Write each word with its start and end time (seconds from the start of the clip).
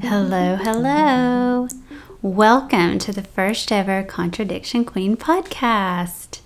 Hello, 0.00 0.56
hello. 0.56 1.68
Welcome 2.22 2.98
to 3.00 3.12
the 3.12 3.22
first 3.22 3.70
ever 3.70 4.02
Contradiction 4.02 4.86
Queen 4.86 5.14
podcast. 5.18 6.40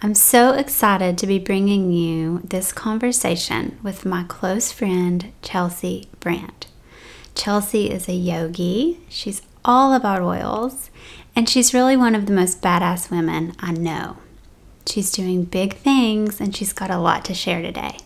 I'm 0.00 0.14
so 0.14 0.54
excited 0.54 1.18
to 1.18 1.26
be 1.26 1.38
bringing 1.38 1.92
you 1.92 2.40
this 2.42 2.72
conversation 2.72 3.78
with 3.82 4.06
my 4.06 4.22
close 4.28 4.72
friend, 4.72 5.30
Chelsea 5.42 6.08
Brandt. 6.20 6.68
Chelsea 7.34 7.90
is 7.90 8.08
a 8.08 8.14
yogi, 8.14 9.00
she's 9.10 9.42
all 9.62 9.92
about 9.92 10.22
oils, 10.22 10.90
and 11.36 11.50
she's 11.50 11.74
really 11.74 11.98
one 11.98 12.14
of 12.14 12.24
the 12.24 12.32
most 12.32 12.62
badass 12.62 13.10
women 13.10 13.54
I 13.60 13.72
know. 13.72 14.16
She's 14.86 15.10
doing 15.10 15.44
big 15.44 15.76
things 15.76 16.40
and 16.40 16.54
she's 16.54 16.72
got 16.72 16.90
a 16.90 16.98
lot 16.98 17.24
to 17.26 17.34
share 17.34 17.62
today. 17.62 17.98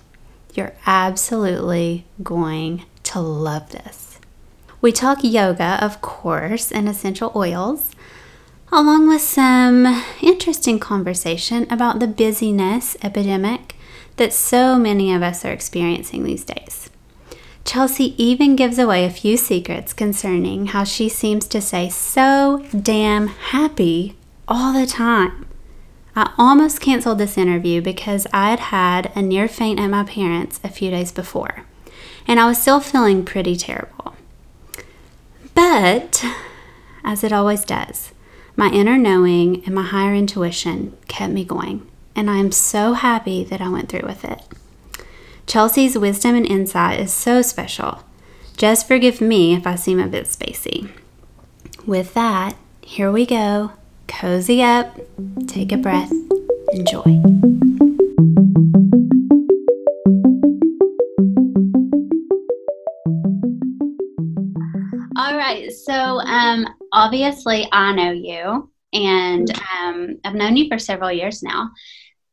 You're 0.54 0.74
absolutely 0.86 2.06
going 2.22 2.84
to 3.04 3.20
love 3.20 3.70
this. 3.70 4.18
We 4.80 4.92
talk 4.92 5.18
yoga, 5.22 5.78
of 5.82 6.00
course, 6.02 6.70
and 6.70 6.88
essential 6.88 7.32
oils, 7.34 7.90
along 8.70 9.08
with 9.08 9.22
some 9.22 10.04
interesting 10.20 10.78
conversation 10.78 11.66
about 11.70 12.00
the 12.00 12.06
busyness 12.06 12.96
epidemic 13.02 13.76
that 14.16 14.32
so 14.32 14.78
many 14.78 15.12
of 15.12 15.22
us 15.22 15.44
are 15.44 15.52
experiencing 15.52 16.24
these 16.24 16.44
days. 16.44 16.90
Chelsea 17.64 18.14
even 18.22 18.56
gives 18.56 18.78
away 18.78 19.04
a 19.04 19.10
few 19.10 19.36
secrets 19.36 19.92
concerning 19.92 20.66
how 20.66 20.84
she 20.84 21.08
seems 21.08 21.46
to 21.48 21.60
say 21.60 21.88
so 21.88 22.64
damn 22.78 23.28
happy 23.28 24.16
all 24.46 24.72
the 24.78 24.86
time. 24.86 25.46
I 26.16 26.32
almost 26.38 26.80
canceled 26.80 27.18
this 27.18 27.36
interview 27.36 27.80
because 27.80 28.26
I 28.32 28.50
had 28.50 28.60
had 28.60 29.12
a 29.16 29.22
near 29.22 29.48
faint 29.48 29.80
at 29.80 29.88
my 29.88 30.04
parents' 30.04 30.60
a 30.62 30.68
few 30.68 30.90
days 30.90 31.10
before, 31.10 31.64
and 32.26 32.38
I 32.38 32.46
was 32.46 32.60
still 32.60 32.78
feeling 32.78 33.24
pretty 33.24 33.56
terrible. 33.56 34.14
But, 35.54 36.24
as 37.02 37.24
it 37.24 37.32
always 37.32 37.64
does, 37.64 38.12
my 38.54 38.70
inner 38.70 38.96
knowing 38.96 39.64
and 39.66 39.74
my 39.74 39.82
higher 39.82 40.14
intuition 40.14 40.96
kept 41.08 41.32
me 41.32 41.44
going, 41.44 41.84
and 42.14 42.30
I 42.30 42.36
am 42.36 42.52
so 42.52 42.92
happy 42.92 43.42
that 43.44 43.60
I 43.60 43.68
went 43.68 43.88
through 43.88 44.06
with 44.06 44.24
it. 44.24 44.40
Chelsea's 45.46 45.98
wisdom 45.98 46.36
and 46.36 46.46
insight 46.46 47.00
is 47.00 47.12
so 47.12 47.42
special. 47.42 48.04
Just 48.56 48.86
forgive 48.86 49.20
me 49.20 49.54
if 49.54 49.66
I 49.66 49.74
seem 49.74 49.98
a 49.98 50.06
bit 50.06 50.26
spacey. 50.26 50.90
With 51.84 52.14
that, 52.14 52.54
here 52.82 53.10
we 53.10 53.26
go 53.26 53.72
cozy 54.08 54.62
up, 54.62 54.98
take 55.46 55.72
a 55.72 55.76
breath, 55.76 56.12
enjoy. 56.72 57.20
All 65.16 65.36
right, 65.36 65.70
so 65.72 65.92
um, 65.92 66.66
obviously 66.92 67.68
I 67.72 67.92
know 67.92 68.10
you, 68.10 68.70
and 68.92 69.50
um, 69.78 70.16
I've 70.24 70.34
known 70.34 70.56
you 70.56 70.68
for 70.68 70.78
several 70.78 71.12
years 71.12 71.42
now. 71.42 71.70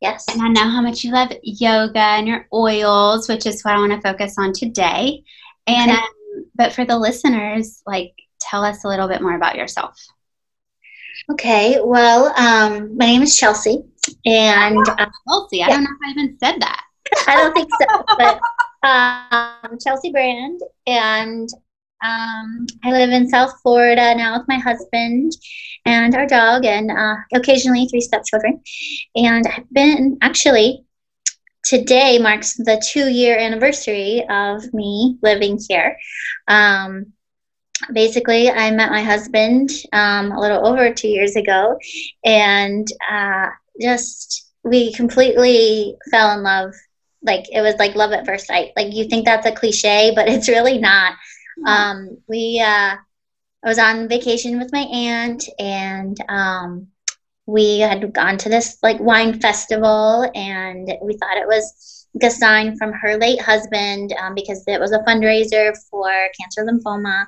Yes. 0.01 0.25
And 0.33 0.41
I 0.41 0.47
know 0.47 0.67
how 0.67 0.81
much 0.81 1.03
you 1.03 1.11
love 1.11 1.31
yoga 1.43 1.99
and 1.99 2.27
your 2.27 2.47
oils, 2.51 3.29
which 3.29 3.45
is 3.45 3.61
what 3.61 3.75
I 3.75 3.79
want 3.79 3.91
to 3.93 4.01
focus 4.01 4.35
on 4.39 4.51
today. 4.51 5.23
And 5.67 5.91
Okay. 5.91 5.99
um, 5.99 6.45
but 6.55 6.73
for 6.73 6.85
the 6.85 6.97
listeners, 6.97 7.83
like 7.85 8.13
tell 8.39 8.63
us 8.63 8.83
a 8.83 8.87
little 8.87 9.07
bit 9.07 9.21
more 9.21 9.35
about 9.35 9.55
yourself. 9.55 9.95
Okay. 11.29 11.79
Well, 11.81 12.33
um, 12.37 12.97
my 12.97 13.05
name 13.05 13.21
is 13.21 13.37
Chelsea, 13.37 13.83
and 14.25 14.77
uh, 14.87 15.05
Chelsea, 15.27 15.63
I 15.63 15.69
don't 15.69 15.83
know 15.83 15.89
if 15.91 16.07
I 16.07 16.11
even 16.11 16.37
said 16.39 16.61
that. 16.61 16.83
I 17.27 17.35
don't 17.35 17.53
think 17.53 17.69
so, 17.79 18.03
but 18.17 18.39
um, 18.87 19.77
Chelsea 19.79 20.11
Brand, 20.11 20.59
and 20.87 21.49
um, 22.03 22.65
I 22.83 22.91
live 22.91 23.11
in 23.11 23.29
South 23.29 23.53
Florida 23.61 24.15
now 24.15 24.37
with 24.37 24.47
my 24.47 24.57
husband 24.57 25.33
and 25.85 26.15
our 26.15 26.25
dog, 26.25 26.65
and 26.65 26.91
uh, 26.91 27.15
occasionally 27.33 27.87
three 27.87 28.01
stepchildren. 28.01 28.61
And 29.15 29.45
I've 29.47 29.71
been 29.71 30.17
actually 30.21 30.85
today 31.63 32.17
marks 32.17 32.55
the 32.55 32.81
two-year 32.91 33.37
anniversary 33.37 34.25
of 34.29 34.73
me 34.73 35.17
living 35.21 35.59
here. 35.69 35.97
Um, 36.47 37.13
basically, 37.93 38.49
I 38.49 38.71
met 38.71 38.91
my 38.91 39.03
husband 39.03 39.69
um, 39.93 40.31
a 40.31 40.39
little 40.39 40.65
over 40.65 40.93
two 40.93 41.07
years 41.07 41.35
ago, 41.35 41.77
and 42.23 42.87
uh, 43.09 43.47
just 43.81 44.47
we 44.63 44.93
completely 44.93 45.95
fell 46.11 46.31
in 46.37 46.43
love. 46.43 46.73
Like 47.23 47.45
it 47.51 47.61
was 47.61 47.75
like 47.77 47.95
love 47.95 48.11
at 48.11 48.25
first 48.25 48.47
sight. 48.47 48.71
Like 48.75 48.93
you 48.93 49.05
think 49.07 49.25
that's 49.25 49.45
a 49.45 49.51
cliche, 49.51 50.11
but 50.15 50.27
it's 50.27 50.49
really 50.49 50.77
not. 50.77 51.13
Um, 51.65 52.17
we 52.27 52.59
uh, 52.65 52.95
I 53.63 53.67
was 53.67 53.79
on 53.79 54.07
vacation 54.07 54.59
with 54.59 54.71
my 54.71 54.79
aunt, 54.81 55.47
and 55.59 56.17
um, 56.29 56.87
we 57.45 57.79
had 57.79 58.13
gone 58.13 58.37
to 58.39 58.49
this 58.49 58.77
like 58.81 58.99
wine 58.99 59.39
festival, 59.39 60.29
and 60.33 60.91
we 61.01 61.17
thought 61.17 61.37
it 61.37 61.47
was 61.47 62.00
sign 62.19 62.75
from 62.77 62.91
her 62.91 63.17
late 63.17 63.41
husband 63.41 64.13
um, 64.21 64.33
because 64.35 64.63
it 64.67 64.79
was 64.79 64.91
a 64.91 64.99
fundraiser 64.99 65.73
for 65.89 66.11
cancer 66.39 66.65
lymphoma, 66.65 67.25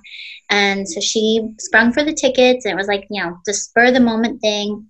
and 0.50 0.88
so 0.88 1.00
she 1.00 1.42
sprung 1.60 1.92
for 1.92 2.04
the 2.04 2.14
tickets, 2.14 2.66
and 2.66 2.72
it 2.72 2.78
was 2.78 2.88
like 2.88 3.06
you 3.10 3.24
know 3.24 3.38
the 3.46 3.54
spur 3.54 3.92
the 3.92 4.00
moment 4.00 4.42
thing. 4.42 4.88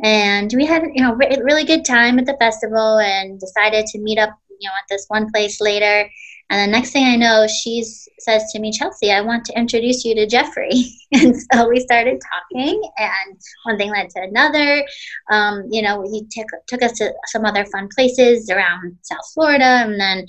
And 0.00 0.52
we 0.54 0.64
had, 0.64 0.84
you 0.94 1.02
know, 1.02 1.14
re- 1.14 1.40
really 1.42 1.64
good 1.64 1.84
time 1.84 2.18
at 2.18 2.26
the 2.26 2.36
festival, 2.38 2.98
and 2.98 3.38
decided 3.40 3.86
to 3.86 3.98
meet 3.98 4.18
up, 4.18 4.30
you 4.60 4.68
know, 4.68 4.74
at 4.78 4.84
this 4.88 5.06
one 5.08 5.30
place 5.32 5.60
later. 5.60 6.08
And 6.50 6.60
the 6.60 6.76
next 6.76 6.92
thing 6.92 7.04
I 7.04 7.16
know, 7.16 7.46
she 7.46 7.84
says 8.18 8.50
to 8.52 8.58
me, 8.58 8.72
Chelsea, 8.72 9.12
I 9.12 9.20
want 9.20 9.44
to 9.46 9.58
introduce 9.58 10.04
you 10.04 10.14
to 10.14 10.26
Jeffrey. 10.26 10.90
and 11.12 11.34
so 11.52 11.68
we 11.68 11.80
started 11.80 12.20
talking, 12.20 12.82
and 12.98 13.40
one 13.64 13.76
thing 13.76 13.90
led 13.90 14.08
to 14.10 14.22
another. 14.22 14.84
Um, 15.30 15.66
you 15.70 15.82
know, 15.82 16.02
he 16.10 16.26
took, 16.30 16.46
took 16.66 16.82
us 16.82 16.92
to 16.98 17.12
some 17.26 17.44
other 17.44 17.66
fun 17.66 17.88
places 17.94 18.48
around 18.48 18.96
South 19.02 19.30
Florida. 19.34 19.64
And 19.64 20.00
then 20.00 20.26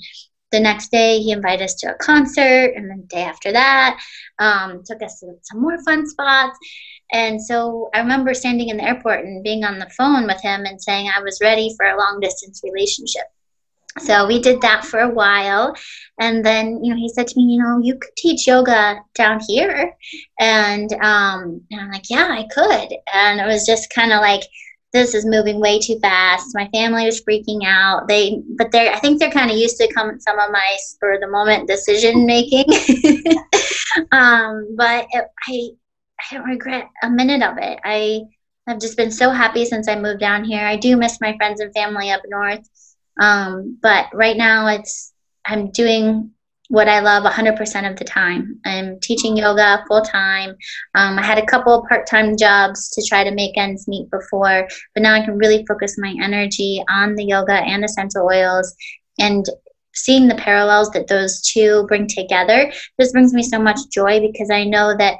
the 0.52 0.60
next 0.60 0.90
day, 0.90 1.20
he 1.20 1.32
invited 1.32 1.64
us 1.64 1.74
to 1.76 1.94
a 1.94 1.98
concert. 1.98 2.74
And 2.76 2.90
the 2.90 3.02
day 3.06 3.22
after 3.22 3.52
that, 3.52 3.98
um, 4.38 4.82
took 4.84 5.02
us 5.02 5.20
to 5.20 5.32
some 5.42 5.62
more 5.62 5.82
fun 5.84 6.06
spots. 6.06 6.58
And 7.12 7.42
so 7.42 7.88
I 7.94 8.00
remember 8.00 8.34
standing 8.34 8.68
in 8.68 8.76
the 8.76 8.84
airport 8.84 9.24
and 9.24 9.42
being 9.42 9.64
on 9.64 9.78
the 9.78 9.90
phone 9.96 10.26
with 10.26 10.40
him 10.42 10.64
and 10.64 10.80
saying 10.80 11.08
I 11.08 11.22
was 11.22 11.40
ready 11.42 11.74
for 11.76 11.86
a 11.86 11.98
long 11.98 12.20
distance 12.20 12.60
relationship. 12.62 13.24
So 13.98 14.26
we 14.26 14.40
did 14.40 14.60
that 14.60 14.84
for 14.84 15.00
a 15.00 15.10
while. 15.10 15.74
And 16.20 16.44
then, 16.44 16.82
you 16.82 16.94
know, 16.94 16.96
he 16.96 17.08
said 17.08 17.26
to 17.26 17.36
me, 17.36 17.54
you 17.54 17.62
know, 17.62 17.80
you 17.82 17.94
could 17.98 18.14
teach 18.16 18.46
yoga 18.46 19.00
down 19.14 19.40
here. 19.46 19.92
And, 20.38 20.92
um, 20.94 21.60
and 21.70 21.80
I'm 21.80 21.90
like, 21.90 22.08
yeah, 22.08 22.28
I 22.30 22.46
could. 22.52 22.94
And 23.12 23.40
it 23.40 23.46
was 23.46 23.66
just 23.66 23.92
kind 23.92 24.12
of 24.12 24.20
like, 24.20 24.42
this 24.92 25.14
is 25.14 25.24
moving 25.24 25.60
way 25.60 25.78
too 25.78 25.98
fast. 26.00 26.54
My 26.54 26.68
family 26.68 27.04
was 27.04 27.22
freaking 27.22 27.64
out. 27.64 28.08
They, 28.08 28.42
but 28.56 28.72
they're, 28.72 28.92
I 28.92 28.98
think 28.98 29.18
they're 29.18 29.30
kind 29.30 29.50
of 29.50 29.56
used 29.56 29.76
to 29.78 29.92
come, 29.92 30.18
some 30.20 30.38
of 30.38 30.50
my 30.50 30.76
spur 30.78 31.18
the 31.20 31.28
moment 31.28 31.68
decision 31.68 32.26
making. 32.26 32.64
um, 34.12 34.74
but 34.76 35.06
it, 35.10 35.24
I, 35.48 35.70
I 36.20 36.34
don't 36.34 36.44
regret 36.44 36.88
a 37.02 37.10
minute 37.10 37.42
of 37.42 37.58
it. 37.58 37.78
I 37.84 38.22
have 38.66 38.80
just 38.80 38.96
been 38.96 39.10
so 39.10 39.30
happy 39.30 39.64
since 39.64 39.88
I 39.88 39.96
moved 39.96 40.20
down 40.20 40.44
here. 40.44 40.64
I 40.64 40.76
do 40.76 40.96
miss 40.96 41.20
my 41.20 41.36
friends 41.36 41.60
and 41.60 41.72
family 41.72 42.10
up 42.10 42.22
north. 42.28 42.68
Um, 43.18 43.78
but 43.82 44.06
right 44.12 44.36
now 44.36 44.66
it's 44.68 45.12
I'm 45.44 45.70
doing 45.70 46.32
what 46.70 46.88
I 46.88 47.00
love 47.00 47.24
100% 47.24 47.90
of 47.90 47.96
the 47.96 48.04
time. 48.04 48.60
I'm 48.64 49.00
teaching 49.00 49.36
yoga 49.36 49.84
full 49.88 50.02
time. 50.02 50.50
Um, 50.94 51.18
I 51.18 51.22
had 51.22 51.38
a 51.38 51.46
couple 51.46 51.84
part 51.88 52.06
time 52.06 52.36
jobs 52.36 52.90
to 52.90 53.04
try 53.08 53.24
to 53.24 53.34
make 53.34 53.58
ends 53.58 53.88
meet 53.88 54.08
before, 54.10 54.68
but 54.94 55.02
now 55.02 55.14
I 55.14 55.24
can 55.24 55.36
really 55.36 55.66
focus 55.66 55.96
my 55.98 56.14
energy 56.22 56.82
on 56.88 57.16
the 57.16 57.24
yoga 57.24 57.54
and 57.54 57.84
essential 57.84 58.24
oils 58.24 58.72
and 59.18 59.44
seeing 59.94 60.28
the 60.28 60.36
parallels 60.36 60.90
that 60.90 61.08
those 61.08 61.42
two 61.42 61.84
bring 61.88 62.06
together 62.06 62.72
just 63.00 63.12
brings 63.12 63.34
me 63.34 63.42
so 63.42 63.58
much 63.58 63.78
joy 63.92 64.20
because 64.20 64.50
I 64.50 64.62
know 64.62 64.96
that 64.96 65.16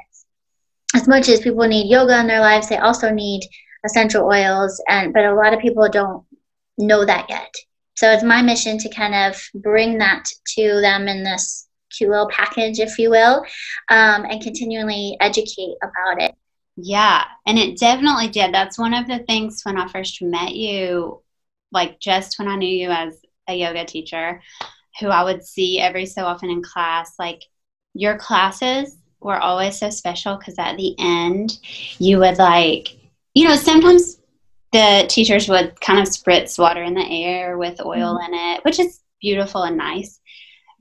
as 0.95 1.05
much 1.05 1.27
as 1.27 1.41
people 1.41 1.67
need 1.67 1.91
yoga 1.91 2.17
in 2.19 2.27
their 2.27 2.39
lives, 2.39 2.69
they 2.69 2.77
also 2.77 3.09
need 3.09 3.41
essential 3.85 4.25
oils 4.25 4.81
and 4.87 5.13
but 5.13 5.25
a 5.25 5.35
lot 5.35 5.53
of 5.53 5.59
people 5.59 5.87
don't 5.89 6.23
know 6.77 7.03
that 7.03 7.25
yet. 7.29 7.53
So 8.01 8.11
it's 8.11 8.23
my 8.23 8.41
mission 8.41 8.79
to 8.79 8.89
kind 8.89 9.13
of 9.13 9.39
bring 9.53 9.99
that 9.99 10.25
to 10.55 10.81
them 10.81 11.07
in 11.07 11.23
this 11.23 11.67
cute 11.95 12.09
little 12.09 12.31
package, 12.31 12.79
if 12.79 12.97
you 12.97 13.11
will, 13.11 13.45
um, 13.89 14.25
and 14.25 14.41
continually 14.41 15.15
educate 15.19 15.75
about 15.83 16.19
it. 16.19 16.33
Yeah, 16.75 17.23
and 17.45 17.59
it 17.59 17.77
definitely 17.77 18.29
did. 18.29 18.55
That's 18.55 18.79
one 18.79 18.95
of 18.95 19.05
the 19.05 19.19
things 19.27 19.61
when 19.61 19.77
I 19.77 19.87
first 19.87 20.19
met 20.19 20.55
you, 20.55 21.21
like 21.71 21.99
just 21.99 22.39
when 22.39 22.47
I 22.47 22.55
knew 22.55 22.75
you 22.75 22.89
as 22.89 23.21
a 23.47 23.53
yoga 23.53 23.85
teacher, 23.85 24.41
who 24.99 25.09
I 25.09 25.23
would 25.23 25.45
see 25.45 25.79
every 25.79 26.07
so 26.07 26.25
often 26.25 26.49
in 26.49 26.63
class, 26.63 27.13
like 27.19 27.43
your 27.93 28.17
classes 28.17 28.97
were 29.19 29.37
always 29.37 29.77
so 29.77 29.91
special 29.91 30.37
because 30.37 30.57
at 30.57 30.75
the 30.75 30.95
end 30.97 31.59
you 31.99 32.17
would 32.17 32.39
like, 32.39 32.97
you 33.35 33.47
know, 33.47 33.55
sometimes 33.55 34.20
the 34.71 35.05
teachers 35.09 35.49
would 35.49 35.79
kind 35.81 35.99
of 35.99 36.07
spritz 36.07 36.57
water 36.57 36.81
in 36.81 36.93
the 36.93 37.25
air 37.25 37.57
with 37.57 37.85
oil 37.85 38.17
mm-hmm. 38.17 38.33
in 38.33 38.39
it, 38.39 38.65
which 38.65 38.79
is 38.79 39.01
beautiful 39.21 39.63
and 39.63 39.77
nice. 39.77 40.19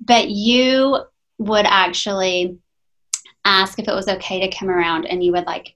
But 0.01 0.31
you 0.31 0.99
would 1.39 1.67
actually 1.67 2.59
ask 3.45 3.79
if 3.79 3.89
it 3.89 3.95
was 3.95 4.09
okay 4.09 4.41
to 4.41 4.57
come 4.57 4.71
around 4.71 5.07
and 5.07 5.25
you 5.25 5.33
would 5.33 5.47
like 5.47 5.75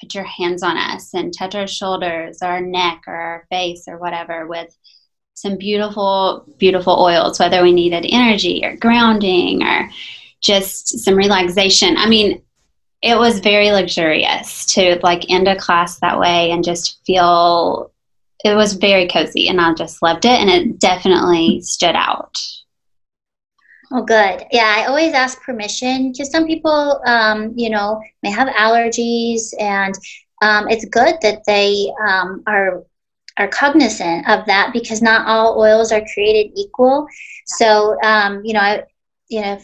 put 0.00 0.14
your 0.14 0.24
hands 0.24 0.62
on 0.62 0.76
us 0.76 1.14
and 1.14 1.32
touch 1.32 1.54
our 1.54 1.66
shoulders 1.66 2.38
or 2.42 2.48
our 2.48 2.60
neck 2.60 3.02
or 3.06 3.14
our 3.14 3.46
face 3.50 3.84
or 3.86 3.98
whatever 3.98 4.46
with 4.46 4.76
some 5.34 5.56
beautiful, 5.56 6.46
beautiful 6.58 6.94
oils, 6.94 7.38
whether 7.38 7.62
we 7.62 7.72
needed 7.72 8.06
energy 8.08 8.64
or 8.64 8.76
grounding 8.76 9.62
or 9.62 9.90
just 10.40 11.00
some 11.00 11.14
relaxation. 11.14 11.96
I 11.96 12.08
mean, 12.08 12.42
it 13.04 13.18
was 13.18 13.40
very 13.40 13.70
luxurious 13.70 14.64
to 14.64 14.98
like 15.02 15.30
end 15.30 15.46
a 15.46 15.54
class 15.54 15.98
that 15.98 16.18
way 16.18 16.50
and 16.50 16.64
just 16.64 17.04
feel 17.04 17.92
it 18.42 18.54
was 18.54 18.72
very 18.72 19.06
cozy 19.06 19.48
and 19.48 19.60
I 19.60 19.74
just 19.74 20.00
loved 20.00 20.24
it 20.24 20.40
and 20.40 20.48
it 20.48 20.78
definitely 20.80 21.60
stood 21.60 21.94
out. 21.94 22.34
Oh, 23.92 24.02
good. 24.02 24.44
Yeah, 24.50 24.74
I 24.78 24.86
always 24.86 25.12
ask 25.12 25.42
permission 25.42 26.12
because 26.12 26.30
some 26.30 26.46
people, 26.46 27.02
um, 27.06 27.52
you 27.56 27.68
know, 27.68 28.00
may 28.22 28.30
have 28.30 28.48
allergies, 28.48 29.52
and 29.60 29.94
um, 30.40 30.66
it's 30.68 30.86
good 30.86 31.16
that 31.20 31.42
they 31.46 31.92
um, 32.08 32.42
are 32.46 32.84
are 33.38 33.48
cognizant 33.48 34.28
of 34.28 34.46
that 34.46 34.70
because 34.72 35.02
not 35.02 35.26
all 35.26 35.60
oils 35.60 35.92
are 35.92 36.02
created 36.14 36.52
equal. 36.56 37.06
So, 37.46 38.00
um, 38.02 38.40
you 38.44 38.54
know, 38.54 38.60
I, 38.60 38.82
you 39.28 39.42
know, 39.42 39.58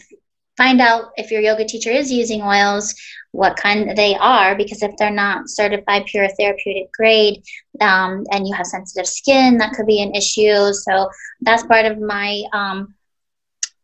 find 0.61 0.79
out 0.79 1.11
if 1.17 1.31
your 1.31 1.41
yoga 1.41 1.65
teacher 1.65 1.89
is 1.89 2.11
using 2.11 2.41
oils, 2.43 2.93
what 3.31 3.57
kind 3.57 3.97
they 3.97 4.15
are, 4.15 4.55
because 4.55 4.83
if 4.83 4.91
they're 4.97 5.09
not 5.25 5.49
certified 5.49 6.05
pure 6.05 6.27
therapeutic 6.37 6.91
grade, 6.93 7.41
um, 7.79 8.23
and 8.31 8.47
you 8.47 8.53
have 8.53 8.67
sensitive 8.67 9.07
skin, 9.07 9.57
that 9.57 9.73
could 9.73 9.87
be 9.87 10.03
an 10.03 10.13
issue. 10.13 10.71
So 10.73 11.09
that's 11.41 11.63
part 11.63 11.85
of 11.85 11.99
my 11.99 12.43
um, 12.53 12.93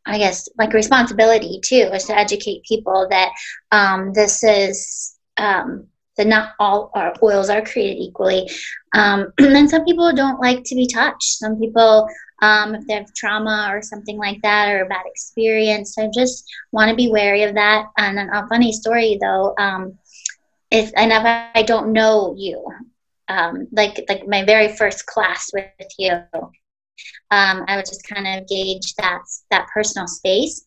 I 0.05 0.17
guess 0.17 0.47
like 0.57 0.73
responsibility 0.73 1.59
too 1.63 1.89
is 1.93 2.05
to 2.05 2.17
educate 2.17 2.63
people 2.63 3.07
that 3.09 3.31
um, 3.71 4.13
this 4.13 4.43
is 4.43 5.15
um, 5.37 5.87
that 6.17 6.27
not 6.27 6.53
all 6.59 6.91
our 6.93 7.13
oils 7.21 7.49
are 7.49 7.61
created 7.61 8.01
equally. 8.01 8.49
Um, 8.93 9.31
and 9.39 9.69
some 9.69 9.85
people 9.85 10.11
don't 10.13 10.39
like 10.39 10.63
to 10.65 10.75
be 10.75 10.87
touched. 10.87 11.39
Some 11.39 11.59
people, 11.59 12.07
um, 12.41 12.75
if 12.75 12.85
they 12.87 12.93
have 12.93 13.13
trauma 13.13 13.69
or 13.71 13.81
something 13.81 14.17
like 14.17 14.41
that 14.41 14.69
or 14.69 14.83
a 14.83 14.87
bad 14.87 15.05
experience, 15.05 15.95
so 15.95 16.09
just 16.13 16.45
want 16.71 16.89
to 16.89 16.95
be 16.95 17.09
wary 17.09 17.43
of 17.43 17.55
that. 17.55 17.87
And 17.97 18.19
a 18.19 18.47
funny 18.47 18.71
story 18.71 19.17
though, 19.21 19.55
um, 19.57 19.97
if 20.71 20.91
and 20.95 21.11
if 21.11 21.23
I 21.55 21.63
don't 21.63 21.93
know 21.93 22.35
you, 22.37 22.65
um, 23.27 23.67
like 23.71 24.05
like 24.09 24.27
my 24.27 24.43
very 24.43 24.75
first 24.75 25.05
class 25.05 25.49
with 25.53 25.71
you, 25.97 26.11
um, 27.31 27.65
I 27.67 27.75
would 27.75 27.85
just 27.85 28.07
kind 28.07 28.27
of 28.27 28.47
gauge 28.47 28.93
that 28.95 29.21
that 29.51 29.67
personal 29.73 30.07
space. 30.07 30.65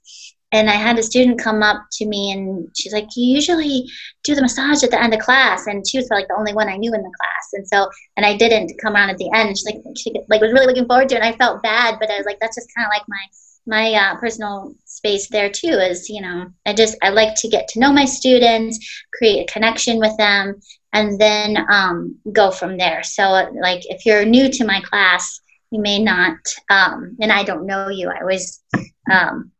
And 0.52 0.68
I 0.68 0.74
had 0.74 0.98
a 0.98 1.02
student 1.02 1.40
come 1.40 1.62
up 1.62 1.84
to 1.92 2.06
me 2.06 2.32
and 2.32 2.68
she's 2.76 2.92
like, 2.92 3.06
"You 3.16 3.34
usually 3.34 3.88
do 4.24 4.34
the 4.34 4.42
massage 4.42 4.82
at 4.82 4.90
the 4.90 5.02
end 5.02 5.14
of 5.14 5.20
class," 5.20 5.66
and 5.66 5.86
she 5.86 5.98
was 5.98 6.08
like 6.10 6.28
the 6.28 6.36
only 6.36 6.52
one 6.52 6.68
I 6.68 6.76
knew 6.76 6.92
in 6.92 7.02
the 7.02 7.12
class. 7.20 7.48
And 7.52 7.66
so, 7.68 7.88
and 8.16 8.26
I 8.26 8.36
didn't 8.36 8.72
come 8.82 8.94
around 8.94 9.10
at 9.10 9.18
the 9.18 9.30
end. 9.34 9.56
She 9.56 9.64
like 9.66 9.82
she 9.96 10.12
like 10.28 10.40
was 10.40 10.52
really 10.52 10.66
looking 10.66 10.86
forward 10.86 11.08
to 11.10 11.14
it. 11.16 11.22
And 11.22 11.34
I 11.34 11.36
felt 11.36 11.62
bad, 11.62 11.98
but 12.00 12.10
I 12.10 12.16
was 12.16 12.26
like, 12.26 12.38
that's 12.40 12.56
just 12.56 12.70
kind 12.76 12.86
of 12.86 12.90
like 12.90 13.04
my 13.08 13.24
my 13.66 13.94
uh, 13.94 14.16
personal 14.16 14.74
space 14.86 15.28
there 15.28 15.50
too 15.50 15.68
is 15.68 16.08
you 16.08 16.20
know 16.22 16.46
i 16.64 16.72
just 16.72 16.96
i 17.02 17.10
like 17.10 17.34
to 17.36 17.46
get 17.46 17.68
to 17.68 17.78
know 17.78 17.92
my 17.92 18.06
students 18.06 19.04
create 19.12 19.42
a 19.42 19.52
connection 19.52 19.98
with 19.98 20.16
them 20.16 20.58
and 20.94 21.20
then 21.20 21.58
um, 21.70 22.16
go 22.32 22.50
from 22.50 22.78
there 22.78 23.02
so 23.02 23.22
like 23.60 23.82
if 23.90 24.06
you're 24.06 24.24
new 24.24 24.50
to 24.50 24.64
my 24.64 24.80
class 24.80 25.40
you 25.70 25.80
may 25.80 26.02
not, 26.02 26.36
um, 26.68 27.16
and 27.20 27.32
I 27.32 27.44
don't 27.44 27.66
know 27.66 27.88
you. 27.88 28.10
I 28.10 28.20
always 28.20 28.62
um, 29.10 29.52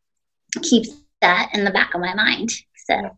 keep 0.63 0.87
that 1.21 1.51
in 1.55 1.65
the 1.65 1.71
back 1.71 1.95
of 1.95 2.01
my 2.01 2.15
mind. 2.15 2.51
So, 2.87 3.17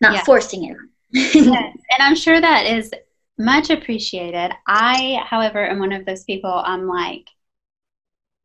not 0.00 0.14
yeah. 0.14 0.24
forcing 0.24 0.64
it. 0.64 0.76
yes, 1.34 1.36
and 1.44 2.00
I'm 2.00 2.16
sure 2.16 2.40
that 2.40 2.66
is 2.66 2.92
much 3.38 3.70
appreciated. 3.70 4.52
I, 4.66 5.22
however, 5.24 5.64
am 5.64 5.78
one 5.78 5.92
of 5.92 6.04
those 6.04 6.24
people. 6.24 6.50
I'm 6.50 6.86
like, 6.86 7.26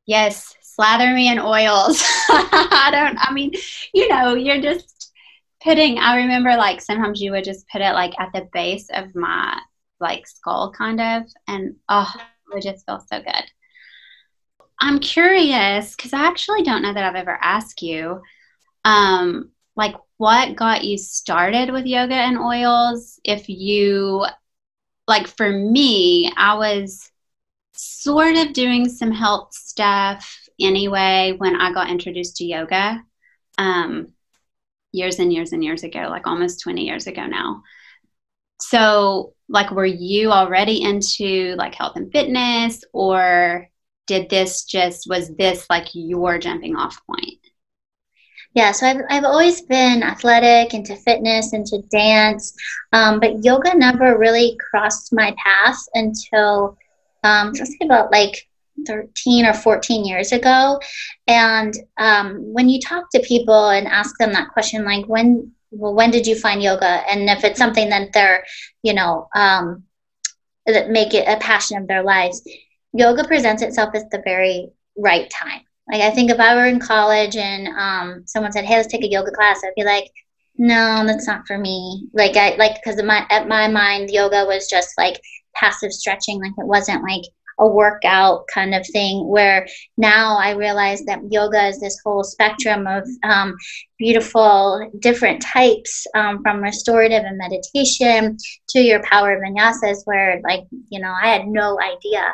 yes, 0.06 0.56
slather 0.62 1.14
me 1.14 1.32
in 1.32 1.40
oils. 1.40 2.02
I 2.30 2.90
don't. 2.92 3.18
I 3.20 3.34
mean, 3.34 3.52
you 3.94 4.08
know, 4.10 4.36
you're 4.36 4.62
just 4.62 5.12
putting. 5.64 5.98
I 5.98 6.18
remember 6.18 6.56
like 6.56 6.82
sometimes 6.82 7.22
you 7.22 7.32
would 7.32 7.44
just 7.44 7.68
put 7.70 7.82
it 7.82 7.94
like 7.94 8.14
at 8.20 8.30
the 8.34 8.48
base 8.54 8.88
of 8.94 9.14
my 9.16 9.60
like 10.00 10.28
skull, 10.28 10.72
kind 10.72 11.02
of, 11.02 11.24
and 11.48 11.76
oh 11.90 12.12
it 12.56 12.64
just 12.64 12.86
feels 12.86 13.08
so 13.12 13.20
good. 13.20 13.44
I'm 14.80 15.00
curious 15.00 15.96
because 15.96 16.14
I 16.14 16.26
actually 16.26 16.64
don't 16.64 16.82
know 16.82 16.94
that 16.94 17.04
I've 17.04 17.16
ever 17.16 17.38
asked 17.42 17.82
you, 17.82 18.22
um, 18.86 19.52
like 19.76 19.96
what 20.18 20.56
got 20.56 20.84
you 20.84 20.98
started 20.98 21.72
with 21.72 21.86
yoga 21.86 22.16
and 22.16 22.38
oils? 22.38 23.20
If 23.24 23.50
you, 23.50 24.26
like 25.08 25.28
for 25.28 25.50
me, 25.50 26.32
I 26.36 26.56
was 26.56 27.10
sort 27.74 28.36
of 28.36 28.54
doing 28.54 28.90
some 28.90 29.12
health 29.12 29.54
stuff 29.54 30.48
anyway 30.60 31.34
when 31.38 31.56
I 31.56 31.74
got 31.74 31.90
introduced 31.90 32.38
to 32.38 32.46
yoga 32.46 33.02
um, 33.58 34.10
years 34.92 35.20
and 35.20 35.32
years 35.32 35.54
and 35.54 35.64
years 35.64 35.84
ago, 35.84 36.08
like 36.10 36.28
almost 36.28 36.62
20 36.62 36.86
years 36.86 37.08
ago 37.08 37.26
now. 37.26 37.64
So, 38.62 39.34
like, 39.48 39.72
were 39.72 39.86
you 39.86 40.32
already 40.32 40.82
into 40.82 41.56
like 41.58 41.76
health 41.76 41.96
and 41.96 42.12
fitness, 42.12 42.84
or 42.94 43.70
did 44.10 44.28
this 44.28 44.64
just 44.64 45.08
was 45.08 45.30
this 45.36 45.68
like 45.70 45.88
your 45.94 46.40
jumping 46.40 46.76
off 46.76 47.00
point? 47.06 47.38
Yeah, 48.56 48.72
so 48.72 48.88
I've, 48.88 49.02
I've 49.12 49.24
always 49.24 49.62
been 49.62 50.02
athletic, 50.02 50.74
into 50.74 50.96
fitness, 50.96 51.54
into 51.54 51.84
dance, 51.92 52.56
um, 52.92 53.20
but 53.20 53.46
yoga 53.46 53.78
never 53.78 54.18
really 54.18 54.58
crossed 54.60 55.14
my 55.14 55.36
path 55.38 55.78
until 55.94 56.76
um, 57.24 57.54
about 57.84 58.12
like 58.12 58.48
13 58.88 59.46
or 59.46 59.54
14 59.54 60.04
years 60.04 60.32
ago. 60.32 60.80
And 61.28 61.76
um, 61.98 62.38
when 62.52 62.68
you 62.68 62.82
talk 62.82 63.12
to 63.12 63.20
people 63.20 63.70
and 63.70 63.88
ask 63.88 64.18
them 64.18 64.34
that 64.34 64.50
question, 64.50 64.84
like, 64.84 65.06
when 65.06 65.52
well, 65.72 65.94
when 65.94 66.10
did 66.10 66.26
you 66.26 66.36
find 66.36 66.64
yoga? 66.64 67.04
And 67.08 67.30
if 67.30 67.44
it's 67.44 67.60
something 67.60 67.90
that 67.90 68.12
they're, 68.14 68.44
you 68.82 68.96
know, 68.96 69.28
um, 69.36 69.84
that 70.66 70.90
make 70.90 71.14
it 71.14 71.28
a 71.28 71.38
passion 71.38 71.78
of 71.78 71.88
their 71.88 72.02
lives, 72.02 72.42
yoga 72.94 73.24
presents 73.24 73.62
itself 73.62 73.96
at 73.96 74.10
the 74.12 74.22
very 74.24 74.70
right 74.98 75.30
time. 75.30 75.62
Like 75.92 76.02
I 76.02 76.12
think 76.12 76.30
if 76.30 76.40
I 76.40 76.56
were 76.56 76.66
in 76.66 76.80
college 76.80 77.36
and 77.36 77.68
um, 77.68 78.24
someone 78.28 78.52
said, 78.52 78.66
"Hey, 78.66 78.76
let's 78.76 78.88
take 78.88 79.04
a 79.04 79.10
yoga 79.10 79.32
class," 79.32 79.62
I'd 79.64 79.74
be 79.76 79.84
like, 79.84 80.12
"No, 80.58 81.04
that's 81.06 81.28
not 81.28 81.48
for 81.48 81.58
me." 81.58 82.08
Like 82.14 82.38
I 82.38 82.56
like 82.58 82.76
because 82.76 83.02
my 83.02 83.26
at 83.30 83.48
my 83.48 83.68
mind, 83.68 84.12
yoga 84.12 84.46
was 84.46 84.70
just 84.70 84.90
like 84.98 85.20
passive 85.56 85.92
stretching. 85.92 86.40
Like 86.40 86.54
it 86.58 86.68
wasn't 86.68 87.04
like 87.04 87.24
a 87.60 87.68
workout 87.68 88.46
kind 88.54 88.74
of 88.74 88.86
thing 88.88 89.28
where 89.28 89.68
now 89.98 90.38
I 90.38 90.52
realize 90.52 91.04
that 91.06 91.22
yoga 91.30 91.68
is 91.68 91.80
this 91.80 92.00
whole 92.04 92.24
spectrum 92.24 92.88
of 92.88 93.08
um, 93.24 93.56
beautiful 93.98 94.90
different 95.00 95.42
types 95.42 96.08
um, 96.16 96.42
from 96.42 96.62
restorative 96.62 97.24
and 97.24 97.38
meditation 97.38 98.38
to 98.70 98.80
your 98.80 99.04
power 99.04 99.40
vinyasas 99.40 100.02
where 100.06 100.42
like 100.44 100.64
you 100.90 101.00
know 101.00 101.14
I 101.22 101.28
had 101.28 101.48
no 101.48 101.80
idea. 101.80 102.34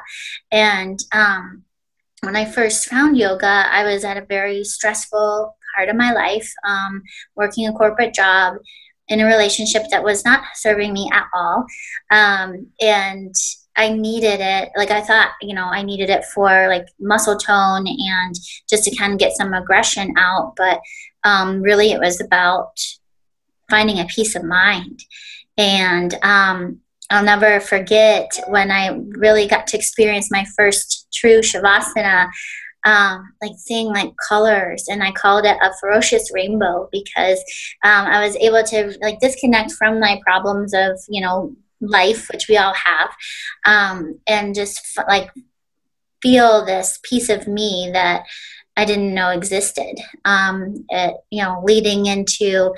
And 0.51 0.99
um, 1.11 1.63
when 2.21 2.35
I 2.35 2.45
first 2.45 2.87
found 2.87 3.17
yoga 3.17 3.65
I 3.69 3.83
was 3.83 4.03
at 4.03 4.17
a 4.17 4.25
very 4.25 4.63
stressful 4.63 5.55
part 5.75 5.89
of 5.89 5.95
my 5.95 6.13
life 6.13 6.51
um, 6.67 7.01
working 7.35 7.67
a 7.67 7.73
corporate 7.73 8.13
job 8.13 8.55
in 9.07 9.21
a 9.21 9.25
relationship 9.25 9.83
that 9.91 10.03
was 10.03 10.25
not 10.25 10.43
serving 10.55 10.93
me 10.93 11.09
at 11.13 11.25
all. 11.33 11.65
Um, 12.11 12.67
and 12.81 13.35
I 13.77 13.89
needed 13.89 14.39
it. 14.39 14.71
Like 14.75 14.91
I 14.91 15.01
thought, 15.01 15.31
you 15.41 15.53
know, 15.53 15.65
I 15.65 15.81
needed 15.81 16.09
it 16.09 16.25
for 16.25 16.67
like 16.67 16.87
muscle 16.99 17.37
tone 17.37 17.85
and 17.87 18.35
just 18.69 18.85
to 18.85 18.95
kind 18.95 19.13
of 19.13 19.19
get 19.19 19.35
some 19.35 19.53
aggression 19.53 20.13
out. 20.17 20.53
But 20.55 20.79
um, 21.23 21.61
really, 21.61 21.91
it 21.91 21.99
was 21.99 22.21
about 22.21 22.79
finding 23.69 23.99
a 23.99 24.05
peace 24.05 24.35
of 24.35 24.43
mind. 24.43 25.01
And 25.57 26.13
um, 26.23 26.79
I'll 27.09 27.23
never 27.23 27.59
forget 27.59 28.39
when 28.47 28.71
I 28.71 28.97
really 29.09 29.47
got 29.47 29.67
to 29.67 29.77
experience 29.77 30.31
my 30.31 30.45
first 30.57 31.07
true 31.13 31.39
shavasana. 31.39 32.29
Um, 32.85 33.33
like 33.41 33.53
seeing 33.57 33.87
like 33.87 34.13
colors 34.29 34.85
and 34.87 35.01
i 35.01 35.11
called 35.11 35.43
it 35.43 35.57
a 35.59 35.73
ferocious 35.81 36.29
rainbow 36.31 36.87
because 36.91 37.39
um, 37.83 38.05
i 38.05 38.23
was 38.23 38.35
able 38.35 38.61
to 38.61 38.95
like 39.01 39.19
disconnect 39.19 39.71
from 39.71 39.99
my 39.99 40.21
problems 40.23 40.71
of 40.71 40.99
you 41.09 41.19
know 41.19 41.55
life, 41.87 42.27
which 42.31 42.47
we 42.49 42.57
all 42.57 42.73
have, 42.73 43.09
um, 43.65 44.19
and 44.27 44.55
just 44.55 44.81
f- 44.97 45.05
like 45.07 45.31
feel 46.21 46.65
this 46.65 46.99
piece 47.03 47.29
of 47.29 47.47
me 47.47 47.89
that 47.93 48.23
I 48.77 48.85
didn't 48.85 49.13
know 49.13 49.29
existed. 49.29 49.95
Um, 50.25 50.85
it, 50.89 51.15
you 51.31 51.43
know, 51.43 51.61
leading 51.63 52.07
into 52.07 52.73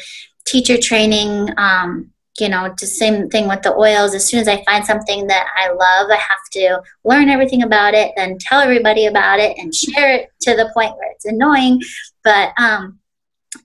teacher 0.46 0.78
training, 0.78 1.50
um, 1.58 2.12
you 2.40 2.50
know, 2.50 2.74
just 2.78 2.98
same 2.98 3.30
thing 3.30 3.48
with 3.48 3.64
the 3.64 3.74
oils. 3.74 4.14
As 4.14 4.28
soon 4.28 4.40
as 4.40 4.48
I 4.48 4.64
find 4.64 4.86
something 4.86 5.28
that 5.28 5.48
I 5.58 5.70
love, 5.70 6.12
I 6.12 6.18
have 6.18 6.50
to 6.54 6.82
learn 7.04 7.30
everything 7.30 7.64
about 7.64 7.96
it, 7.96 8.12
then 8.16 8.38
tell 8.40 8.60
everybody 8.60 9.08
about 9.08 9.40
it, 9.40 9.58
and 9.58 9.74
share 9.74 10.14
it 10.14 10.30
to 10.42 10.56
the 10.56 10.70
point 10.74 10.96
where 10.98 11.12
it's 11.12 11.26
annoying. 11.26 11.82
But 12.24 12.52
um, 12.60 13.00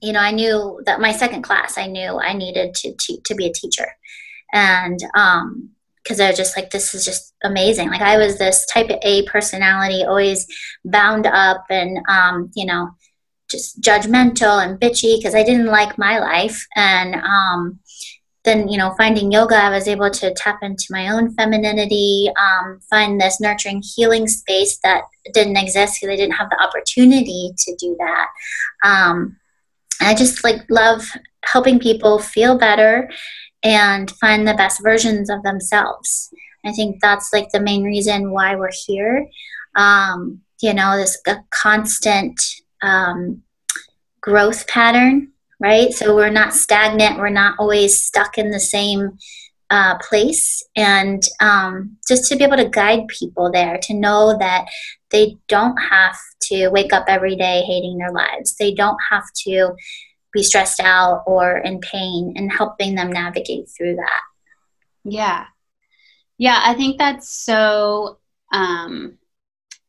you 0.01 0.11
know, 0.11 0.19
I 0.19 0.31
knew 0.31 0.81
that 0.85 1.01
my 1.01 1.11
second 1.11 1.43
class, 1.43 1.77
I 1.77 1.87
knew 1.87 2.19
I 2.19 2.33
needed 2.33 2.73
to 2.75 2.93
to, 2.93 3.17
to 3.25 3.35
be 3.35 3.47
a 3.47 3.53
teacher, 3.53 3.87
and 4.53 4.99
um, 5.15 5.69
because 6.03 6.19
I 6.19 6.27
was 6.29 6.37
just 6.37 6.57
like, 6.57 6.69
this 6.69 6.93
is 6.93 7.05
just 7.05 7.33
amazing. 7.43 7.89
Like 7.89 8.01
I 8.01 8.17
was 8.17 8.37
this 8.37 8.65
type 8.65 8.89
of 8.89 8.99
A 9.03 9.25
personality, 9.25 10.03
always 10.03 10.45
bound 10.83 11.25
up 11.25 11.65
and 11.69 11.99
um, 12.09 12.51
you 12.55 12.65
know, 12.65 12.89
just 13.49 13.81
judgmental 13.81 14.63
and 14.63 14.79
bitchy 14.79 15.17
because 15.17 15.35
I 15.35 15.43
didn't 15.43 15.67
like 15.67 15.97
my 15.97 16.19
life 16.19 16.65
and 16.75 17.15
um 17.15 17.79
then 18.43 18.67
you 18.67 18.77
know 18.77 18.93
finding 18.97 19.31
yoga 19.31 19.55
i 19.55 19.69
was 19.69 19.87
able 19.87 20.09
to 20.09 20.33
tap 20.33 20.59
into 20.61 20.85
my 20.89 21.09
own 21.09 21.33
femininity 21.35 22.29
um, 22.39 22.79
find 22.89 23.19
this 23.19 23.39
nurturing 23.39 23.81
healing 23.95 24.27
space 24.27 24.79
that 24.83 25.03
didn't 25.33 25.57
exist 25.57 25.99
because 25.99 26.13
i 26.13 26.17
didn't 26.17 26.35
have 26.35 26.49
the 26.49 26.61
opportunity 26.61 27.51
to 27.57 27.75
do 27.79 27.95
that 27.99 28.27
um, 28.83 29.37
i 30.01 30.13
just 30.13 30.43
like 30.43 30.61
love 30.69 31.09
helping 31.45 31.79
people 31.79 32.19
feel 32.19 32.57
better 32.57 33.09
and 33.63 34.11
find 34.11 34.47
the 34.47 34.53
best 34.55 34.81
versions 34.83 35.29
of 35.29 35.41
themselves 35.43 36.33
i 36.65 36.71
think 36.71 36.99
that's 37.01 37.31
like 37.33 37.49
the 37.51 37.59
main 37.59 37.83
reason 37.83 38.31
why 38.31 38.55
we're 38.55 38.69
here 38.85 39.27
um, 39.75 40.39
you 40.61 40.73
know 40.73 40.95
this 40.95 41.21
constant 41.51 42.39
um, 42.81 43.41
growth 44.21 44.67
pattern 44.67 45.33
right? 45.63 45.93
So 45.93 46.13
we're 46.13 46.29
not 46.29 46.53
stagnant, 46.53 47.17
we're 47.17 47.29
not 47.29 47.55
always 47.57 48.01
stuck 48.01 48.37
in 48.37 48.51
the 48.51 48.59
same 48.59 49.17
uh, 49.69 49.97
place. 49.99 50.61
And 50.75 51.23
um, 51.39 51.97
just 52.05 52.29
to 52.29 52.35
be 52.35 52.43
able 52.43 52.57
to 52.57 52.69
guide 52.69 53.07
people 53.07 53.49
there, 53.49 53.79
to 53.83 53.93
know 53.93 54.37
that 54.37 54.67
they 55.09 55.37
don't 55.47 55.77
have 55.77 56.17
to 56.49 56.67
wake 56.67 56.91
up 56.91 57.05
every 57.07 57.37
day 57.37 57.61
hating 57.61 57.97
their 57.97 58.11
lives, 58.11 58.55
they 58.55 58.73
don't 58.73 58.97
have 59.09 59.23
to 59.45 59.71
be 60.33 60.43
stressed 60.43 60.79
out 60.79 61.23
or 61.27 61.57
in 61.57 61.79
pain, 61.79 62.33
and 62.35 62.51
helping 62.51 62.95
them 62.95 63.11
navigate 63.11 63.69
through 63.69 63.95
that. 63.95 64.21
Yeah. 65.03 65.45
Yeah, 66.37 66.59
I 66.63 66.73
think 66.73 66.97
that's 66.97 67.29
so 67.29 68.19
um, 68.51 69.17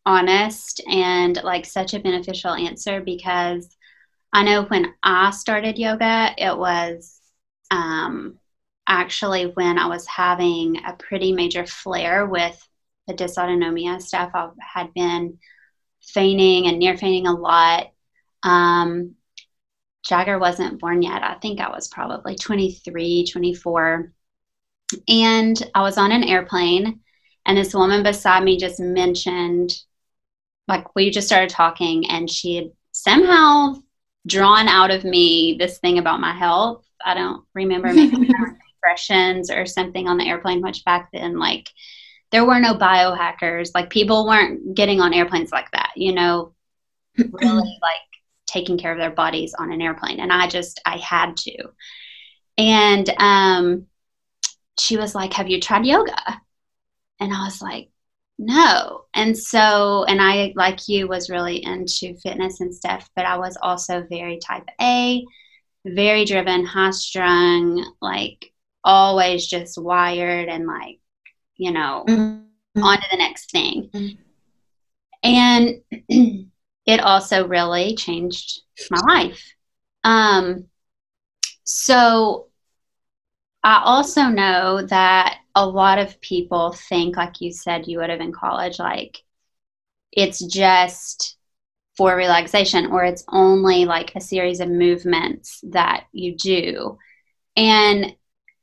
honest 0.07 0.83
and 0.89 1.43
like 1.43 1.65
such 1.65 1.95
a 1.95 2.01
beneficial 2.01 2.53
answer 2.53 3.01
because 3.01 3.75
I 4.33 4.43
know 4.43 4.65
when 4.65 4.93
I 5.03 5.31
started 5.31 5.79
yoga, 5.79 6.35
it 6.37 6.57
was 6.57 7.21
um, 7.71 8.39
actually 8.87 9.47
when 9.47 9.79
I 9.79 9.87
was 9.87 10.07
having 10.07 10.85
a 10.85 10.95
pretty 10.95 11.33
major 11.33 11.67
flare 11.67 12.27
with 12.27 12.61
the 13.07 13.15
dysautonomia 13.15 14.01
stuff. 14.01 14.33
I 14.35 14.49
had 14.61 14.93
been 14.93 15.39
fainting 16.03 16.67
and 16.67 16.79
near 16.79 16.97
fainting 16.97 17.27
a 17.27 17.33
lot. 17.33 17.93
Um, 18.43 19.15
Jagger 20.05 20.39
wasn't 20.39 20.81
born 20.81 21.03
yet. 21.03 21.23
I 21.23 21.35
think 21.35 21.61
I 21.61 21.71
was 21.71 21.89
probably 21.89 22.37
23, 22.37 23.27
24. 23.27 24.13
And 25.09 25.71
I 25.75 25.83
was 25.83 25.97
on 25.97 26.13
an 26.13 26.25
airplane, 26.25 27.01
and 27.47 27.57
this 27.57 27.75
woman 27.75 28.03
beside 28.03 28.45
me 28.45 28.59
just 28.59 28.79
mentioned, 28.81 29.77
like, 30.69 30.95
we 30.95 31.11
just 31.11 31.27
started 31.27 31.51
talking, 31.51 32.09
and 32.11 32.31
she 32.31 32.57
had 32.57 32.71
somehow 32.93 33.77
drawn 34.27 34.69
out 34.69 34.91
of 34.91 35.05
me 35.05 35.57
this 35.59 35.79
thing 35.79 35.99
about 35.99 36.21
my 36.21 36.33
health. 36.33 36.87
I 37.05 37.15
don't 37.15 37.45
remember 37.55 37.93
making 37.93 38.31
expressions 38.85 39.51
or 39.51 39.67
something 39.67 40.09
on 40.09 40.17
the 40.17 40.27
airplane 40.27 40.61
much 40.61 40.85
back 40.85 41.11
then. 41.13 41.39
Like 41.39 41.69
there 42.31 42.45
were 42.45 42.61
no 42.61 42.75
biohackers. 42.75 43.71
Like 43.75 43.91
people 43.91 44.27
weren't 44.27 44.75
getting 44.75 45.01
on 45.01 45.15
airplanes 45.15 45.53
like 45.53 45.71
that, 45.73 45.93
you 45.97 46.13
know, 46.13 46.55
really 47.19 47.79
like 47.83 48.14
taking 48.55 48.79
care 48.79 48.93
of 48.93 48.99
their 48.99 49.11
bodies 49.11 49.55
on 49.59 49.73
an 49.73 49.83
airplane. 49.83 50.21
And 50.21 50.33
I 50.33 50.47
just 50.49 50.81
I 50.87 50.97
had 50.99 51.37
to. 51.39 51.57
And 52.57 53.11
um 53.19 53.87
she 54.79 54.97
was 54.97 55.15
like, 55.15 55.33
Have 55.35 55.49
you 55.49 55.61
tried 55.61 55.87
yoga? 55.87 56.17
And 57.21 57.33
I 57.33 57.45
was 57.45 57.61
like, 57.63 57.89
no. 58.39 59.05
And 59.15 59.37
so, 59.37 60.05
and 60.05 60.21
I, 60.21 60.53
like 60.57 60.89
you, 60.89 61.07
was 61.07 61.31
really 61.31 61.65
into 61.65 62.15
fitness 62.17 62.61
and 62.61 62.75
stuff, 62.75 63.09
but 63.15 63.25
I 63.25 63.39
was 63.39 63.57
also 63.63 64.05
very 64.11 64.39
type 64.39 64.69
A, 64.81 65.25
very 65.87 66.25
driven, 66.25 66.65
high 66.65 66.91
strung, 66.91 67.95
like 68.01 68.53
always 68.83 69.47
just 69.47 69.79
wired 69.81 70.49
and 70.49 70.67
like, 70.67 70.99
you 71.57 71.71
know, 71.73 72.05
mm-hmm. 72.09 72.83
on 72.83 72.97
to 72.99 73.07
the 73.11 73.17
next 73.17 73.51
thing. 73.51 73.91
Mm-hmm. 73.93 74.21
And 75.23 76.51
it 76.87 77.01
also 77.01 77.47
really 77.47 77.97
changed 77.97 78.61
my 78.91 79.01
life. 79.01 79.43
Um, 80.03 80.67
so 81.65 82.49
I 83.63 83.81
also 83.85 84.25
know 84.25 84.85
that 84.87 85.39
a 85.55 85.67
lot 85.67 85.99
of 85.99 86.21
people 86.21 86.73
think, 86.73 87.17
like 87.17 87.41
you 87.41 87.53
said, 87.53 87.87
you 87.87 87.99
would 87.99 88.11
have 88.11 88.21
in 88.21 88.33
college, 88.33 88.79
like 88.79 89.23
it's 90.13 90.45
just 90.45 91.37
for 91.97 92.15
relaxation 92.15 92.87
or 92.87 93.05
it's 93.05 93.25
only 93.29 93.85
like 93.85 94.15
a 94.15 94.21
series 94.21 94.61
of 94.61 94.69
movements 94.69 95.61
that 95.71 96.05
you 96.13 96.37
do. 96.37 96.99
And 97.57 98.17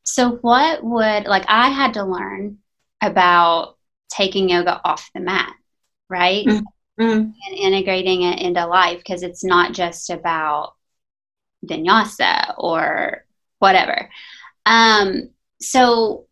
so, 0.03 0.31
what 0.37 0.83
would, 0.83 1.25
like, 1.25 1.45
I 1.47 1.69
had 1.69 1.93
to 1.93 2.03
learn 2.03 2.57
about 3.01 3.77
taking 4.09 4.49
yoga 4.49 4.81
off 4.83 5.09
the 5.13 5.21
mat, 5.21 5.53
right? 6.09 6.45
Mm-hmm. 6.45 6.59
And 7.03 7.55
integrating 7.55 8.24
it 8.24 8.39
into 8.39 8.65
life 8.65 9.00
because 9.00 9.24
it's 9.24 9.43
not 9.43 9.74
just 9.74 10.10
about 10.10 10.74
vinyasa 11.65 12.55
or 12.58 13.25
whatever. 13.60 14.10
Um, 14.65 15.29
so 15.60 16.27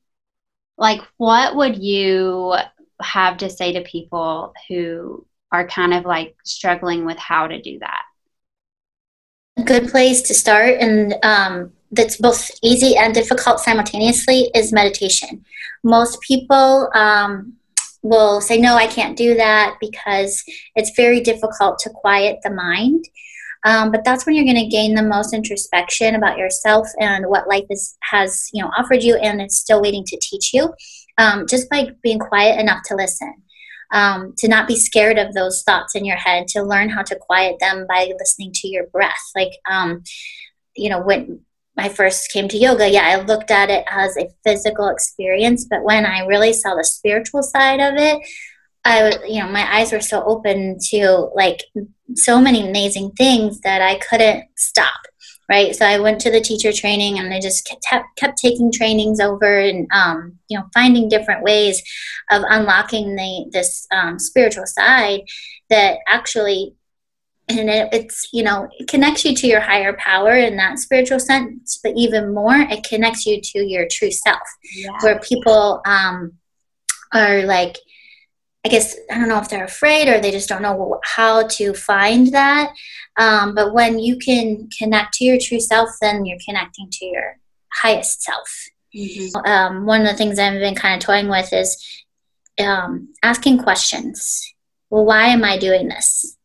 like 0.78 1.02
what 1.18 1.56
would 1.56 1.78
you 1.78 2.56
have 3.02 3.38
to 3.38 3.50
say 3.50 3.74
to 3.74 3.82
people 3.82 4.54
who 4.68 5.26
are 5.52 5.68
kind 5.68 5.94
of 5.94 6.06
like 6.06 6.36
struggling 6.44 7.06
with 7.06 7.18
how 7.18 7.48
to 7.48 7.62
do 7.62 7.80
that? 7.80 8.04
A 9.58 9.64
good 9.64 9.90
place 9.90 10.22
to 10.24 10.34
start 10.34 10.78
and 10.80 11.16
um, 11.24 11.74
that's 11.92 12.18
both 12.18 12.50
easy 12.62 12.96
and 12.96 13.14
difficult 13.14 13.60
simultaneously 13.60 14.52
is 14.56 14.72
meditation. 14.72 15.44
Most 15.84 16.22
people 16.22 16.90
um, 16.94 17.54
will 18.02 18.40
say 18.40 18.58
no 18.58 18.76
i 18.76 18.88
can't 18.88 19.18
do 19.18 19.36
that 19.36 19.76
because 19.80 20.44
it's 20.76 20.92
very 20.96 21.20
difficult 21.20 21.80
to 21.80 21.90
quiet 21.90 22.40
the 22.44 22.50
mind. 22.50 23.06
Um, 23.66 23.92
but 23.92 24.06
that's 24.06 24.26
when 24.26 24.36
you're 24.36 24.46
going 24.46 24.56
to 24.56 24.68
gain 24.68 24.96
the 24.96 25.04
most 25.04 25.34
introspection 25.34 26.16
about 26.16 26.38
yourself 26.38 26.88
and 27.00 27.26
what 27.28 27.50
life 27.50 27.66
is, 27.70 27.98
has 28.02 28.50
you 28.54 28.64
know 28.64 28.72
offered 28.78 29.04
you 29.04 29.16
and 29.18 29.42
it's 29.42 29.58
still 29.58 29.82
waiting 29.82 30.06
to 30.06 30.20
teach 30.22 30.54
you 30.54 30.74
um, 31.18 31.46
just 31.48 31.70
by 31.70 31.90
being 32.02 32.20
quiet 32.20 32.60
enough 32.60 32.84
to 32.86 32.96
listen. 32.96 33.34
Um, 33.92 34.36
to 34.38 34.48
not 34.48 34.68
be 34.68 34.76
scared 34.76 35.18
of 35.18 35.34
those 35.34 35.64
thoughts 35.64 35.96
in 35.96 36.06
your 36.06 36.16
head 36.16 36.48
to 36.50 36.62
learn 36.62 36.90
how 36.90 37.02
to 37.02 37.16
quiet 37.16 37.56
them 37.60 37.88
by 37.90 38.12
listening 38.20 38.52
to 38.54 38.68
your 38.68 38.86
breath. 38.86 39.32
Like 39.36 39.52
um, 39.70 40.04
you 40.76 40.90
know 40.90 41.02
when 41.02 41.42
I 41.80 41.90
first 41.90 42.32
came 42.32 42.48
to 42.50 42.58
yoga, 42.58 42.90
yeah, 42.90 43.04
I 43.06 43.22
looked 43.24 43.52
at 43.52 43.70
it 43.70 43.86
as 43.90 44.16
a 44.18 44.30
physical 44.44 44.88
experience, 44.90 45.66
but 45.70 45.84
when 45.84 46.06
I 46.06 46.26
really 46.26 46.54
saw 46.54 46.76
the 46.76 46.84
spiritual 46.84 47.44
side 47.44 47.80
of 47.80 47.96
it, 47.96 48.22
I 48.86 49.18
you 49.28 49.42
know, 49.42 49.50
my 49.50 49.66
eyes 49.76 49.92
were 49.92 50.02
so 50.02 50.24
open 50.24 50.78
to 50.90 51.30
like 51.36 51.64
so 52.16 52.40
many 52.40 52.68
amazing 52.68 53.12
things 53.12 53.60
that 53.62 53.82
I 53.82 54.00
couldn't 54.00 54.46
stop. 54.56 55.00
Right. 55.50 55.76
So 55.76 55.84
I 55.84 55.98
went 55.98 56.22
to 56.22 56.32
the 56.32 56.42
teacher 56.42 56.72
training 56.72 57.18
and 57.18 57.34
I 57.34 57.40
just 57.40 57.68
kept, 57.90 58.06
kept 58.18 58.38
taking 58.38 58.72
trainings 58.72 59.20
over 59.20 59.58
and, 59.58 59.88
um, 59.92 60.38
you 60.48 60.56
know, 60.56 60.66
finding 60.76 61.10
different 61.10 61.42
ways 61.42 61.82
of 62.30 62.44
unlocking 62.48 63.16
the, 63.16 63.50
this 63.52 63.88
um, 63.92 64.20
spiritual 64.20 64.68
side 64.68 65.22
that 65.72 65.98
actually 66.08 66.76
and 67.50 67.70
it, 67.70 67.90
it's 67.92 68.30
you 68.32 68.44
know 68.44 68.68
it 68.78 68.88
connects 68.88 69.26
you 69.26 69.36
to 69.36 69.48
your 69.48 69.60
higher 69.60 69.94
power 69.94 70.32
in 70.32 70.56
that 70.58 70.80
spiritual 70.80 71.20
sense 71.20 71.80
but 71.84 71.94
even 71.96 72.34
more 72.34 72.56
it 72.56 72.84
connects 72.84 73.26
you 73.26 73.42
to 73.42 73.60
your 73.60 73.88
true 73.90 74.12
self 74.12 74.48
yeah. 74.76 74.92
where 75.02 75.20
people 75.20 75.82
um, 75.86 76.34
are 77.14 77.44
like 77.44 77.78
I 78.66 78.70
guess 78.70 78.98
I 79.10 79.18
don't 79.18 79.30
know 79.30 79.40
if 79.40 79.50
they're 79.50 79.64
afraid 79.64 80.10
or 80.10 80.20
they 80.20 80.32
just 80.32 80.50
don't 80.50 80.62
know 80.62 81.00
how 81.04 81.48
to 81.48 81.74
find 81.74 82.28
that. 82.34 82.74
Um, 83.18 83.56
but 83.56 83.74
when 83.74 84.00
you 84.00 84.18
can 84.18 84.68
connect 84.78 85.14
to 85.16 85.24
your 85.24 85.38
true 85.42 85.62
self, 85.62 85.90
then 86.02 86.26
you're 86.26 86.40
connecting 86.46 86.90
to 86.92 87.06
your 87.06 87.38
highest 87.82 88.22
self. 88.22 88.66
Mm-hmm. 88.96 89.50
Um, 89.50 89.86
one 89.86 90.02
of 90.02 90.08
the 90.08 90.16
things 90.16 90.38
I've 90.38 90.60
been 90.60 90.76
kind 90.76 91.02
of 91.02 91.06
toying 91.06 91.30
with 91.30 91.54
is 91.54 92.04
um, 92.60 93.14
asking 93.24 93.60
questions. 93.60 94.46
Well, 94.90 95.06
why 95.06 95.28
am 95.28 95.44
I 95.44 95.58
doing 95.58 95.88
this? 95.88 96.38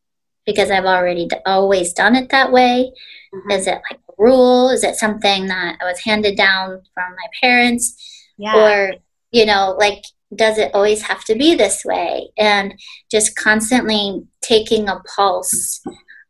Because 0.46 0.70
I've 0.70 0.84
already 0.84 1.26
d- 1.26 1.36
always 1.46 1.92
done 1.92 2.16
it 2.16 2.30
that 2.30 2.52
way. 2.52 2.92
Mm-hmm. 3.34 3.50
Is 3.50 3.66
it 3.66 3.80
like 3.90 4.00
a 4.08 4.12
rule? 4.18 4.70
Is 4.70 4.84
it 4.84 4.96
something 4.96 5.46
that 5.46 5.78
was 5.82 6.00
handed 6.04 6.36
down 6.36 6.82
from 6.92 7.10
my 7.10 7.26
parents? 7.40 7.96
Yeah. 8.36 8.56
Or, 8.56 8.94
you 9.30 9.46
know, 9.46 9.76
like, 9.78 10.04
does 10.34 10.58
it 10.58 10.74
always 10.74 11.02
have 11.02 11.24
to 11.24 11.34
be 11.34 11.54
this 11.54 11.84
way? 11.84 12.30
And 12.36 12.74
just 13.10 13.36
constantly 13.36 14.24
taking 14.42 14.88
a 14.88 15.00
pulse 15.16 15.80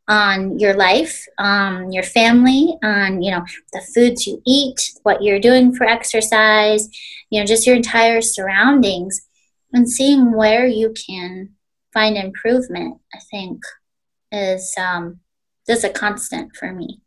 on 0.06 0.58
your 0.58 0.74
life, 0.74 1.24
on 1.38 1.90
your 1.90 2.02
family, 2.02 2.76
on, 2.82 3.22
you 3.22 3.30
know, 3.30 3.42
the 3.72 3.80
foods 3.94 4.26
you 4.26 4.42
eat, 4.46 4.92
what 5.02 5.22
you're 5.22 5.40
doing 5.40 5.74
for 5.74 5.84
exercise, 5.84 6.88
you 7.30 7.40
know, 7.40 7.46
just 7.46 7.66
your 7.66 7.74
entire 7.74 8.20
surroundings 8.20 9.22
and 9.72 9.90
seeing 9.90 10.36
where 10.36 10.66
you 10.66 10.92
can 11.08 11.50
find 11.92 12.16
improvement, 12.16 12.98
I 13.14 13.18
think 13.30 13.62
is 14.34 14.74
um, 14.78 15.20
is 15.68 15.84
a 15.84 15.90
constant 15.90 16.56
for 16.56 16.72
me. 16.72 17.00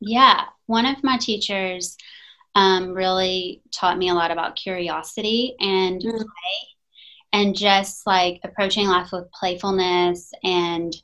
Yeah, 0.00 0.44
one 0.66 0.86
of 0.86 1.02
my 1.02 1.18
teachers 1.18 1.96
um, 2.54 2.92
really 2.92 3.62
taught 3.72 3.98
me 3.98 4.08
a 4.08 4.14
lot 4.14 4.30
about 4.30 4.56
curiosity 4.56 5.54
and 5.60 6.00
mm. 6.00 6.10
play, 6.10 6.56
and 7.32 7.56
just 7.56 8.06
like 8.06 8.40
approaching 8.44 8.86
life 8.86 9.10
with 9.12 9.30
playfulness 9.32 10.30
and 10.44 10.94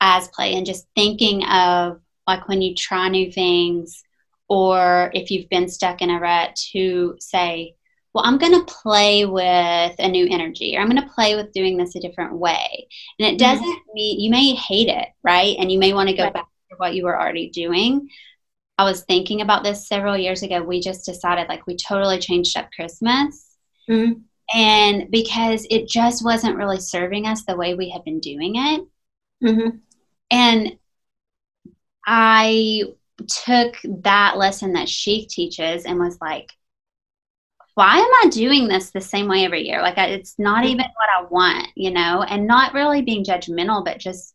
as 0.00 0.28
play, 0.28 0.54
and 0.54 0.66
just 0.66 0.86
thinking 0.94 1.44
of 1.44 2.00
like 2.26 2.48
when 2.48 2.60
you 2.60 2.74
try 2.74 3.08
new 3.08 3.30
things, 3.30 4.02
or 4.48 5.10
if 5.14 5.30
you've 5.30 5.48
been 5.48 5.68
stuck 5.68 6.02
in 6.02 6.10
a 6.10 6.18
rut, 6.20 6.56
to 6.72 7.16
say, 7.20 7.74
well, 8.16 8.24
I'm 8.24 8.38
going 8.38 8.54
to 8.54 8.64
play 8.64 9.26
with 9.26 9.94
a 9.98 10.08
new 10.08 10.26
energy 10.30 10.74
or 10.74 10.80
I'm 10.80 10.88
going 10.88 11.02
to 11.02 11.14
play 11.14 11.36
with 11.36 11.52
doing 11.52 11.76
this 11.76 11.96
a 11.96 12.00
different 12.00 12.32
way. 12.32 12.88
And 13.18 13.28
it 13.28 13.32
mm-hmm. 13.32 13.36
doesn't 13.36 13.62
mm-hmm. 13.62 13.92
mean 13.92 14.20
you 14.20 14.30
may 14.30 14.54
hate 14.54 14.88
it, 14.88 15.08
right? 15.22 15.54
And 15.58 15.70
you 15.70 15.78
may 15.78 15.92
want 15.92 16.08
to 16.08 16.16
go 16.16 16.22
right. 16.24 16.32
back 16.32 16.46
to 16.70 16.76
what 16.78 16.94
you 16.94 17.04
were 17.04 17.20
already 17.20 17.50
doing. 17.50 18.08
I 18.78 18.84
was 18.84 19.02
thinking 19.02 19.42
about 19.42 19.64
this 19.64 19.86
several 19.86 20.16
years 20.16 20.42
ago. 20.42 20.62
We 20.62 20.80
just 20.80 21.04
decided 21.04 21.50
like 21.50 21.66
we 21.66 21.76
totally 21.76 22.18
changed 22.18 22.56
up 22.56 22.70
Christmas. 22.72 23.54
Mm-hmm. 23.86 24.20
And 24.58 25.10
because 25.10 25.66
it 25.68 25.86
just 25.86 26.24
wasn't 26.24 26.56
really 26.56 26.80
serving 26.80 27.26
us 27.26 27.44
the 27.44 27.56
way 27.56 27.74
we 27.74 27.90
had 27.90 28.02
been 28.02 28.20
doing 28.20 28.54
it. 28.56 28.80
Mm-hmm. 29.44 29.76
And 30.30 30.78
I 32.06 32.84
took 33.28 33.76
that 33.84 34.38
lesson 34.38 34.72
that 34.72 34.88
she 34.88 35.26
teaches 35.26 35.84
and 35.84 35.98
was 35.98 36.16
like, 36.18 36.50
why 37.76 37.98
am 37.98 38.10
I 38.24 38.30
doing 38.30 38.68
this 38.68 38.90
the 38.90 39.02
same 39.02 39.28
way 39.28 39.44
every 39.44 39.66
year? 39.66 39.82
Like, 39.82 39.98
I, 39.98 40.06
it's 40.06 40.38
not 40.38 40.64
even 40.64 40.86
what 40.96 41.10
I 41.14 41.24
want, 41.24 41.68
you 41.74 41.90
know, 41.90 42.22
and 42.22 42.46
not 42.46 42.72
really 42.72 43.02
being 43.02 43.22
judgmental, 43.22 43.84
but 43.84 43.98
just 43.98 44.34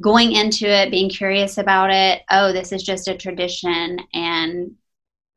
going 0.00 0.30
into 0.30 0.68
it, 0.68 0.92
being 0.92 1.10
curious 1.10 1.58
about 1.58 1.90
it. 1.90 2.22
Oh, 2.30 2.52
this 2.52 2.70
is 2.70 2.84
just 2.84 3.08
a 3.08 3.16
tradition. 3.16 3.98
And 4.14 4.76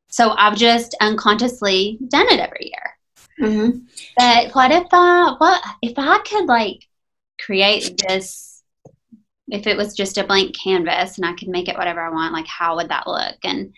so 0.09 0.29
I've 0.37 0.57
just 0.57 0.95
unconsciously 1.01 1.97
done 2.07 2.27
it 2.29 2.39
every 2.39 2.71
year. 2.71 3.49
Mm-hmm. 3.49 3.79
But 4.15 4.53
what 4.53 4.71
if 4.71 4.87
I, 4.91 5.33
what 5.39 5.63
if 5.81 5.97
I 5.97 6.19
could 6.19 6.45
like 6.45 6.85
create 7.41 7.99
this, 8.07 8.61
if 9.47 9.65
it 9.65 9.75
was 9.75 9.95
just 9.95 10.19
a 10.19 10.23
blank 10.23 10.55
canvas 10.55 11.17
and 11.17 11.25
I 11.25 11.33
could 11.33 11.47
make 11.47 11.67
it 11.67 11.77
whatever 11.79 12.01
I 12.01 12.11
want, 12.11 12.33
like 12.33 12.47
how 12.47 12.75
would 12.75 12.89
that 12.89 13.07
look? 13.07 13.37
And 13.43 13.73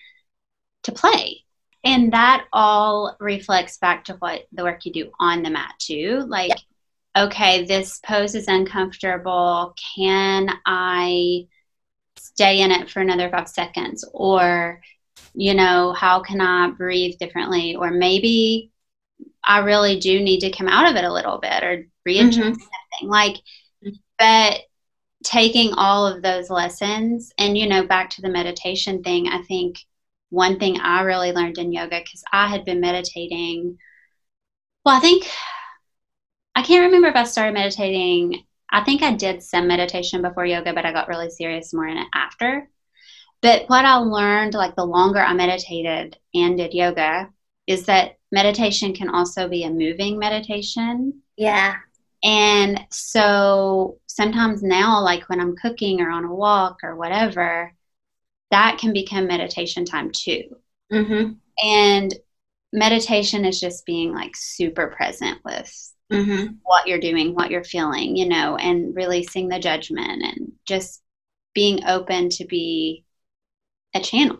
to 0.84 0.92
play 0.92 1.46
and 1.84 2.14
that 2.14 2.46
all 2.52 3.16
reflects 3.20 3.78
back 3.78 4.06
to 4.06 4.14
what 4.16 4.42
the 4.52 4.64
work 4.64 4.86
you 4.86 4.92
do 4.92 5.12
on 5.20 5.44
the 5.44 5.50
mat 5.50 5.76
too. 5.80 6.26
Like, 6.28 6.50
yeah. 7.16 7.26
okay, 7.26 7.66
this 7.66 8.00
pose 8.06 8.36
is 8.36 8.48
uncomfortable. 8.48 9.74
Can 9.96 10.50
I 10.66 11.48
stay 12.18 12.62
in 12.62 12.72
it 12.72 12.90
for 12.90 13.00
another 13.00 13.30
five 13.30 13.48
seconds? 13.48 14.04
Or, 14.14 14.82
you 15.34 15.54
know, 15.54 15.94
how 15.94 16.20
can 16.20 16.42
I 16.42 16.72
breathe 16.72 17.18
differently? 17.18 17.76
Or 17.76 17.92
maybe 17.92 18.72
I 19.44 19.60
really 19.60 20.00
do 20.00 20.20
need 20.20 20.42
to 20.42 20.52
come 20.52 20.68
out 20.68 20.90
of 20.90 20.98
it 20.98 21.06
a 21.06 21.14
little 21.14 21.38
bit 21.38 21.64
or 21.64 21.86
readjust 22.06 22.40
mm-hmm. 22.40 22.54
something. 22.54 23.10
Like, 23.10 23.38
but 24.18 24.62
taking 25.24 25.74
all 25.74 26.08
of 26.08 26.22
those 26.22 26.50
lessons 26.50 27.32
and, 27.38 27.58
you 27.58 27.68
know, 27.68 27.86
back 27.86 28.10
to 28.10 28.22
the 28.22 28.30
meditation 28.30 29.02
thing, 29.02 29.28
I 29.30 29.42
think 29.44 29.80
one 30.30 30.60
thing 30.60 30.80
I 30.80 31.02
really 31.02 31.32
learned 31.32 31.58
in 31.58 31.72
yoga 31.72 32.00
because 32.00 32.24
I 32.32 32.48
had 32.48 32.66
been 32.66 32.82
meditating. 32.82 33.78
Well, 34.86 34.96
I 34.96 35.00
think 35.00 35.28
I 36.56 36.62
can't 36.62 36.86
remember 36.86 37.08
if 37.08 37.16
I 37.16 37.24
started 37.24 37.54
meditating. 37.54 38.44
I 38.72 38.84
think 38.84 39.02
I 39.02 39.14
did 39.14 39.42
some 39.42 39.68
meditation 39.68 40.22
before 40.22 40.46
yoga, 40.46 40.74
but 40.74 40.86
I 40.86 40.92
got 40.92 41.08
really 41.08 41.30
serious 41.30 41.74
more 41.74 41.88
in 41.88 41.98
it 41.98 42.08
after. 42.14 42.70
But 43.42 43.64
what 43.68 43.86
I 43.86 43.96
learned, 43.96 44.54
like 44.54 44.76
the 44.76 44.86
longer 44.86 45.20
I 45.20 45.34
meditated 45.34 46.18
and 46.34 46.58
did 46.58 46.74
yoga, 46.74 47.30
is 47.68 47.86
that 47.86 48.18
meditation 48.32 48.94
can 48.94 49.10
also 49.10 49.48
be 49.48 49.64
a 49.64 49.70
moving 49.70 50.20
meditation. 50.20 51.22
Yeah. 51.38 51.76
And 52.24 52.82
so 52.92 54.00
sometimes 54.08 54.62
now, 54.62 55.02
like 55.02 55.30
when 55.30 55.40
I'm 55.40 55.56
cooking 55.56 56.02
or 56.02 56.10
on 56.10 56.26
a 56.26 56.36
walk 56.36 56.80
or 56.84 56.96
whatever, 56.98 57.74
that 58.52 58.78
can 58.80 58.94
become 58.94 59.28
meditation 59.28 59.86
time 59.86 60.12
too. 60.12 60.44
Mm-hmm. 60.92 61.34
And 61.64 62.14
meditation 62.74 63.46
is 63.46 63.60
just 63.60 63.86
being 63.86 64.14
like 64.14 64.36
super 64.36 64.88
present 64.88 65.40
with 65.44 65.94
mm-hmm. 66.12 66.54
what 66.64 66.88
you're 66.88 67.00
doing, 67.00 67.34
what 67.36 67.52
you're 67.52 67.64
feeling, 67.64 68.16
you 68.16 68.28
know, 68.28 68.56
and 68.58 68.96
releasing 68.96 69.50
the 69.50 69.60
judgment 69.60 70.24
and 70.24 70.52
just 70.66 71.02
being 71.54 71.86
open 71.86 72.30
to 72.30 72.46
be 72.46 73.04
a 73.94 74.00
channel. 74.00 74.40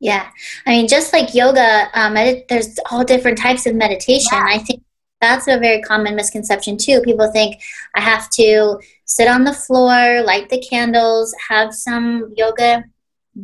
Yeah. 0.00 0.28
I 0.66 0.70
mean, 0.70 0.88
just 0.88 1.12
like 1.12 1.34
yoga, 1.34 1.88
um, 1.94 2.14
there's 2.48 2.78
all 2.90 3.04
different 3.04 3.38
types 3.38 3.66
of 3.66 3.76
meditation. 3.76 4.30
Yeah. 4.32 4.46
I 4.48 4.58
think 4.58 4.82
that's 5.20 5.46
a 5.46 5.58
very 5.58 5.80
common 5.82 6.16
misconception 6.16 6.76
too. 6.76 7.00
People 7.02 7.30
think 7.30 7.62
I 7.94 8.00
have 8.00 8.28
to 8.30 8.80
sit 9.04 9.28
on 9.28 9.44
the 9.44 9.52
floor, 9.52 10.22
light 10.22 10.48
the 10.48 10.60
candles, 10.60 11.32
have 11.48 11.72
some 11.72 12.32
yoga 12.36 12.82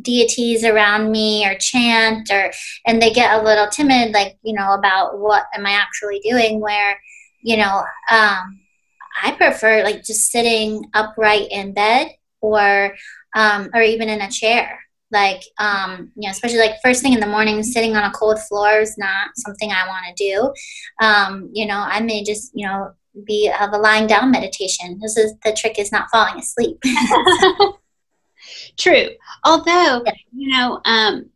deities 0.01 0.63
around 0.63 1.11
me 1.11 1.45
or 1.47 1.55
chant 1.55 2.29
or 2.31 2.51
and 2.85 3.01
they 3.01 3.11
get 3.11 3.39
a 3.39 3.43
little 3.43 3.67
timid 3.67 4.11
like 4.13 4.37
you 4.43 4.53
know 4.53 4.73
about 4.73 5.17
what 5.17 5.45
am 5.55 5.65
i 5.65 5.71
actually 5.71 6.19
doing 6.19 6.59
where 6.59 6.99
you 7.41 7.57
know 7.57 7.83
um, 8.11 8.59
i 9.23 9.31
prefer 9.35 9.83
like 9.83 10.03
just 10.03 10.31
sitting 10.31 10.85
upright 10.93 11.47
in 11.49 11.73
bed 11.73 12.07
or 12.41 12.95
um, 13.35 13.69
or 13.73 13.81
even 13.81 14.09
in 14.09 14.21
a 14.21 14.29
chair. 14.29 14.79
Like 15.11 15.41
um, 15.57 16.11
you 16.15 16.27
know 16.27 16.31
especially 16.31 16.59
like 16.59 16.75
first 16.83 17.01
thing 17.01 17.13
in 17.13 17.19
the 17.19 17.25
morning 17.25 17.63
sitting 17.63 17.95
on 17.95 18.03
a 18.03 18.11
cold 18.11 18.39
floor 18.47 18.79
is 18.79 18.95
not 18.97 19.29
something 19.35 19.71
i 19.71 19.87
want 19.87 20.05
to 20.05 20.23
do. 20.23 20.53
Um, 21.03 21.49
you 21.51 21.65
know 21.65 21.79
i 21.79 21.99
may 21.99 22.23
just 22.23 22.51
you 22.53 22.67
know 22.67 22.91
be 23.25 23.51
of 23.59 23.73
a 23.73 23.77
lying 23.77 24.05
down 24.05 24.29
meditation. 24.29 24.99
This 25.01 25.17
is 25.17 25.33
the 25.43 25.51
trick 25.53 25.79
is 25.79 25.91
not 25.91 26.09
falling 26.11 26.37
asleep 26.37 26.79
True. 28.79 29.09
Although, 29.43 30.01
yeah. 30.05 30.13
you 30.33 30.51
know, 30.51 30.81
um, 30.85 31.29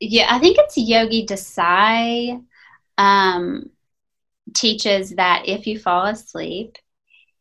yeah, 0.00 0.26
I 0.30 0.38
think 0.38 0.56
it's 0.58 0.76
Yogi 0.76 1.26
Desai 1.26 2.42
um, 2.98 3.70
teaches 4.54 5.10
that 5.10 5.46
if 5.46 5.66
you 5.66 5.78
fall 5.78 6.06
asleep, 6.06 6.78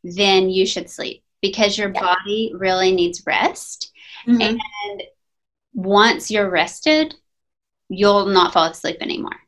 then 0.03 0.49
you 0.49 0.65
should 0.65 0.89
sleep 0.89 1.23
because 1.41 1.77
your 1.77 1.91
yeah. 1.93 2.01
body 2.01 2.53
really 2.55 2.93
needs 2.93 3.23
rest. 3.25 3.91
Mm-hmm. 4.27 4.41
And 4.41 5.03
once 5.73 6.29
you're 6.29 6.49
rested, 6.49 7.15
you'll 7.89 8.25
not 8.25 8.53
fall 8.53 8.65
asleep 8.65 8.97
anymore. 8.99 9.39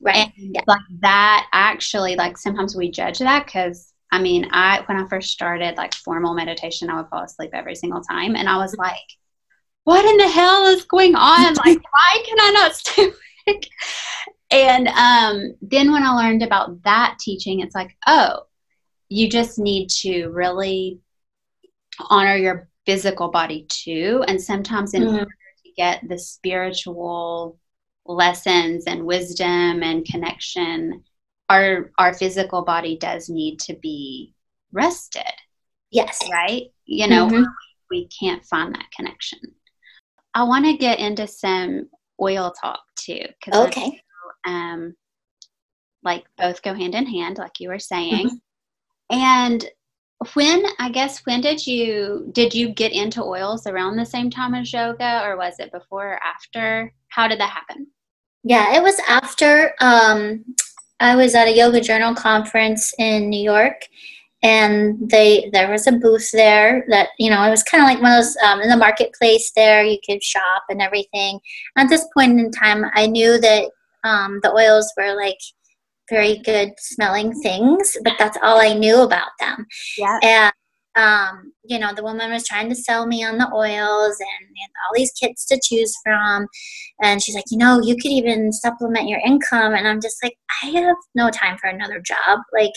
Right. 0.00 0.32
And 0.36 0.54
yeah. 0.54 0.62
like 0.66 0.80
that 1.00 1.46
actually, 1.52 2.16
like 2.16 2.36
sometimes 2.36 2.74
we 2.74 2.90
judge 2.90 3.20
that 3.20 3.46
because 3.46 3.91
I 4.12 4.20
mean, 4.20 4.46
I 4.52 4.82
when 4.84 4.98
I 4.98 5.08
first 5.08 5.30
started 5.30 5.78
like 5.78 5.94
formal 5.94 6.34
meditation, 6.34 6.90
I 6.90 6.98
would 6.98 7.08
fall 7.08 7.24
asleep 7.24 7.50
every 7.54 7.74
single 7.74 8.02
time, 8.02 8.36
and 8.36 8.46
I 8.46 8.58
was 8.58 8.76
like, 8.76 8.94
"What 9.84 10.04
in 10.04 10.18
the 10.18 10.28
hell 10.28 10.66
is 10.66 10.84
going 10.84 11.14
on? 11.16 11.54
Like, 11.64 11.78
why 11.78 12.22
can 12.26 12.38
I 12.38 12.50
not 12.50 12.76
stay 12.76 13.04
awake?" 13.04 13.70
And 14.50 14.88
um, 14.88 15.54
then 15.62 15.92
when 15.92 16.02
I 16.02 16.10
learned 16.10 16.42
about 16.42 16.82
that 16.82 17.16
teaching, 17.18 17.60
it's 17.60 17.74
like, 17.74 17.96
oh, 18.06 18.42
you 19.08 19.30
just 19.30 19.58
need 19.58 19.88
to 20.02 20.28
really 20.28 21.00
honor 22.10 22.36
your 22.36 22.68
physical 22.84 23.30
body 23.30 23.66
too, 23.70 24.22
and 24.28 24.40
sometimes 24.40 24.92
in 24.92 25.04
mm-hmm. 25.04 25.14
order 25.14 25.24
to 25.64 25.70
get 25.74 26.06
the 26.06 26.18
spiritual 26.18 27.58
lessons 28.04 28.84
and 28.86 29.06
wisdom 29.06 29.82
and 29.82 30.04
connection 30.04 31.02
our 31.52 31.90
our 31.98 32.14
physical 32.14 32.62
body 32.62 32.96
does 32.96 33.28
need 33.28 33.58
to 33.60 33.74
be 33.74 34.34
rested. 34.72 35.22
Yes. 35.90 36.18
Right? 36.30 36.68
You 36.86 37.06
know, 37.06 37.26
mm-hmm. 37.26 37.44
we 37.90 38.08
can't 38.08 38.44
find 38.44 38.74
that 38.74 38.90
connection. 38.96 39.40
I 40.34 40.44
want 40.44 40.64
to 40.64 40.76
get 40.76 40.98
into 40.98 41.26
some 41.26 41.88
oil 42.20 42.52
talk 42.60 42.80
too. 42.98 43.24
because 43.44 43.68
Okay. 43.68 44.00
um, 44.46 44.94
like 46.02 46.24
both 46.38 46.62
go 46.62 46.74
hand 46.74 46.94
in 46.94 47.06
hand, 47.06 47.38
like 47.38 47.60
you 47.60 47.68
were 47.68 47.78
saying. 47.78 48.28
Mm-hmm. 48.28 49.18
And 49.18 49.66
when 50.34 50.64
I 50.78 50.88
guess 50.88 51.20
when 51.26 51.40
did 51.42 51.66
you 51.66 52.30
did 52.32 52.54
you 52.54 52.70
get 52.70 52.92
into 52.92 53.22
oils 53.22 53.66
around 53.66 53.96
the 53.96 54.06
same 54.06 54.30
time 54.30 54.54
as 54.54 54.72
yoga 54.72 55.22
or 55.24 55.36
was 55.36 55.54
it 55.58 55.72
before 55.72 56.14
or 56.14 56.20
after? 56.22 56.92
How 57.08 57.28
did 57.28 57.40
that 57.40 57.50
happen? 57.50 57.88
Yeah, 58.44 58.74
it 58.74 58.82
was 58.82 58.98
after 59.06 59.74
um, 59.80 60.44
I 61.02 61.16
was 61.16 61.34
at 61.34 61.48
a 61.48 61.56
yoga 61.56 61.80
journal 61.80 62.14
conference 62.14 62.94
in 62.98 63.28
New 63.28 63.42
York 63.42 63.88
and 64.42 65.10
they 65.10 65.50
there 65.52 65.70
was 65.70 65.86
a 65.86 65.92
booth 65.92 66.30
there 66.32 66.84
that 66.88 67.08
you 67.18 67.28
know 67.28 67.42
it 67.42 67.50
was 67.50 67.62
kind 67.62 67.82
of 67.82 67.88
like 67.88 68.00
one 68.00 68.12
of 68.12 68.24
those 68.24 68.36
um, 68.38 68.60
in 68.60 68.68
the 68.68 68.76
marketplace 68.76 69.52
there 69.54 69.84
you 69.84 69.98
could 70.08 70.22
shop 70.22 70.64
and 70.68 70.80
everything. 70.80 71.40
At 71.76 71.88
this 71.88 72.06
point 72.14 72.38
in 72.38 72.50
time 72.50 72.84
i 72.94 73.06
knew 73.06 73.38
that 73.38 73.70
um, 74.04 74.40
the 74.42 74.52
oils 74.52 74.92
were 74.96 75.14
like 75.16 75.38
very 76.08 76.38
good 76.38 76.72
smelling 76.78 77.32
things 77.42 77.96
but 78.04 78.14
that's 78.18 78.38
all 78.42 78.60
i 78.60 78.72
knew 78.72 79.02
about 79.02 79.30
them. 79.40 79.66
Yeah. 79.98 80.18
And 80.22 80.52
um, 80.96 81.52
you 81.64 81.78
know 81.78 81.94
the 81.94 82.02
woman 82.02 82.30
was 82.30 82.46
trying 82.46 82.68
to 82.68 82.74
sell 82.74 83.06
me 83.06 83.24
on 83.24 83.38
the 83.38 83.50
oils 83.54 84.16
and, 84.20 84.48
and 84.48 84.70
all 84.84 84.94
these 84.94 85.12
kits 85.12 85.44
to 85.46 85.60
choose 85.62 85.94
from. 86.04 86.46
And 87.02 87.22
she's 87.22 87.34
like 87.34 87.50
you 87.50 87.58
know 87.58 87.80
you 87.82 87.96
could 87.96 88.10
even 88.10 88.52
supplement 88.52 89.08
your 89.08 89.20
income. 89.24 89.74
And 89.74 89.88
i'm 89.88 90.00
just 90.00 90.22
like 90.22 90.36
i 90.62 90.66
have 90.66 90.96
no 91.14 91.30
time 91.30 91.56
for 91.58 91.68
another 91.68 92.00
job. 92.00 92.40
Like 92.52 92.72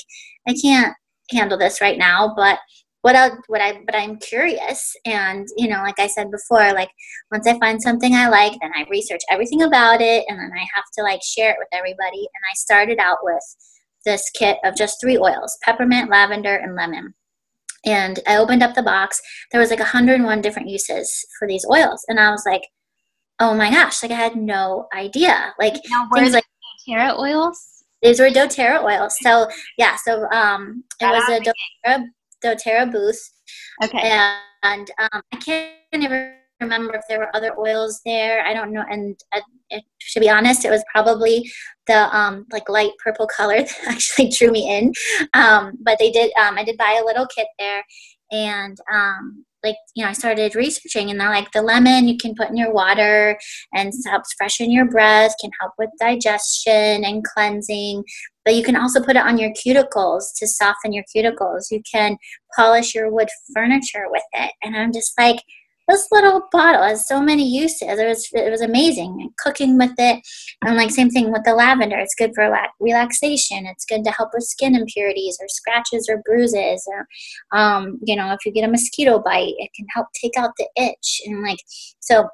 i 0.48 0.56
can't 0.62 0.96
handle 1.32 1.58
this 1.58 1.82
right 1.82 1.98
now, 1.98 2.34
but 2.36 2.60
what 3.02 3.16
I 3.16 3.32
what 3.48 3.62
I 3.62 3.82
but 3.86 3.96
I'm 3.96 4.18
curious. 4.18 4.96
And 5.06 5.48
you 5.58 5.68
know 5.68 5.82
like 5.84 6.00
I 6.00 6.08
said 6.08 6.32
before 6.32 6.74
like 6.74 6.90
once 7.32 7.48
I 7.48 7.60
find 7.60 7.82
something 7.82 8.16
I 8.16 8.30
like 8.30 8.54
then 8.62 8.72
I 8.76 8.86
research 8.90 9.22
everything 9.30 9.62
about 9.62 10.02
it. 10.02 10.26
And 10.28 10.40
then 10.40 10.52
I 10.56 10.66
have 10.74 10.86
to 10.98 11.04
like 11.04 11.22
share 11.24 11.52
it 11.52 11.58
with 11.60 11.68
everybody. 11.74 12.20
And 12.20 12.44
I 12.50 12.54
started 12.56 13.00
out 13.00 13.18
with 13.24 13.44
this 14.06 14.30
kit 14.36 14.58
of 14.64 14.76
just 14.76 14.98
three 15.02 15.18
oils 15.18 15.58
peppermint 15.64 16.10
lavender 16.10 16.56
and 16.56 16.76
lemon 16.76 17.14
and 17.86 18.20
I 18.28 18.38
opened 18.38 18.64
up 18.64 18.76
the 18.76 18.84
box 18.84 19.22
there 19.52 19.62
was 19.62 19.70
like 19.70 19.80
101 19.80 20.42
different 20.42 20.70
uses 20.70 21.26
for 21.38 21.48
these 21.48 21.66
oils 21.70 22.04
and 22.08 22.20
I 22.20 22.32
was 22.32 22.44
like 22.46 22.64
oh 23.40 23.54
my 23.54 23.70
gosh 23.70 24.02
like 24.02 24.12
I 24.12 24.16
had 24.16 24.36
no 24.36 24.88
idea 24.96 25.54
like 25.60 25.76
now, 25.90 26.08
things 26.14 26.34
like 26.34 26.46
doTERRA 26.88 27.18
oils 27.20 27.76
these 28.06 28.20
were 28.20 28.30
doTERRA 28.30 28.84
oils. 28.84 29.18
So 29.22 29.48
yeah, 29.78 29.96
so 29.96 30.30
um, 30.30 30.84
it 31.02 31.06
was 31.06 31.28
a 31.28 31.40
doTERRA, 31.90 32.06
doTERRA 32.44 32.92
booth. 32.92 33.32
Okay. 33.84 34.12
And 34.64 34.92
um, 35.00 35.22
I 35.34 35.38
can't 35.38 35.74
even 35.92 36.34
remember 36.66 36.96
if 36.96 37.04
there 37.08 37.20
were 37.20 37.36
other 37.36 37.58
oils 37.58 38.02
there. 38.06 38.46
I 38.46 38.54
don't 38.54 38.74
know. 38.74 38.84
And 38.90 39.18
uh, 39.34 39.42
it, 39.70 39.84
to 40.12 40.20
be 40.20 40.30
honest, 40.30 40.66
it 40.66 40.70
was 40.70 40.84
probably 40.92 41.50
the 41.88 42.16
um, 42.16 42.46
like 42.52 42.70
light 42.70 42.92
purple 43.04 43.28
color 43.38 43.58
that 43.58 43.88
actually 43.88 44.30
drew 44.30 44.52
me 44.52 44.70
in. 44.78 44.94
Um, 45.34 45.74
but 45.82 45.98
they 46.00 46.12
did. 46.12 46.32
Um, 46.40 46.58
I 46.58 46.64
did 46.64 46.78
buy 46.78 47.00
a 47.02 47.06
little 47.06 47.28
kit 47.28 47.48
there, 47.58 47.84
and 48.32 48.78
um, 48.92 49.46
like 49.66 49.76
you 49.96 50.04
know 50.04 50.10
i 50.10 50.14
started 50.14 50.56
researching 50.56 51.10
and 51.10 51.20
they're 51.20 51.30
like 51.30 51.52
the 51.52 51.62
lemon 51.62 52.08
you 52.08 52.18
can 52.18 52.36
put 52.36 52.50
in 52.50 52.56
your 52.56 52.72
water 52.72 53.38
and 53.74 53.92
helps 54.06 54.34
freshen 54.38 54.72
your 54.72 54.86
breath 54.86 55.34
can 55.42 55.50
help 55.60 55.74
with 55.78 55.90
digestion 56.00 57.04
and 57.04 57.24
cleansing 57.24 58.04
but 58.46 58.56
you 58.56 58.64
can 58.64 58.76
also 58.76 59.02
put 59.02 59.16
it 59.16 59.24
on 59.24 59.38
your 59.38 59.52
cuticles 59.52 60.26
to 60.38 60.48
soften 60.48 60.94
your 60.94 61.04
cuticles 61.14 61.72
you 61.72 61.82
can 61.92 62.16
polish 62.56 62.94
your 62.94 63.12
wood 63.12 63.30
furniture 63.54 64.06
with 64.10 64.24
it 64.34 64.54
and 64.62 64.78
i'm 64.78 64.94
just 64.94 65.14
like 65.18 65.38
this 65.88 66.08
little 66.12 66.44
bottle 66.52 66.82
has 66.82 67.08
so 67.08 67.22
many 67.22 67.48
uses. 67.48 67.82
It 67.84 68.06
was 68.06 68.28
it 68.34 68.50
was 68.50 68.62
amazing. 68.62 69.30
cooking 69.40 69.78
with 69.78 69.94
it, 69.98 70.26
and 70.64 70.76
like 70.76 70.92
same 70.92 71.10
thing 71.10 71.32
with 71.32 71.44
the 71.44 71.54
lavender. 71.54 71.98
It's 71.98 72.16
good 72.16 72.32
for 72.34 72.52
relaxation. 72.80 73.66
It's 73.66 73.86
good 73.86 74.04
to 74.04 74.12
help 74.12 74.30
with 74.34 74.44
skin 74.44 74.76
impurities 74.76 75.38
or 75.40 75.48
scratches 75.48 76.08
or 76.10 76.22
bruises. 76.26 76.88
Or, 76.88 77.08
um, 77.58 78.00
you 78.04 78.16
know, 78.16 78.32
if 78.32 78.46
you 78.46 78.52
get 78.52 78.68
a 78.68 78.72
mosquito 78.72 79.20
bite, 79.20 79.54
it 79.58 79.70
can 79.76 79.86
help 79.94 80.08
take 80.20 80.38
out 80.38 80.52
the 80.58 80.68
itch. 80.76 81.22
And 81.26 81.44
like 81.44 81.60
so, 82.00 82.28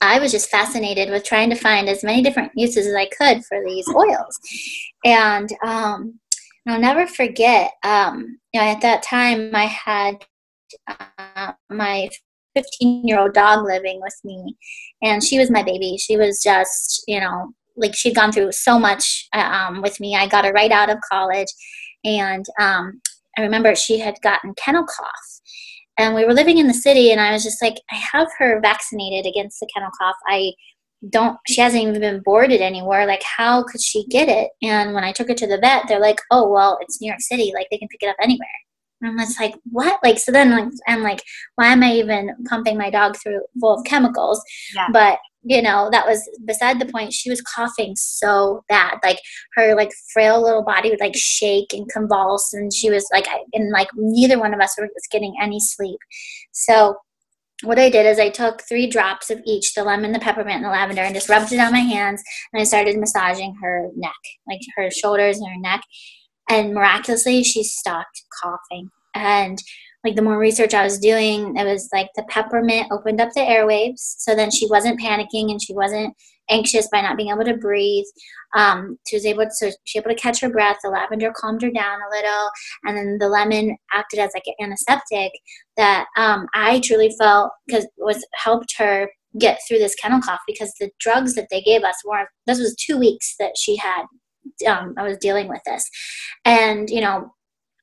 I 0.00 0.18
was 0.18 0.32
just 0.32 0.50
fascinated 0.50 1.10
with 1.10 1.24
trying 1.24 1.50
to 1.50 1.56
find 1.56 1.88
as 1.88 2.04
many 2.04 2.22
different 2.22 2.52
uses 2.54 2.86
as 2.86 2.94
I 2.94 3.06
could 3.06 3.44
for 3.44 3.62
these 3.66 3.88
oils, 3.88 4.38
and 5.04 5.50
um, 5.64 6.18
I'll 6.66 6.80
never 6.80 7.06
forget. 7.06 7.72
Um, 7.84 8.38
you 8.52 8.60
know, 8.60 8.66
at 8.66 8.80
that 8.82 9.02
time, 9.02 9.54
I 9.54 9.64
had 9.64 10.24
uh, 10.86 11.52
my 11.68 12.08
15 12.58 13.06
year 13.06 13.20
old 13.20 13.34
dog 13.34 13.64
living 13.64 14.00
with 14.02 14.16
me. 14.24 14.56
And 15.02 15.22
she 15.22 15.38
was 15.38 15.50
my 15.50 15.62
baby. 15.62 15.96
She 15.98 16.16
was 16.16 16.42
just 16.42 17.04
you 17.06 17.20
know 17.20 17.52
like 17.76 17.94
she'd 17.94 18.16
gone 18.16 18.32
through 18.32 18.50
so 18.52 18.78
much 18.78 19.28
uh, 19.32 19.38
um, 19.38 19.82
with 19.82 20.00
me. 20.00 20.16
I 20.16 20.26
got 20.26 20.44
her 20.44 20.52
right 20.52 20.72
out 20.72 20.90
of 20.90 20.98
college. 21.10 21.48
And 22.04 22.44
um, 22.60 23.00
i 23.36 23.42
remember 23.42 23.74
she 23.74 23.98
had 23.98 24.20
gotten 24.22 24.54
kennel 24.54 24.84
cough. 24.84 25.40
And 25.98 26.14
we 26.14 26.24
were 26.24 26.34
living 26.34 26.58
in 26.58 26.68
the 26.68 26.74
city 26.74 27.10
and 27.10 27.20
i 27.20 27.32
was 27.32 27.42
just 27.42 27.62
like 27.62 27.76
i 27.90 27.96
have 27.96 28.28
her 28.38 28.60
vaccinated 28.60 29.26
against 29.26 29.60
the 29.60 29.68
kennel 29.72 29.90
cough. 30.00 30.16
I 30.26 30.52
don't 31.10 31.38
she 31.46 31.60
hasn't 31.60 31.82
even 31.82 32.00
been 32.00 32.22
boarded 32.24 32.60
anywhere. 32.60 33.06
Like 33.06 33.22
how 33.22 33.64
could 33.64 33.82
she 33.82 34.04
get 34.06 34.28
it? 34.28 34.50
And 34.62 34.94
when 34.94 35.04
i 35.04 35.12
took 35.12 35.28
her 35.28 35.34
to 35.34 35.46
the 35.46 35.58
vet 35.58 35.84
they're 35.88 36.00
like 36.00 36.20
oh 36.30 36.50
well 36.50 36.78
it's 36.80 37.00
new 37.00 37.08
york 37.08 37.20
city. 37.20 37.52
Like 37.54 37.68
they 37.70 37.78
can 37.78 37.88
pick 37.88 38.02
it 38.02 38.08
up 38.08 38.16
anywhere 38.22 38.48
and 39.00 39.10
I'm 39.10 39.18
just 39.18 39.40
like, 39.40 39.54
what? 39.70 40.00
Like, 40.02 40.18
so 40.18 40.32
then 40.32 40.50
like, 40.50 40.72
I'm 40.86 41.02
like, 41.02 41.22
why 41.54 41.68
am 41.68 41.82
I 41.82 41.92
even 41.92 42.34
pumping 42.48 42.76
my 42.76 42.90
dog 42.90 43.16
through 43.16 43.40
full 43.60 43.74
of 43.78 43.84
chemicals? 43.84 44.42
Yeah. 44.74 44.88
But 44.92 45.18
you 45.44 45.62
know, 45.62 45.88
that 45.92 46.06
was 46.06 46.28
beside 46.44 46.80
the 46.80 46.92
point. 46.92 47.12
She 47.12 47.30
was 47.30 47.40
coughing 47.40 47.94
so 47.96 48.64
bad, 48.68 48.98
like 49.04 49.18
her 49.54 49.74
like 49.74 49.92
frail 50.12 50.42
little 50.42 50.64
body 50.64 50.90
would 50.90 51.00
like 51.00 51.16
shake 51.16 51.72
and 51.72 51.88
convulse, 51.88 52.52
and 52.52 52.72
she 52.72 52.90
was 52.90 53.08
like, 53.12 53.26
and 53.52 53.70
like 53.70 53.88
neither 53.94 54.38
one 54.38 54.52
of 54.52 54.60
us 54.60 54.74
was 54.78 54.90
getting 55.10 55.34
any 55.40 55.60
sleep. 55.60 55.98
So 56.52 56.96
what 57.62 57.78
I 57.78 57.88
did 57.88 58.04
is 58.04 58.18
I 58.18 58.28
took 58.30 58.62
three 58.62 58.88
drops 58.88 59.30
of 59.30 59.40
each, 59.46 59.74
the 59.74 59.84
lemon, 59.84 60.12
the 60.12 60.18
peppermint, 60.18 60.56
and 60.56 60.64
the 60.64 60.70
lavender, 60.70 61.02
and 61.02 61.14
just 61.14 61.28
rubbed 61.28 61.52
it 61.52 61.60
on 61.60 61.72
my 61.72 61.78
hands, 61.78 62.22
and 62.52 62.60
I 62.60 62.64
started 62.64 62.98
massaging 62.98 63.56
her 63.62 63.88
neck, 63.96 64.12
like 64.48 64.60
her 64.76 64.90
shoulders 64.90 65.38
and 65.38 65.48
her 65.48 65.60
neck 65.60 65.82
and 66.48 66.74
miraculously 66.74 67.42
she 67.44 67.62
stopped 67.62 68.24
coughing. 68.42 68.90
And 69.14 69.58
like 70.04 70.14
the 70.14 70.22
more 70.22 70.38
research 70.38 70.74
i 70.74 70.84
was 70.84 70.98
doing 70.98 71.56
it 71.56 71.64
was 71.64 71.88
like 71.92 72.08
the 72.14 72.22
peppermint 72.28 72.92
opened 72.92 73.20
up 73.20 73.30
the 73.34 73.40
airwaves. 73.40 73.98
So 74.18 74.34
then 74.34 74.50
she 74.50 74.66
wasn't 74.66 75.00
panicking 75.00 75.50
and 75.50 75.62
she 75.62 75.74
wasn't 75.74 76.14
anxious 76.50 76.88
by 76.90 77.00
not 77.02 77.16
being 77.16 77.30
able 77.30 77.44
to 77.44 77.56
breathe. 77.56 78.06
Um, 78.56 78.96
she 79.06 79.16
was 79.16 79.26
able 79.26 79.44
to 79.44 79.50
so 79.50 79.70
she 79.84 79.98
was 79.98 80.06
able 80.06 80.14
to 80.14 80.20
catch 80.20 80.40
her 80.40 80.48
breath. 80.48 80.78
The 80.82 80.88
lavender 80.90 81.32
calmed 81.36 81.62
her 81.62 81.70
down 81.70 81.98
a 82.00 82.16
little. 82.16 82.50
And 82.84 82.96
then 82.96 83.18
the 83.18 83.28
lemon 83.28 83.76
acted 83.92 84.20
as 84.20 84.30
like 84.34 84.44
an 84.46 84.54
antiseptic 84.60 85.32
that 85.76 86.06
um, 86.16 86.46
i 86.54 86.80
truly 86.80 87.14
felt 87.18 87.50
because 87.66 87.86
was 87.96 88.26
helped 88.34 88.74
her 88.76 89.08
get 89.38 89.58
through 89.66 89.78
this 89.78 89.94
kennel 89.94 90.20
cough 90.20 90.40
because 90.46 90.72
the 90.80 90.90
drugs 91.00 91.34
that 91.34 91.46
they 91.50 91.60
gave 91.62 91.82
us 91.82 91.96
were 92.04 92.26
this 92.46 92.58
was 92.58 92.74
two 92.74 92.98
weeks 92.98 93.34
that 93.38 93.52
she 93.56 93.76
had 93.76 94.04
um, 94.66 94.94
I 94.96 95.02
was 95.02 95.18
dealing 95.18 95.48
with 95.48 95.60
this. 95.66 95.88
And, 96.44 96.88
you 96.88 97.00
know, 97.00 97.32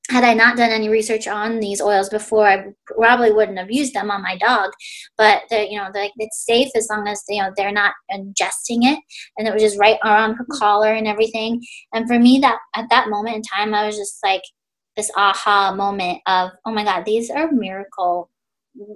had 0.10 0.24
I 0.24 0.34
not 0.34 0.58
done 0.58 0.70
any 0.70 0.88
research 0.88 1.28
on 1.28 1.60
these 1.60 1.82
oils 1.82 2.10
before, 2.10 2.48
I 2.48 2.66
probably 2.86 3.32
wouldn't 3.32 3.58
have 3.58 3.72
used 3.72 3.94
them 3.94 4.12
on 4.12 4.22
my 4.22 4.38
dog. 4.38 4.72
But 5.18 5.44
you 5.50 5.80
know, 5.80 5.90
like 5.96 6.12
it's 6.18 6.46
safe 6.46 6.70
as 6.76 6.88
long 6.92 7.08
as 7.08 7.24
you 7.28 7.42
know 7.42 7.52
they're 7.58 7.72
not 7.72 7.94
ingesting 8.12 8.84
it, 8.84 9.00
and 9.38 9.48
it 9.48 9.54
was 9.54 9.64
just 9.64 9.80
right 9.80 9.98
around 10.04 10.36
her 10.36 10.46
collar 10.52 10.94
and 10.94 11.08
everything. 11.08 11.60
And 11.94 12.08
for 12.08 12.20
me, 12.20 12.38
that 12.40 12.60
at 12.76 12.86
that 12.92 13.10
moment 13.10 13.38
in 13.38 13.42
time, 13.42 13.74
I 13.74 13.88
was 13.88 13.98
just 13.98 14.20
like 14.24 14.44
this 14.96 15.12
aha 15.16 15.74
moment 15.76 16.22
of, 16.28 16.52
oh 16.66 16.72
my 16.72 16.84
god, 16.84 17.06
these 17.06 17.30
are 17.30 17.52
miracle 17.52 18.30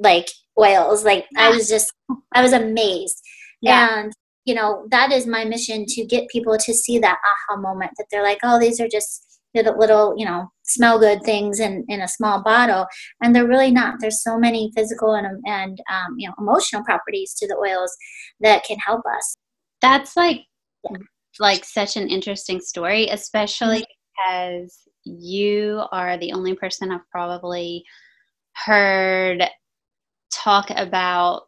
like 0.02 0.28
oils. 0.60 1.04
Like 1.06 1.26
I 1.38 1.50
was 1.50 1.68
just, 1.68 1.92
I 2.34 2.42
was 2.42 2.54
amazed. 2.54 3.20
Yeah. 3.62 4.04
And 4.04 4.14
you 4.50 4.56
know, 4.56 4.88
that 4.90 5.12
is 5.12 5.28
my 5.28 5.46
mission 5.46 5.86
to 5.86 6.04
get 6.04 6.28
people 6.28 6.58
to 6.58 6.74
see 6.74 6.98
that 6.98 7.20
aha 7.24 7.62
moment 7.62 7.92
that 7.98 8.08
they're 8.10 8.24
like, 8.24 8.40
oh, 8.42 8.60
these 8.60 8.82
are 8.82 8.88
just 8.88 9.42
the 9.54 9.62
little, 9.78 10.16
you 10.18 10.26
know, 10.26 10.48
smell 10.64 10.98
good 10.98 11.22
things 11.22 11.60
in, 11.60 11.86
in 11.88 12.02
a 12.02 12.08
small 12.08 12.42
bottle. 12.42 12.88
And 13.22 13.36
they're 13.36 13.48
really 13.48 13.70
not. 13.70 14.00
There's 14.00 14.24
so 14.24 14.40
many 14.40 14.72
physical 14.76 15.14
and, 15.14 15.28
and 15.46 15.80
um, 15.92 16.16
you 16.18 16.28
know, 16.28 16.34
emotional 16.40 16.84
properties 16.84 17.36
to 17.36 17.48
the 17.48 17.58
oils 17.58 17.96
that 18.40 18.64
can 18.64 18.78
help 18.80 19.02
us. 19.06 19.38
That's 19.84 20.18
like, 20.18 20.42
yeah. 20.90 20.98
like 21.40 21.64
such 21.64 21.96
an 21.96 22.10
interesting 22.10 22.60
story, 22.60 23.08
especially 23.10 23.82
mm-hmm. 23.82 24.58
because 24.58 24.80
you 25.04 25.84
are 25.92 26.18
the 26.18 26.34
only 26.34 26.56
person 26.56 26.92
I've 26.92 27.08
probably 27.12 27.84
heard 28.56 29.44
talk 30.34 30.72
about 30.72 31.44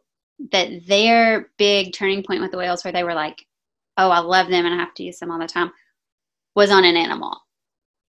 that 0.50 0.86
their 0.86 1.50
big 1.56 1.92
turning 1.92 2.22
point 2.22 2.40
with 2.40 2.50
the 2.50 2.58
oils 2.58 2.84
where 2.84 2.92
they 2.92 3.04
were 3.04 3.14
like, 3.14 3.44
oh, 3.96 4.10
I 4.10 4.18
love 4.18 4.48
them 4.48 4.66
and 4.66 4.74
I 4.74 4.78
have 4.78 4.94
to 4.94 5.04
use 5.04 5.18
them 5.18 5.30
all 5.30 5.38
the 5.38 5.46
time 5.46 5.70
was 6.54 6.70
on 6.70 6.84
an 6.84 6.96
animal. 6.96 7.38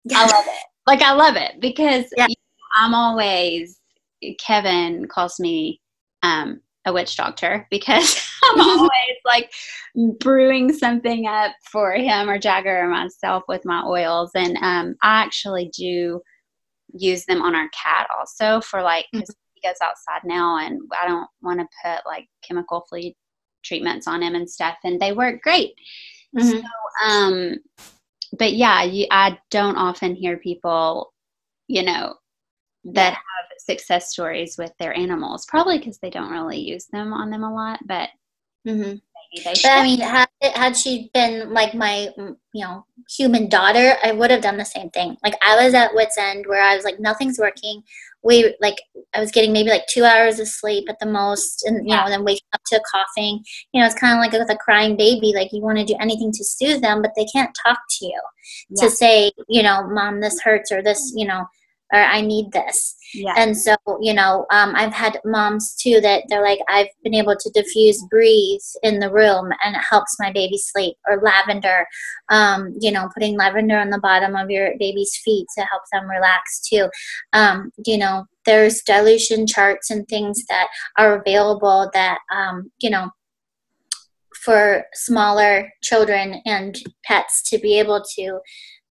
Yeah. 0.05 0.19
I 0.19 0.21
love 0.23 0.45
it. 0.47 0.63
Like, 0.87 1.01
I 1.01 1.13
love 1.13 1.35
it 1.35 1.59
because 1.59 2.05
yeah. 2.17 2.27
I'm 2.75 2.93
always, 2.93 3.79
Kevin 4.39 5.07
calls 5.07 5.39
me 5.39 5.79
um, 6.23 6.61
a 6.85 6.93
witch 6.93 7.15
doctor 7.17 7.67
because 7.69 8.29
I'm 8.43 8.61
always 8.79 8.89
like 9.25 9.51
brewing 10.19 10.73
something 10.73 11.27
up 11.27 11.53
for 11.71 11.93
him 11.93 12.29
or 12.29 12.39
Jagger 12.39 12.83
or 12.83 12.87
myself 12.87 13.43
with 13.47 13.63
my 13.65 13.83
oils. 13.83 14.31
And 14.33 14.57
um, 14.57 14.95
I 15.03 15.21
actually 15.21 15.69
do 15.75 16.21
use 16.93 17.25
them 17.25 17.41
on 17.41 17.55
our 17.55 17.69
cat 17.69 18.07
also 18.17 18.59
for 18.61 18.81
like 18.81 19.05
mm-hmm. 19.13 19.21
Goes 19.63 19.75
outside 19.81 20.21
now 20.23 20.57
and 20.57 20.81
I 21.01 21.07
don't 21.07 21.27
want 21.41 21.59
to 21.59 21.67
put 21.83 22.05
like 22.05 22.27
chemical 22.47 22.85
flea 22.89 23.15
treatments 23.63 24.07
on 24.07 24.23
him 24.23 24.35
and 24.35 24.49
stuff 24.49 24.77
and 24.83 24.99
they 24.99 25.11
work 25.11 25.41
great. 25.41 25.73
Mm-hmm. 26.37 26.49
So 26.49 26.63
um 27.05 27.55
but 28.37 28.53
yeah, 28.53 28.83
you, 28.83 29.07
I 29.11 29.37
don't 29.49 29.75
often 29.75 30.15
hear 30.15 30.37
people, 30.37 31.13
you 31.67 31.83
know, 31.83 32.15
that 32.85 33.13
have 33.13 33.19
success 33.59 34.11
stories 34.11 34.55
with 34.57 34.71
their 34.79 34.97
animals. 34.97 35.45
Probably 35.47 35.77
because 35.77 35.99
they 35.99 36.09
don't 36.09 36.31
really 36.31 36.59
use 36.59 36.87
them 36.91 37.13
on 37.13 37.29
them 37.29 37.43
a 37.43 37.53
lot, 37.53 37.79
but 37.85 38.09
mm-hmm. 38.67 38.95
But 39.33 39.65
I 39.65 39.83
mean, 39.83 39.99
had, 40.01 40.27
had 40.41 40.75
she 40.75 41.09
been 41.13 41.53
like 41.53 41.73
my, 41.73 42.09
you 42.17 42.65
know, 42.65 42.85
human 43.09 43.47
daughter, 43.47 43.95
I 44.03 44.11
would 44.11 44.29
have 44.29 44.41
done 44.41 44.57
the 44.57 44.65
same 44.65 44.89
thing. 44.89 45.15
Like 45.23 45.35
I 45.41 45.63
was 45.63 45.73
at 45.73 45.95
wit's 45.95 46.17
end 46.17 46.45
where 46.47 46.61
I 46.61 46.75
was 46.75 46.83
like, 46.83 46.99
nothing's 46.99 47.39
working. 47.39 47.83
We 48.23 48.55
like 48.61 48.81
I 49.13 49.19
was 49.19 49.31
getting 49.31 49.53
maybe 49.53 49.69
like 49.69 49.87
two 49.89 50.03
hours 50.03 50.39
of 50.39 50.47
sleep 50.47 50.89
at 50.89 50.99
the 50.99 51.05
most, 51.05 51.63
and 51.65 51.87
you 51.87 51.95
yeah. 51.95 52.03
know, 52.03 52.09
then 52.09 52.25
waking 52.25 52.47
up 52.53 52.61
to 52.67 52.81
coughing. 52.91 53.43
You 53.73 53.79
know, 53.79 53.85
it's 53.85 53.95
kind 53.95 54.13
of 54.13 54.19
like 54.19 54.33
with 54.33 54.53
a 54.53 54.59
crying 54.61 54.97
baby. 54.97 55.31
Like 55.33 55.53
you 55.53 55.61
want 55.61 55.77
to 55.77 55.85
do 55.85 55.95
anything 55.99 56.31
to 56.33 56.43
soothe 56.43 56.81
them, 56.81 57.01
but 57.01 57.13
they 57.15 57.25
can't 57.25 57.55
talk 57.65 57.79
to 57.99 58.05
you 58.05 58.21
yeah. 58.69 58.83
to 58.83 58.91
say, 58.91 59.31
you 59.47 59.63
know, 59.63 59.87
mom, 59.87 60.19
this 60.19 60.39
hurts 60.41 60.71
or 60.71 60.83
this, 60.83 61.13
you 61.15 61.25
know, 61.25 61.45
or 61.91 61.99
I 61.99 62.21
need 62.21 62.51
this. 62.51 62.95
Yeah. 63.13 63.33
And 63.37 63.57
so, 63.57 63.75
you 64.01 64.13
know, 64.13 64.45
um, 64.51 64.73
I've 64.75 64.93
had 64.93 65.19
moms 65.25 65.75
too 65.75 65.99
that 66.01 66.23
they're 66.29 66.43
like, 66.43 66.59
I've 66.69 66.87
been 67.03 67.13
able 67.13 67.35
to 67.35 67.51
diffuse 67.51 68.01
breathe 68.09 68.61
in 68.83 68.99
the 68.99 69.11
room 69.11 69.51
and 69.63 69.75
it 69.75 69.81
helps 69.89 70.15
my 70.19 70.31
baby 70.31 70.57
sleep. 70.57 70.95
Or 71.07 71.21
lavender, 71.21 71.85
um, 72.29 72.73
you 72.79 72.91
know, 72.91 73.09
putting 73.13 73.37
lavender 73.37 73.77
on 73.77 73.89
the 73.89 73.99
bottom 73.99 74.35
of 74.35 74.49
your 74.49 74.71
baby's 74.79 75.19
feet 75.23 75.47
to 75.57 75.65
help 75.65 75.83
them 75.91 76.09
relax 76.09 76.61
too. 76.61 76.89
Um, 77.33 77.71
you 77.85 77.97
know, 77.97 78.25
there's 78.45 78.81
dilution 78.81 79.45
charts 79.45 79.89
and 79.89 80.07
things 80.07 80.45
that 80.47 80.67
are 80.97 81.19
available 81.19 81.89
that, 81.93 82.19
um, 82.33 82.71
you 82.79 82.89
know, 82.89 83.09
for 84.43 84.85
smaller 84.93 85.71
children 85.83 86.41
and 86.45 86.77
pets 87.05 87.47
to 87.49 87.59
be 87.59 87.77
able 87.77 88.03
to 88.15 88.39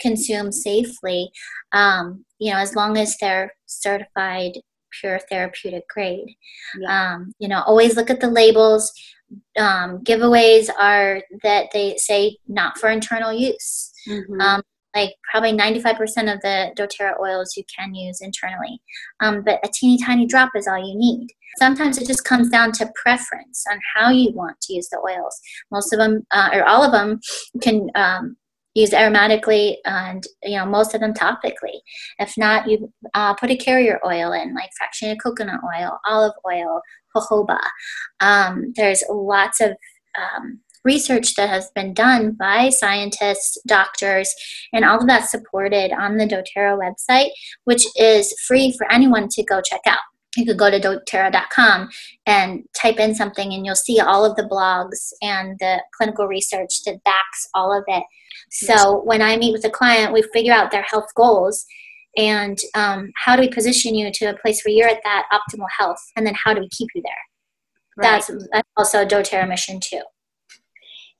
consume 0.01 0.53
safely, 0.53 1.31
um, 1.73 2.25
you 2.39 2.53
know, 2.53 2.59
as 2.59 2.75
long 2.75 2.97
as 2.97 3.17
they're 3.21 3.53
certified 3.67 4.53
pure 5.01 5.21
therapeutic 5.31 5.89
grade. 5.89 6.35
Yeah. 6.79 7.15
Um, 7.15 7.33
you 7.39 7.49
know, 7.49 7.63
always 7.63 7.97
look 7.97 8.11
at 8.11 8.21
the 8.21 8.31
labels. 8.31 8.93
Um, 9.57 10.03
giveaways 10.03 10.69
are 10.77 11.23
that 11.45 11.69
they 11.73 11.97
say 11.97 12.37
not 12.49 12.79
for 12.79 12.91
internal 12.91 13.33
use. 13.33 13.93
Mm-hmm. 14.09 14.41
Um, 14.41 14.63
like 14.95 15.15
probably 15.31 15.53
95% 15.53 15.93
of 16.33 16.41
the 16.41 16.73
doTERRA 16.77 17.21
oils 17.21 17.57
you 17.57 17.63
can 17.75 17.95
use 17.95 18.21
internally. 18.21 18.81
Um, 19.21 19.43
but 19.45 19.61
a 19.63 19.69
teeny 19.73 20.03
tiny 20.03 20.27
drop 20.27 20.51
is 20.57 20.67
all 20.67 20.79
you 20.79 20.99
need. 20.99 21.29
Sometimes 21.59 21.99
it 21.99 22.07
just 22.07 22.25
comes 22.25 22.49
down 22.49 22.73
to 22.73 22.91
preference 23.01 23.65
on 23.71 23.79
how 23.95 24.11
you 24.11 24.33
want 24.33 24.61
to 24.63 24.73
use 24.73 24.89
the 24.89 24.99
oils. 24.99 25.39
Most 25.71 25.93
of 25.93 25.99
them, 25.99 26.27
uh, 26.31 26.51
or 26.53 26.65
all 26.65 26.83
of 26.83 26.93
them, 26.93 27.21
can 27.61 27.91
um, 28.71 28.81
use 28.81 28.91
aromatically 28.91 29.77
and 29.85 30.25
you 30.43 30.57
know 30.57 30.67
most 30.67 30.95
of 30.95 31.01
them 31.01 31.15
topically. 31.15 31.81
If 32.19 32.37
not 32.37 32.69
you 32.69 32.93
uh, 33.15 33.35
put 33.35 33.51
a 33.51 33.57
carrier 33.57 34.01
oil 34.05 34.33
in 34.33 34.55
like 34.55 34.71
fractionated 34.81 35.19
coconut 35.23 35.61
oil 35.65 35.99
olive 36.07 36.35
oil 36.47 36.81
jojoba. 37.15 37.61
Um, 38.21 38.73
there's 38.77 39.03
lots 39.11 39.61
of 39.61 39.71
um, 40.19 40.61
research 40.85 41.35
that 41.35 41.49
has 41.49 41.71
been 41.75 41.93
done 41.93 42.33
by 42.33 42.71
scientists 42.71 43.59
doctors 43.67 44.33
and 44.73 44.85
all 44.85 44.99
of 44.99 45.07
that 45.07 45.29
supported 45.29 45.93
on 45.93 46.17
the 46.17 46.27
doterra 46.27 46.79
website 46.79 47.29
which 47.65 47.85
is 47.97 48.35
free 48.47 48.75
for 48.79 48.91
anyone 48.91 49.29
to 49.29 49.43
go 49.45 49.61
check 49.61 49.83
out. 49.87 49.99
You 50.37 50.47
could 50.47 50.59
go 50.59 50.71
to 50.71 50.81
doterra.com 50.81 51.91
and 52.25 52.63
type 52.81 53.01
in 53.01 53.15
something 53.17 53.53
and 53.53 53.67
you'll 53.67 53.75
see 53.75 54.01
all 54.01 54.25
of 54.25 54.37
the 54.37 54.45
blogs 54.45 55.13
and 55.21 55.59
the 55.59 55.83
clinical 55.97 56.27
research 56.27 56.83
that 56.87 57.03
backs 57.05 57.49
all 57.53 57.77
of 57.77 57.85
it 57.89 58.05
so 58.51 59.03
when 59.03 59.23
I 59.23 59.37
meet 59.37 59.53
with 59.53 59.65
a 59.65 59.71
client, 59.71 60.13
we 60.13 60.23
figure 60.33 60.53
out 60.53 60.71
their 60.71 60.83
health 60.83 61.09
goals 61.15 61.65
and 62.17 62.59
um, 62.75 63.11
how 63.17 63.37
do 63.37 63.43
we 63.43 63.49
position 63.49 63.95
you 63.95 64.11
to 64.13 64.27
a 64.27 64.37
place 64.39 64.65
where 64.65 64.75
you're 64.75 64.89
at 64.89 65.03
that 65.05 65.27
optimal 65.33 65.69
health, 65.77 66.01
and 66.17 66.27
then 66.27 66.35
how 66.35 66.53
do 66.53 66.61
we 66.61 66.69
keep 66.69 66.89
you 66.95 67.03
there? 67.03 67.15
Right. 67.97 68.23
That's, 68.27 68.49
that's 68.53 68.69
also 68.77 69.03
a 69.03 69.07
doTERRA 69.07 69.49
mission 69.49 69.79
too. 69.81 70.03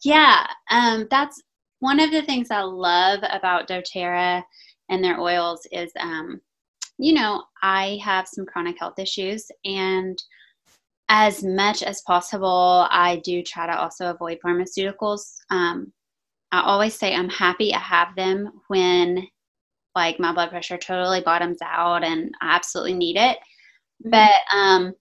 Yeah, 0.03 0.47
um, 0.71 1.07
that's 1.11 1.41
one 1.81 2.01
of 2.01 2.11
the 2.11 2.23
things 2.23 2.51
I 2.51 2.63
love 2.63 3.21
about 3.31 3.69
doTERRA 3.69 4.43
and 4.89 5.05
their 5.05 5.21
oils 5.21 5.67
is, 5.73 5.93
um, 6.01 6.41
you 6.99 7.13
know, 7.15 7.45
I 7.63 7.99
have 8.03 8.27
some 8.27 8.47
chronic 8.47 8.79
health 8.79 8.99
issues 8.99 9.47
and 9.65 10.21
as 11.09 11.43
much 11.43 11.83
as 11.83 12.03
possible, 12.03 12.87
I 12.89 13.21
do 13.25 13.43
try 13.43 13.67
to 13.67 13.77
also 13.77 14.11
avoid 14.11 14.39
pharmaceuticals. 14.45 15.23
I 16.53 16.63
always 16.63 16.95
say 16.95 17.15
I'm 17.15 17.29
happy 17.29 17.73
I 17.73 17.79
have 17.79 18.15
them 18.17 18.51
when 18.69 19.27
like 19.95 20.19
my 20.21 20.33
blood 20.33 20.51
pressure 20.51 20.79
totally 20.79 21.21
bottoms 21.21 21.59
out 21.63 22.05
and 22.05 22.33
I 22.41 22.55
absolutely 22.55 22.95
need 22.95 23.17
it. 23.17 23.39
Mm-hmm. 24.05 24.11
But 24.11 24.57
um, 24.57 24.95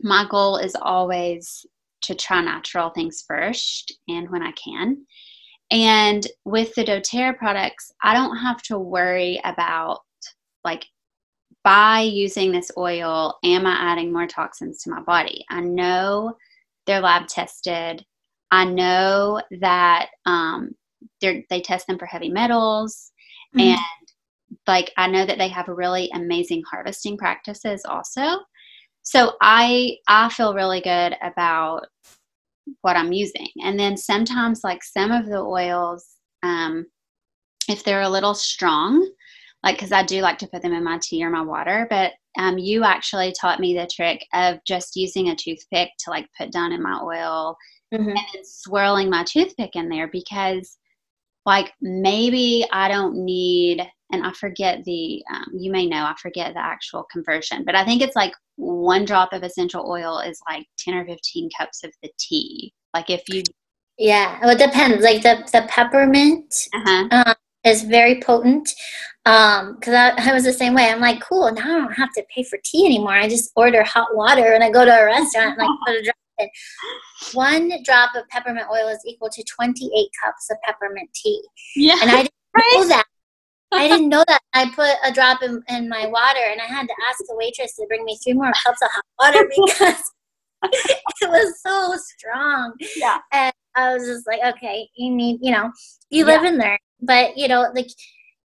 my 0.00 0.26
goal 0.28 0.56
is 0.56 0.76
always 0.80 1.64
to 2.02 2.14
try 2.14 2.42
natural 2.42 2.90
things 2.90 3.24
first 3.26 3.96
and 4.08 4.30
when 4.30 4.42
I 4.42 4.52
can. 4.52 5.04
And 5.70 6.26
with 6.44 6.74
the 6.74 6.84
doTERRA 6.84 7.38
products, 7.38 7.90
I 8.02 8.14
don't 8.14 8.36
have 8.36 8.62
to 8.64 8.78
worry 8.78 9.40
about 9.44 10.00
like 10.64 10.84
by 11.64 12.00
using 12.00 12.52
this 12.52 12.70
oil, 12.76 13.38
am 13.42 13.66
I 13.66 13.72
adding 13.72 14.12
more 14.12 14.26
toxins 14.26 14.82
to 14.82 14.90
my 14.90 15.00
body? 15.00 15.44
I 15.50 15.60
know 15.60 16.36
they're 16.86 17.00
lab 17.00 17.26
tested. 17.26 18.04
I 18.50 18.66
know 18.66 19.40
that 19.60 20.10
um, 20.26 20.74
they 21.20 21.44
they 21.50 21.60
test 21.60 21.86
them 21.86 21.98
for 21.98 22.06
heavy 22.06 22.30
metals 22.30 23.12
mm-hmm. 23.56 23.68
and 23.68 23.78
like 24.66 24.92
I 24.96 25.08
know 25.08 25.26
that 25.26 25.38
they 25.38 25.48
have 25.48 25.68
really 25.68 26.10
amazing 26.14 26.62
harvesting 26.70 27.16
practices 27.16 27.82
also. 27.84 28.40
So 29.02 29.34
I 29.40 29.96
I 30.08 30.28
feel 30.30 30.54
really 30.54 30.80
good 30.80 31.16
about 31.22 31.86
what 32.80 32.96
I'm 32.96 33.12
using. 33.12 33.48
And 33.62 33.78
then 33.78 33.96
sometimes 33.96 34.64
like 34.64 34.82
some 34.82 35.10
of 35.10 35.26
the 35.26 35.40
oils 35.40 36.06
um 36.42 36.86
if 37.68 37.82
they're 37.84 38.02
a 38.02 38.08
little 38.08 38.34
strong, 38.34 39.08
like 39.62 39.76
because 39.76 39.92
I 39.92 40.04
do 40.04 40.20
like 40.20 40.38
to 40.38 40.46
put 40.46 40.62
them 40.62 40.74
in 40.74 40.84
my 40.84 40.98
tea 41.02 41.24
or 41.24 41.30
my 41.30 41.42
water, 41.42 41.86
but 41.90 42.12
um, 42.36 42.58
you 42.58 42.84
actually 42.84 43.32
taught 43.32 43.60
me 43.60 43.74
the 43.74 43.88
trick 43.94 44.26
of 44.32 44.58
just 44.66 44.96
using 44.96 45.28
a 45.28 45.36
toothpick 45.36 45.90
to 46.00 46.10
like 46.10 46.26
put 46.36 46.50
down 46.50 46.72
in 46.72 46.82
my 46.82 46.98
oil 47.00 47.56
mm-hmm. 47.92 48.08
and 48.08 48.16
then 48.16 48.44
swirling 48.44 49.08
my 49.08 49.24
toothpick 49.24 49.70
in 49.74 49.88
there 49.88 50.08
because 50.08 50.78
like 51.46 51.72
maybe 51.80 52.66
I 52.72 52.88
don't 52.88 53.24
need, 53.24 53.86
and 54.12 54.24
I 54.24 54.32
forget 54.32 54.84
the, 54.84 55.22
um, 55.32 55.46
you 55.56 55.70
may 55.70 55.86
know, 55.86 56.04
I 56.04 56.14
forget 56.20 56.54
the 56.54 56.64
actual 56.64 57.04
conversion, 57.10 57.64
but 57.64 57.74
I 57.74 57.84
think 57.84 58.02
it's 58.02 58.16
like 58.16 58.32
one 58.56 59.04
drop 59.04 59.32
of 59.32 59.42
essential 59.42 59.88
oil 59.88 60.20
is 60.20 60.40
like 60.48 60.66
10 60.78 60.94
or 60.94 61.04
15 61.04 61.50
cups 61.58 61.84
of 61.84 61.92
the 62.02 62.10
tea. 62.18 62.72
Like 62.94 63.10
if 63.10 63.22
you. 63.28 63.42
Yeah, 63.98 64.38
well, 64.40 64.50
it 64.50 64.58
depends. 64.58 65.04
Like 65.04 65.22
the, 65.22 65.46
the 65.52 65.66
peppermint 65.68 66.52
uh-huh. 66.74 67.08
um, 67.10 67.34
is 67.64 67.82
very 67.82 68.20
potent. 68.20 68.68
Um, 69.26 69.78
cause 69.80 69.94
I, 69.94 70.10
I 70.18 70.34
was 70.34 70.44
the 70.44 70.52
same 70.52 70.74
way. 70.74 70.88
I'm 70.88 71.00
like, 71.00 71.22
cool, 71.22 71.50
now 71.52 71.62
I 71.62 71.78
don't 71.78 71.92
have 71.92 72.12
to 72.14 72.24
pay 72.34 72.42
for 72.42 72.58
tea 72.64 72.86
anymore. 72.86 73.12
I 73.12 73.28
just 73.28 73.50
order 73.56 73.82
hot 73.82 74.14
water 74.14 74.52
and 74.52 74.62
I 74.62 74.70
go 74.70 74.84
to 74.84 74.90
a 74.90 75.04
restaurant 75.04 75.58
and 75.58 75.68
like 75.68 75.78
put 75.86 75.96
a 75.96 76.02
drop 76.02 76.16
one 77.32 77.70
drop 77.84 78.14
of 78.14 78.28
peppermint 78.28 78.66
oil 78.72 78.88
is 78.88 79.00
equal 79.06 79.30
to 79.30 79.42
28 79.44 80.08
cups 80.22 80.50
of 80.50 80.56
peppermint 80.64 81.10
tea. 81.14 81.42
Yeah. 81.76 81.96
And 82.02 82.10
I 82.10 82.16
didn't 82.16 82.30
right? 82.56 82.72
know 82.74 82.88
that. 82.88 83.04
I 83.72 83.88
didn't 83.88 84.08
know 84.08 84.24
that. 84.26 84.40
I 84.52 84.70
put 84.74 84.94
a 85.04 85.12
drop 85.12 85.42
in, 85.42 85.62
in 85.68 85.88
my 85.88 86.06
water 86.06 86.40
and 86.50 86.60
I 86.60 86.66
had 86.66 86.86
to 86.86 86.94
ask 87.08 87.18
the 87.18 87.36
waitress 87.36 87.74
to 87.76 87.86
bring 87.88 88.04
me 88.04 88.18
three 88.22 88.34
more 88.34 88.52
cups 88.64 88.82
of 88.82 88.88
hot 88.90 89.04
water 89.20 89.48
because 89.66 90.02
it 90.62 91.30
was 91.30 91.60
so 91.60 91.94
strong. 91.96 92.74
Yeah. 92.96 93.18
And 93.32 93.52
I 93.74 93.94
was 93.94 94.06
just 94.06 94.26
like, 94.26 94.40
okay, 94.56 94.88
you 94.96 95.14
need, 95.14 95.38
you 95.42 95.52
know, 95.52 95.70
you 96.10 96.24
live 96.24 96.42
yeah. 96.42 96.48
in 96.48 96.58
there. 96.58 96.78
But, 97.00 97.36
you 97.36 97.48
know, 97.48 97.70
like 97.74 97.88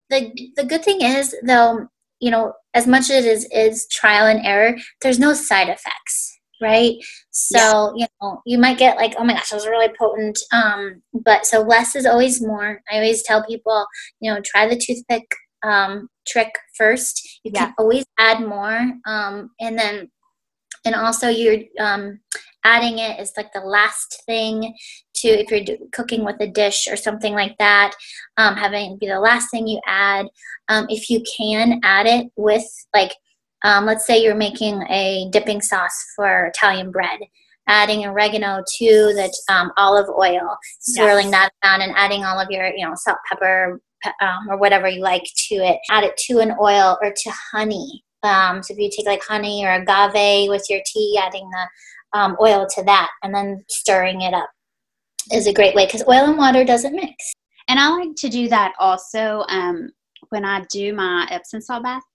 the 0.10 0.32
the 0.56 0.66
good 0.66 0.84
thing 0.84 1.02
is 1.02 1.36
though, 1.46 1.88
you 2.20 2.32
know, 2.32 2.54
as 2.74 2.88
much 2.88 3.10
as 3.10 3.12
it 3.12 3.26
is 3.26 3.48
is 3.54 3.88
trial 3.88 4.26
and 4.26 4.46
error, 4.46 4.76
there's 5.02 5.20
no 5.20 5.34
side 5.34 5.70
effects 5.70 6.39
right? 6.62 6.96
So, 7.32 7.94
yeah. 7.96 8.06
you 8.06 8.08
know, 8.22 8.42
you 8.46 8.58
might 8.58 8.78
get 8.78 8.98
like, 8.98 9.16
oh 9.18 9.24
my 9.24 9.34
gosh, 9.34 9.50
that 9.50 9.56
was 9.56 9.68
really 9.68 9.94
potent. 9.98 10.40
Um, 10.54 11.02
but 11.14 11.46
so 11.46 11.62
less 11.62 11.96
is 11.96 12.06
always 12.06 12.42
more. 12.42 12.82
I 12.92 12.96
always 12.96 13.24
tell 13.24 13.46
people, 13.46 13.86
you 14.20 14.34
know, 14.34 14.42
try 14.44 14.68
the 14.68 14.78
toothpick 14.78 15.24
um, 15.64 16.10
trick 16.28 16.54
first. 16.78 17.40
You 17.44 17.52
yeah. 17.54 17.66
can 17.66 17.74
always 17.78 18.06
add 18.18 18.42
more. 18.42 18.94
Um, 19.06 19.52
and 19.60 19.78
then, 19.78 20.10
and 20.86 20.96
also 20.96 21.28
you're 21.28 21.60
um, 21.80 22.20
adding 22.64 23.00
it 23.00 23.20
is 23.20 23.34
like 23.38 23.52
the 23.54 23.60
last 23.60 24.24
thing 24.26 24.74
to 25.16 25.28
if 25.28 25.52
you're 25.52 25.64
do, 25.64 25.78
cooking 25.92 26.24
with 26.24 26.38
a 26.40 26.48
dish 26.48 26.88
or 26.90 26.96
something 26.96 27.34
like 27.34 27.58
that, 27.60 27.94
um, 28.38 28.56
having 28.56 28.94
it 28.94 29.00
be 29.00 29.08
the 29.08 29.20
last 29.20 29.50
thing 29.52 29.68
you 29.68 29.82
add. 29.86 30.28
Um, 30.70 30.86
if 30.90 31.10
you 31.10 31.24
can 31.38 31.82
add 31.84 32.06
it 32.06 32.28
with 32.36 32.66
like, 32.94 33.14
um, 33.64 33.86
let's 33.86 34.06
say 34.06 34.22
you're 34.22 34.36
making 34.36 34.82
a 34.90 35.30
dipping 35.32 35.62
sauce 35.62 36.06
for 36.16 36.46
Italian 36.46 36.92
bread, 36.92 37.20
adding 37.68 38.06
oregano 38.06 38.64
to 38.78 38.86
the 38.86 39.34
um, 39.50 39.72
olive 39.78 40.10
oil, 40.10 40.58
swirling 40.80 41.32
yes. 41.32 41.32
that 41.32 41.50
down, 41.64 41.82
and 41.82 41.94
adding 41.96 42.24
all 42.24 42.40
of 42.40 42.50
your 42.50 42.68
you 42.68 42.88
know 42.88 42.94
salt, 42.96 43.18
pepper, 43.30 43.82
um, 44.22 44.50
or 44.50 44.58
whatever 44.58 44.88
you 44.88 45.02
like 45.02 45.24
to 45.50 45.56
it. 45.56 45.80
Add 45.92 46.04
it 46.04 46.18
to 46.28 46.40
an 46.40 46.56
oil 46.62 46.98
or 47.02 47.12
to 47.16 47.32
honey. 47.52 48.04
Um, 48.24 48.62
so 48.64 48.74
if 48.74 48.80
you 48.80 48.90
take 48.90 49.06
like 49.06 49.24
honey 49.24 49.66
or 49.66 49.74
agave 49.74 50.50
with 50.50 50.66
your 50.70 50.82
tea, 50.86 51.20
adding 51.22 51.50
the 51.50 52.20
um, 52.20 52.38
oil 52.42 52.68
to 52.76 52.84
that, 52.84 53.10
and 53.24 53.34
then 53.34 53.64
stirring 53.70 54.22
it 54.22 54.34
up 54.34 54.50
is 55.32 55.48
a 55.48 55.54
great 55.54 55.76
way 55.76 55.86
because 55.86 56.04
oil 56.08 56.26
and 56.26 56.38
water 56.38 56.64
doesn't 56.64 56.96
mix. 56.96 57.14
And 57.68 57.80
I 57.80 57.90
like 57.90 58.16
to 58.18 58.30
do 58.30 58.50
that 58.50 58.74
also 58.80 59.44
um, 59.48 59.92
when 60.30 60.44
I 60.44 60.66
do 60.72 60.94
my 60.94 61.28
Epsom 61.30 61.62
salt 61.62 61.84
baths. 61.84 62.06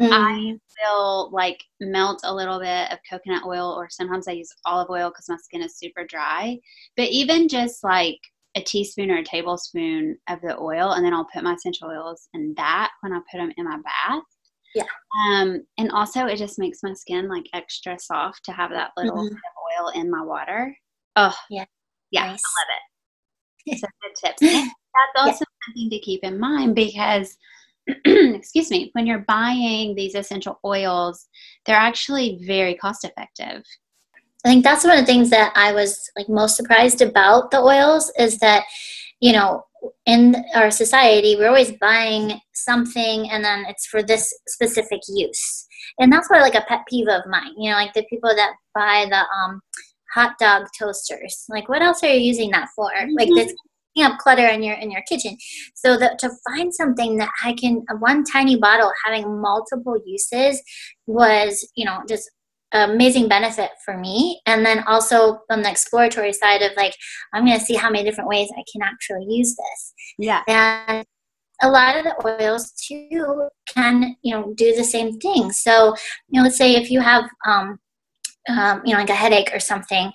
Mm. 0.00 0.08
I 0.12 0.58
will 0.82 1.30
like 1.32 1.62
melt 1.80 2.20
a 2.24 2.34
little 2.34 2.58
bit 2.58 2.90
of 2.92 2.98
coconut 3.08 3.44
oil, 3.46 3.72
or 3.76 3.88
sometimes 3.90 4.28
I 4.28 4.32
use 4.32 4.50
olive 4.66 4.90
oil 4.90 5.10
because 5.10 5.28
my 5.28 5.36
skin 5.36 5.62
is 5.62 5.78
super 5.78 6.04
dry. 6.04 6.58
But 6.96 7.08
even 7.10 7.48
just 7.48 7.84
like 7.84 8.18
a 8.56 8.62
teaspoon 8.62 9.10
or 9.10 9.18
a 9.18 9.24
tablespoon 9.24 10.16
of 10.28 10.40
the 10.40 10.58
oil, 10.58 10.92
and 10.92 11.04
then 11.04 11.14
I'll 11.14 11.28
put 11.32 11.44
my 11.44 11.54
essential 11.54 11.88
oils 11.88 12.28
in 12.34 12.54
that 12.56 12.90
when 13.00 13.12
I 13.12 13.18
put 13.30 13.38
them 13.38 13.52
in 13.56 13.64
my 13.64 13.76
bath. 13.76 14.22
Yeah. 14.74 14.84
Um, 15.28 15.64
and 15.78 15.90
also, 15.92 16.26
it 16.26 16.36
just 16.36 16.58
makes 16.58 16.82
my 16.82 16.92
skin 16.92 17.28
like 17.28 17.46
extra 17.52 17.98
soft 17.98 18.44
to 18.44 18.52
have 18.52 18.70
that 18.70 18.90
little 18.96 19.14
mm-hmm. 19.14 19.28
bit 19.28 19.34
of 19.34 19.84
oil 19.84 20.00
in 20.00 20.10
my 20.10 20.22
water. 20.22 20.76
Oh, 21.16 21.34
yeah. 21.48 21.64
Yeah, 22.10 22.26
nice. 22.26 22.40
I 22.44 22.60
love 22.60 22.76
it. 22.76 22.80
So 23.80 23.86
good 24.02 24.14
tips. 24.14 24.42
That's 24.42 25.16
also 25.16 25.30
yeah. 25.30 25.66
something 25.66 25.90
to 25.90 25.98
keep 26.00 26.22
in 26.22 26.38
mind 26.38 26.74
because, 26.74 27.36
excuse 28.04 28.70
me, 28.70 28.90
when 28.92 29.06
you're 29.06 29.24
buying 29.26 29.94
these 29.94 30.14
essential 30.14 30.58
oils, 30.64 31.26
they're 31.66 31.76
actually 31.76 32.40
very 32.46 32.74
cost 32.74 33.04
effective. 33.04 33.62
I 34.44 34.48
think 34.48 34.64
that's 34.64 34.84
one 34.84 34.98
of 34.98 35.00
the 35.00 35.06
things 35.06 35.30
that 35.30 35.52
I 35.56 35.72
was 35.72 36.10
like 36.16 36.28
most 36.28 36.56
surprised 36.56 37.00
about 37.00 37.50
the 37.50 37.60
oils 37.60 38.12
is 38.18 38.38
that, 38.38 38.64
you 39.20 39.32
know, 39.32 39.64
in 40.06 40.36
our 40.54 40.70
society, 40.70 41.36
we're 41.36 41.48
always 41.48 41.72
buying 41.72 42.40
something 42.54 43.30
and 43.30 43.44
then 43.44 43.64
it's 43.68 43.86
for 43.86 44.02
this 44.02 44.32
specific 44.48 45.00
use. 45.08 45.66
And 45.98 46.12
that's 46.12 46.28
why 46.28 46.40
like 46.40 46.54
a 46.54 46.64
pet 46.68 46.80
peeve 46.88 47.08
of 47.08 47.22
mine, 47.26 47.52
you 47.56 47.70
know, 47.70 47.76
like 47.76 47.94
the 47.94 48.04
people 48.10 48.34
that 48.34 48.54
buy 48.74 49.06
the 49.08 49.16
um, 49.16 49.60
hot 50.12 50.34
dog 50.38 50.66
toasters. 50.78 51.44
Like 51.48 51.68
what 51.68 51.82
else 51.82 52.02
are 52.02 52.08
you 52.08 52.20
using 52.20 52.50
that 52.50 52.68
for? 52.76 52.90
Mm-hmm. 52.90 53.14
Like 53.16 53.28
this 53.34 53.54
up 54.02 54.18
clutter 54.18 54.46
in 54.46 54.62
your 54.62 54.74
in 54.74 54.90
your 54.90 55.02
kitchen. 55.02 55.36
So 55.74 55.96
that 55.98 56.18
to 56.20 56.30
find 56.48 56.74
something 56.74 57.16
that 57.18 57.30
I 57.44 57.54
can 57.54 57.84
one 57.98 58.24
tiny 58.24 58.56
bottle 58.56 58.92
having 59.04 59.40
multiple 59.40 59.96
uses 60.04 60.62
was, 61.06 61.68
you 61.76 61.84
know, 61.84 62.00
just 62.08 62.30
amazing 62.72 63.28
benefit 63.28 63.70
for 63.84 63.96
me. 63.96 64.40
And 64.46 64.66
then 64.66 64.82
also 64.86 65.40
on 65.50 65.62
the 65.62 65.70
exploratory 65.70 66.32
side 66.32 66.62
of 66.62 66.72
like 66.76 66.94
i'm 67.32 67.46
going 67.46 67.58
to 67.58 67.64
see 67.64 67.74
how 67.74 67.88
many 67.88 68.04
different 68.04 68.28
ways 68.28 68.50
i 68.58 68.62
can 68.72 68.82
actually 68.82 69.26
use 69.28 69.54
this. 69.54 69.94
Yeah. 70.18 70.42
And 70.48 71.06
a 71.62 71.70
lot 71.70 71.96
of 71.96 72.04
the 72.04 72.42
oils 72.42 72.72
too 72.72 73.48
can 73.68 74.16
you 74.22 74.34
know 74.34 74.52
do 74.56 74.74
the 74.74 74.84
same 74.84 75.18
thing. 75.18 75.52
So 75.52 75.94
you 76.28 76.40
know 76.40 76.44
let's 76.44 76.58
say 76.58 76.74
if 76.74 76.90
you 76.90 77.00
have 77.00 77.24
um, 77.46 77.78
um 78.48 78.82
you 78.84 78.92
know 78.92 78.98
like 78.98 79.10
a 79.10 79.14
headache 79.14 79.50
or 79.54 79.60
something 79.60 80.12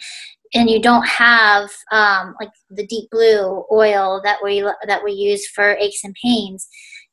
and 0.54 0.70
you 0.70 0.82
don't 0.82 1.08
have 1.08 1.70
um, 1.92 2.36
like 2.40 2.50
the 2.70 2.86
deep 2.88 3.10
blue 3.12 3.64
oil 3.72 4.22
that 4.24 4.40
we 4.44 4.62
that 4.88 5.04
we 5.04 5.12
use 5.12 5.48
for 5.50 5.76
aches 5.76 6.04
and 6.04 6.16
pains 6.24 6.68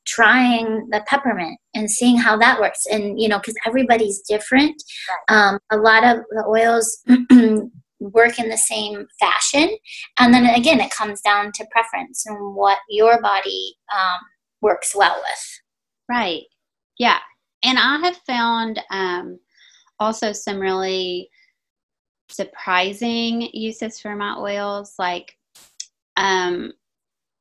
trying 0.05 0.87
the 0.89 1.03
peppermint 1.05 1.59
and 1.73 1.91
seeing 1.91 2.17
how 2.17 2.37
that 2.37 2.59
works. 2.59 2.85
And 2.91 3.19
you 3.19 3.27
know 3.27 3.39
because 3.39 3.55
everybody's 3.65 4.21
different 4.21 4.81
um, 5.29 5.59
a 5.71 5.77
lot 5.77 6.03
of 6.03 6.23
the 6.31 6.45
oils 6.47 7.03
work 7.99 8.39
in 8.39 8.49
the 8.49 8.57
same 8.57 9.05
fashion. 9.19 9.69
And 10.19 10.33
then 10.33 10.45
again 10.45 10.79
it 10.79 10.91
comes 10.91 11.21
down 11.21 11.51
to 11.53 11.67
preference 11.71 12.25
and 12.25 12.55
what 12.55 12.79
your 12.89 13.21
body 13.21 13.75
um, 13.93 14.19
works 14.61 14.95
well 14.95 15.15
with. 15.15 15.61
Right. 16.09 16.43
Yeah. 16.97 17.19
And 17.63 17.77
i 17.79 17.97
have 17.97 18.17
found 18.27 18.79
um, 18.91 19.39
also 19.99 20.31
some 20.31 20.59
really 20.59 21.29
surprising 22.37 23.49
uses 23.53 23.99
for 23.99 24.15
my 24.15 24.35
oils 24.37 24.93
like 24.97 25.35
um, 26.17 26.71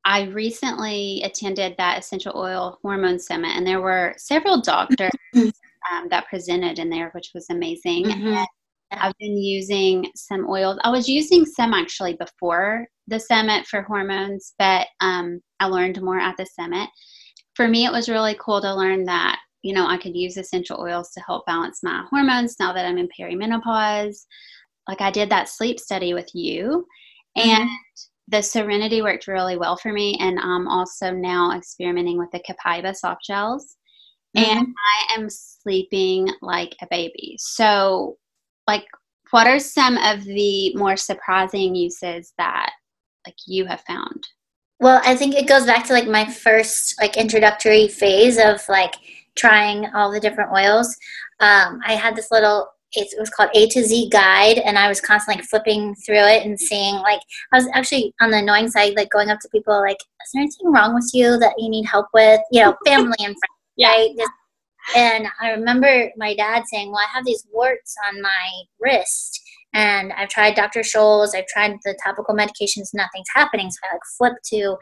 I 0.05 0.25
recently 0.27 1.23
attended 1.25 1.75
that 1.79 1.99
essential 1.99 2.33
oil 2.37 2.79
hormone 2.83 3.19
summit, 3.19 3.57
and 3.57 3.67
there 3.67 3.81
were 3.81 4.15
several 4.19 4.61
doctors 4.61 5.11
um, 5.35 6.09
that 6.11 6.29
presented 6.29 6.79
in 6.79 6.89
there, 6.91 7.11
which 7.11 7.33
was 7.35 7.47
amazing. 7.51 8.05
Mm-hmm. 8.05 8.45
I've 8.93 9.19
been 9.19 9.37
using 9.37 10.09
some 10.15 10.49
oils. 10.49 10.79
I 10.85 10.91
was 10.91 11.09
using 11.09 11.45
some 11.45 11.75
actually 11.75 12.15
before 12.15 12.87
the 13.09 13.19
summit 13.19 13.67
for 13.67 13.83
hormones, 13.83 14.55
but 14.61 14.87
um, 15.01 15.41
I 15.59 15.67
learned 15.67 16.01
more 16.01 16.21
at 16.21 16.37
the 16.37 16.47
summit. 16.47 16.89
For 17.55 17.67
me, 17.67 17.85
it 17.85 17.93
was 17.93 18.09
really 18.09 18.37
cool 18.39 18.61
to 18.61 18.75
learn 18.75 19.05
that 19.07 19.41
you 19.63 19.75
know 19.75 19.89
I 19.89 19.97
could 19.97 20.15
use 20.15 20.37
essential 20.37 20.81
oils 20.81 21.11
to 21.13 21.21
help 21.21 21.47
balance 21.47 21.81
my 21.83 22.05
hormones 22.11 22.55
now 22.61 22.73
that 22.73 22.87
I'm 22.87 22.99
in 22.99 23.09
perimenopause. 23.19 24.25
Like 24.89 25.01
I 25.01 25.11
did 25.11 25.31
that 25.31 25.49
sleep 25.49 25.81
study 25.81 26.15
with 26.15 26.31
you, 26.35 26.87
mm-hmm. 27.37 27.49
and 27.49 27.71
the 28.29 28.43
Serenity 28.43 29.03
worked 29.03 29.27
really 29.27 29.57
well 29.57 29.77
for 29.77 29.93
me, 29.93 30.17
and 30.21 30.39
I'm 30.39 30.69
also 30.69 31.13
now 31.13 31.57
experimenting 31.57 32.19
with 32.19 32.31
the 32.33 32.41
Copaiba 32.41 32.95
soft 32.95 33.25
gels, 33.25 33.77
mm-hmm. 34.37 34.59
and 34.59 34.69
I 34.69 35.15
am 35.15 35.29
sleeping 35.31 36.29
like 36.43 36.75
a 36.83 36.87
baby. 36.91 37.37
So, 37.39 38.17
like, 38.67 38.85
what 39.31 39.47
are 39.47 39.59
some 39.59 39.97
of 39.99 40.25
the 40.25 40.75
more 40.77 40.97
surprising 40.97 41.75
uses 41.75 42.33
that 42.39 42.71
like 43.27 43.37
you 43.47 43.67
have 43.67 43.83
found? 43.83 44.27
Well, 44.79 45.01
I 45.05 45.17
think 45.17 45.35
it 45.35 45.49
goes 45.49 45.65
back 45.65 45.87
to 45.87 45.93
like 45.93 46.07
my 46.07 46.27
first 46.27 47.01
like 47.01 47.17
introductory 47.17 47.89
phase 47.89 48.39
of 48.39 48.61
like 48.69 48.95
trying 49.37 49.87
all 49.95 50.11
the 50.11 50.21
different 50.21 50.53
oils. 50.53 50.97
Um, 51.41 51.81
I 51.85 51.95
had 51.95 52.15
this 52.15 52.31
little 52.31 52.69
it 52.93 53.09
was 53.19 53.31
called 53.31 53.51
A 53.55 53.69
to 53.69 53.83
Z 53.83 54.09
Guide, 54.11 54.59
and 54.59 54.79
I 54.79 54.89
was 54.89 55.01
constantly 55.01 55.43
like, 55.43 55.49
flipping 55.49 55.95
through 55.95 56.25
it 56.25 56.47
and 56.47 56.59
seeing 56.59 56.95
like 56.97 57.21
I 57.53 57.57
was 57.57 57.69
actually 57.75 58.15
on 58.21 58.31
the 58.31 58.39
annoying 58.39 58.71
side, 58.71 58.95
like 58.97 59.11
going 59.11 59.31
up 59.31 59.41
to 59.41 59.49
people 59.49 59.81
like, 59.81 59.99
"Is 59.99 60.31
there 60.33 60.43
anything 60.43 60.73
wrong 60.73 60.95
with 60.95 61.11
you 61.13 61.39
that 61.39 61.55
you 61.59 61.69
need 61.69 61.87
help 61.87 62.07
with?" 62.15 62.41
You 62.53 62.63
know, 62.63 62.77
family 62.87 63.17
and 63.19 63.35
friends, 63.35 63.37
yeah. 63.77 63.89
right? 63.89 64.11
And 64.95 65.27
I 65.41 65.51
remember 65.51 66.11
my 66.17 66.35
dad 66.35 66.65
saying, 66.67 66.91
"Well, 66.91 67.01
I 67.01 67.15
have 67.15 67.25
these 67.25 67.47
warts 67.53 67.95
on 68.09 68.23
my 68.23 68.51
wrist." 68.81 69.43
And 69.75 70.11
I've 70.15 70.31
tried 70.31 70.55
Dr. 70.55 70.81
Scholl's, 70.81 71.35
I've 71.35 71.47
tried 71.49 71.77
the 71.85 71.99
topical 72.03 72.35
medications, 72.35 72.95
nothing's 72.95 73.29
happening. 73.35 73.71
So 73.71 73.79
I 73.85 73.95
like 73.95 74.01
flip 74.17 74.33
to 74.47 74.77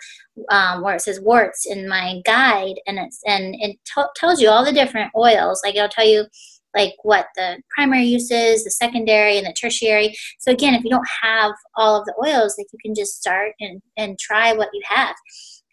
um, 0.50 0.82
where 0.82 0.94
it 0.94 1.00
says 1.00 1.20
warts 1.20 1.66
in 1.66 1.88
my 1.88 2.20
guide, 2.24 2.76
and 2.86 2.98
it's 2.98 3.20
and 3.26 3.56
it 3.58 3.76
t- 3.84 4.02
tells 4.14 4.40
you 4.40 4.50
all 4.50 4.64
the 4.64 4.72
different 4.72 5.10
oils. 5.16 5.62
Like 5.64 5.74
it'll 5.74 5.88
tell 5.88 6.06
you 6.06 6.26
like 6.74 6.94
what 7.02 7.26
the 7.36 7.60
primary 7.76 8.04
use 8.04 8.30
is, 8.30 8.64
the 8.64 8.70
secondary, 8.70 9.38
and 9.38 9.46
the 9.46 9.52
tertiary. 9.52 10.14
So 10.40 10.52
again, 10.52 10.74
if 10.74 10.84
you 10.84 10.90
don't 10.90 11.08
have 11.22 11.52
all 11.76 11.96
of 11.96 12.04
the 12.06 12.14
oils, 12.24 12.56
like 12.58 12.66
you 12.72 12.78
can 12.84 12.94
just 12.94 13.18
start 13.18 13.52
and, 13.60 13.80
and 13.96 14.18
try 14.18 14.52
what 14.52 14.70
you 14.72 14.82
have. 14.88 15.14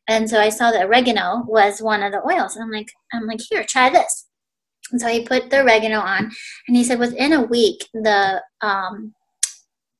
And 0.07 0.29
so 0.29 0.39
I 0.39 0.49
saw 0.49 0.71
that 0.71 0.85
oregano 0.85 1.43
was 1.47 1.81
one 1.81 2.03
of 2.03 2.11
the 2.11 2.21
oils. 2.25 2.57
I'm 2.57 2.71
like, 2.71 2.91
I'm 3.13 3.27
like, 3.27 3.39
here, 3.49 3.63
try 3.67 3.89
this. 3.89 4.27
And 4.91 4.99
so 4.99 5.07
he 5.07 5.25
put 5.25 5.49
the 5.49 5.61
oregano 5.61 5.99
on, 5.99 6.31
and 6.67 6.77
he 6.77 6.83
said 6.83 6.99
within 6.99 7.33
a 7.33 7.43
week 7.43 7.87
the 7.93 8.41
um, 8.61 9.13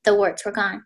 the 0.03 0.15
warts 0.15 0.45
were 0.45 0.51
gone. 0.51 0.83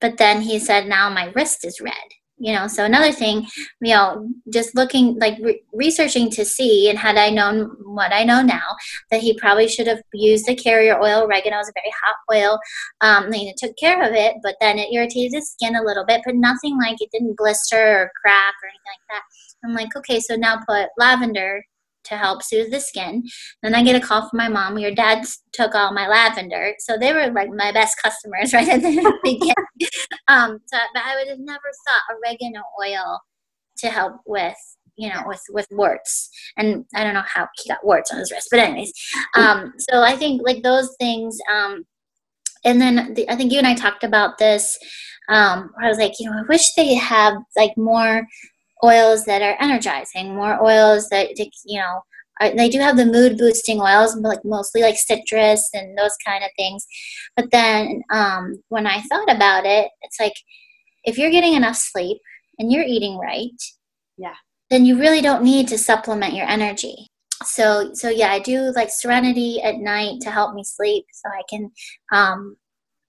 But 0.00 0.18
then 0.18 0.42
he 0.42 0.58
said, 0.58 0.88
now 0.88 1.08
my 1.08 1.32
wrist 1.34 1.64
is 1.64 1.80
red 1.80 1.94
you 2.42 2.52
know 2.52 2.66
so 2.66 2.84
another 2.84 3.12
thing 3.12 3.46
you 3.80 3.94
know 3.94 4.28
just 4.52 4.74
looking 4.74 5.16
like 5.20 5.38
re- 5.40 5.62
researching 5.72 6.28
to 6.28 6.44
see 6.44 6.90
and 6.90 6.98
had 6.98 7.16
i 7.16 7.30
known 7.30 7.70
what 7.84 8.12
i 8.12 8.24
know 8.24 8.42
now 8.42 8.68
that 9.12 9.20
he 9.20 9.38
probably 9.38 9.68
should 9.68 9.86
have 9.86 10.02
used 10.12 10.46
the 10.46 10.54
carrier 10.54 11.00
oil. 11.00 11.22
Oregano 11.22 11.60
is 11.60 11.68
a 11.68 11.72
very 11.72 11.92
hot 12.02 12.16
oil. 12.34 12.58
Um 13.00 13.32
you 13.32 13.52
took 13.56 13.76
care 13.76 14.02
of 14.02 14.12
it 14.12 14.34
but 14.42 14.56
then 14.60 14.78
it 14.78 14.92
irritated 14.92 15.32
his 15.32 15.52
skin 15.52 15.76
a 15.76 15.82
little 15.82 16.04
bit 16.04 16.22
but 16.24 16.34
nothing 16.34 16.76
like 16.78 16.96
it 17.00 17.10
didn't 17.12 17.36
blister 17.36 17.76
or 17.76 18.10
crack 18.20 18.54
or 18.62 18.68
anything 18.68 18.92
like 18.92 19.06
that. 19.10 19.22
I'm 19.64 19.74
like 19.74 19.96
okay 19.96 20.18
so 20.18 20.34
now 20.34 20.58
put 20.68 20.88
lavender 20.98 21.62
to 22.04 22.16
help 22.16 22.42
soothe 22.42 22.70
the 22.70 22.80
skin. 22.80 23.24
Then 23.62 23.74
I 23.74 23.82
get 23.82 23.96
a 23.96 24.04
call 24.04 24.28
from 24.28 24.38
my 24.38 24.48
mom. 24.48 24.78
Your 24.78 24.94
dad 24.94 25.24
took 25.52 25.74
all 25.74 25.92
my 25.92 26.08
lavender, 26.08 26.74
so 26.78 26.96
they 26.98 27.12
were 27.12 27.30
like 27.30 27.50
my 27.50 27.72
best 27.72 27.96
customers 28.02 28.52
right 28.54 28.68
at 28.68 28.82
the 28.82 29.18
beginning. 29.22 29.54
um, 30.28 30.58
so, 30.66 30.78
but 30.94 31.02
I 31.04 31.16
would 31.16 31.28
have 31.28 31.38
never 31.38 31.58
thought 31.58 32.16
oregano 32.16 32.62
oil 32.82 33.20
to 33.78 33.88
help 33.88 34.20
with 34.26 34.56
you 34.96 35.08
know 35.08 35.22
with 35.26 35.40
with 35.50 35.66
warts 35.70 36.28
and 36.58 36.84
i 36.94 37.02
don't 37.02 37.14
know 37.14 37.24
how 37.26 37.48
he 37.56 37.68
got 37.68 37.84
warts 37.84 38.12
on 38.12 38.18
his 38.18 38.30
wrist 38.30 38.48
but 38.50 38.60
anyways 38.60 38.92
um 39.34 39.72
so 39.78 40.02
i 40.02 40.14
think 40.14 40.42
like 40.44 40.62
those 40.62 40.94
things 41.00 41.38
um 41.50 41.82
and 42.66 42.78
then 42.78 43.14
the, 43.14 43.28
i 43.30 43.34
think 43.34 43.50
you 43.50 43.56
and 43.56 43.66
i 43.66 43.74
talked 43.74 44.04
about 44.04 44.36
this 44.36 44.78
um, 45.28 45.70
I 45.80 45.88
was 45.88 45.98
like, 45.98 46.14
you 46.18 46.28
know, 46.28 46.36
I 46.36 46.42
wish 46.48 46.74
they 46.74 46.94
have 46.94 47.34
like 47.56 47.76
more 47.76 48.26
oils 48.84 49.24
that 49.24 49.42
are 49.42 49.56
energizing, 49.60 50.34
more 50.34 50.62
oils 50.62 51.08
that, 51.10 51.38
you 51.38 51.80
know, 51.80 52.02
are, 52.40 52.54
they 52.54 52.68
do 52.68 52.78
have 52.78 52.96
the 52.96 53.06
mood 53.06 53.38
boosting 53.38 53.80
oils, 53.80 54.16
like 54.16 54.44
mostly 54.44 54.82
like 54.82 54.96
citrus 54.96 55.68
and 55.72 55.96
those 55.96 56.16
kind 56.26 56.42
of 56.44 56.50
things. 56.56 56.86
But 57.36 57.50
then 57.50 58.02
um, 58.10 58.62
when 58.68 58.86
I 58.86 59.00
thought 59.02 59.30
about 59.30 59.66
it, 59.66 59.90
it's 60.02 60.18
like 60.18 60.34
if 61.04 61.18
you're 61.18 61.30
getting 61.30 61.54
enough 61.54 61.76
sleep 61.76 62.18
and 62.58 62.72
you're 62.72 62.84
eating 62.84 63.18
right, 63.18 63.50
yeah, 64.16 64.34
then 64.70 64.84
you 64.84 64.98
really 64.98 65.20
don't 65.20 65.44
need 65.44 65.68
to 65.68 65.78
supplement 65.78 66.34
your 66.34 66.46
energy. 66.46 67.06
So 67.44 67.90
so 67.94 68.08
yeah, 68.08 68.30
I 68.30 68.38
do 68.38 68.72
like 68.74 68.90
Serenity 68.90 69.60
at 69.62 69.78
night 69.78 70.20
to 70.20 70.30
help 70.30 70.54
me 70.54 70.64
sleep, 70.64 71.04
so 71.12 71.28
I 71.28 71.42
can 71.50 71.70
um, 72.12 72.56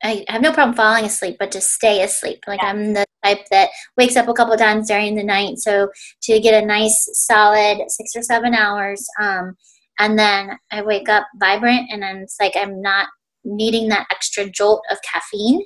I 0.04 0.26
have 0.28 0.42
no 0.42 0.52
problem 0.52 0.76
falling 0.76 1.06
asleep, 1.06 1.38
but 1.40 1.52
to 1.54 1.62
stay 1.62 2.04
asleep. 2.04 2.44
Like 2.46 2.62
yeah. 2.62 2.70
I'm 2.70 2.94
the 2.94 3.06
type 3.24 3.46
that 3.52 3.70
wakes 3.98 4.18
up 4.18 4.28
a 4.28 4.34
couple 4.34 4.56
times 4.58 4.88
during 4.88 5.16
the 5.16 5.24
night. 5.24 5.60
So 5.60 5.90
to 6.24 6.40
get 6.40 6.62
a 6.62 6.66
nice 6.66 7.10
solid 7.14 7.80
six 7.88 8.16
or 8.16 8.22
seven 8.22 8.54
hours, 8.54 9.08
um, 9.22 9.56
and 10.00 10.20
then 10.20 10.58
I 10.72 10.82
wake 10.82 11.08
up 11.08 11.28
vibrant, 11.40 11.90
and 11.92 12.04
then 12.04 12.18
it's 12.18 12.38
like 12.40 12.54
I'm 12.56 12.82
not 12.82 13.08
needing 13.46 13.90
that 13.90 14.08
extra 14.12 14.50
jolt 14.50 14.82
of 14.92 14.98
caffeine. 15.02 15.64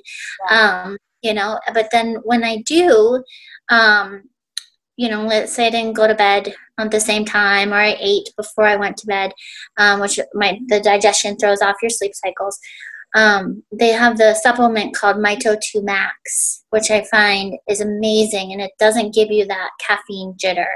Yeah. 0.50 0.82
Um, 0.84 0.98
you 1.22 1.34
know, 1.34 1.58
but 1.74 1.88
then 1.90 2.18
when 2.22 2.44
I 2.44 2.58
do, 2.58 3.24
um, 3.70 4.22
you 4.96 5.08
know, 5.08 5.24
let's 5.26 5.52
say 5.52 5.66
I 5.66 5.70
didn't 5.70 5.94
go 5.94 6.06
to 6.06 6.14
bed 6.14 6.54
at 6.78 6.90
the 6.92 7.00
same 7.00 7.24
time, 7.24 7.72
or 7.72 7.76
I 7.76 7.96
ate 7.98 8.30
before 8.36 8.64
I 8.64 8.76
went 8.76 8.96
to 8.98 9.06
bed, 9.06 9.32
um, 9.78 10.00
which 10.00 10.20
my 10.34 10.60
the 10.68 10.80
digestion 10.80 11.36
throws 11.36 11.60
off 11.62 11.82
your 11.82 11.90
sleep 11.90 12.12
cycles 12.14 12.58
um, 13.14 13.62
they 13.72 13.88
have 13.88 14.18
the 14.18 14.34
supplement 14.34 14.94
called 14.94 15.16
Mito 15.16 15.58
2 15.60 15.82
Max, 15.82 16.64
which 16.70 16.90
I 16.90 17.04
find 17.04 17.54
is 17.68 17.80
amazing, 17.80 18.52
and 18.52 18.60
it 18.60 18.72
doesn't 18.78 19.14
give 19.14 19.30
you 19.30 19.46
that 19.46 19.70
caffeine 19.80 20.34
jitter. 20.42 20.72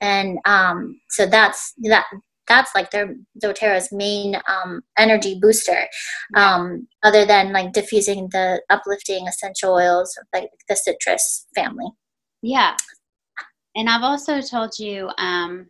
And 0.00 0.38
um, 0.44 1.00
so 1.10 1.26
that's 1.26 1.74
that. 1.82 2.04
That's 2.48 2.74
like 2.74 2.90
their 2.90 3.14
doTERRA's 3.42 3.92
main 3.92 4.36
um, 4.48 4.82
energy 4.98 5.38
booster, 5.40 5.86
um, 6.34 6.88
other 7.04 7.24
than 7.24 7.52
like 7.52 7.72
diffusing 7.72 8.28
the 8.32 8.60
uplifting 8.68 9.28
essential 9.28 9.74
oils 9.74 10.18
of 10.20 10.26
like 10.34 10.50
the 10.68 10.74
citrus 10.74 11.46
family. 11.54 11.86
Yeah, 12.42 12.76
and 13.74 13.88
I've 13.88 14.02
also 14.02 14.40
told 14.40 14.78
you, 14.78 15.08
um, 15.18 15.68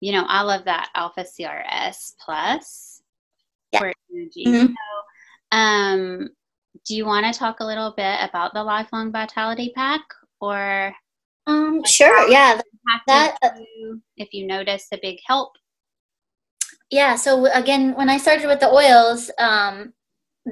you 0.00 0.12
know, 0.12 0.24
I 0.28 0.42
love 0.42 0.64
that 0.66 0.90
Alpha 0.94 1.24
CRS 1.24 2.12
Plus 2.24 3.02
yeah. 3.72 3.78
for 3.78 3.92
energy. 4.12 4.44
Mm-hmm. 4.46 4.66
So 4.66 4.74
um, 5.52 6.28
do 6.86 6.96
you 6.96 7.04
want 7.04 7.32
to 7.32 7.38
talk 7.38 7.60
a 7.60 7.66
little 7.66 7.92
bit 7.96 8.18
about 8.22 8.54
the 8.54 8.62
Lifelong 8.62 9.12
Vitality 9.12 9.72
Pack 9.74 10.02
or? 10.40 10.94
Um, 11.46 11.82
sure, 11.84 12.28
yeah. 12.28 12.60
That, 13.06 13.36
you, 13.76 14.00
if 14.16 14.32
you 14.32 14.46
notice 14.46 14.88
a 14.92 14.98
big 15.00 15.18
help. 15.26 15.52
Yeah, 16.90 17.14
so 17.16 17.46
again, 17.52 17.94
when 17.94 18.08
I 18.08 18.18
started 18.18 18.46
with 18.46 18.60
the 18.60 18.68
oils, 18.68 19.30
um, 19.38 19.92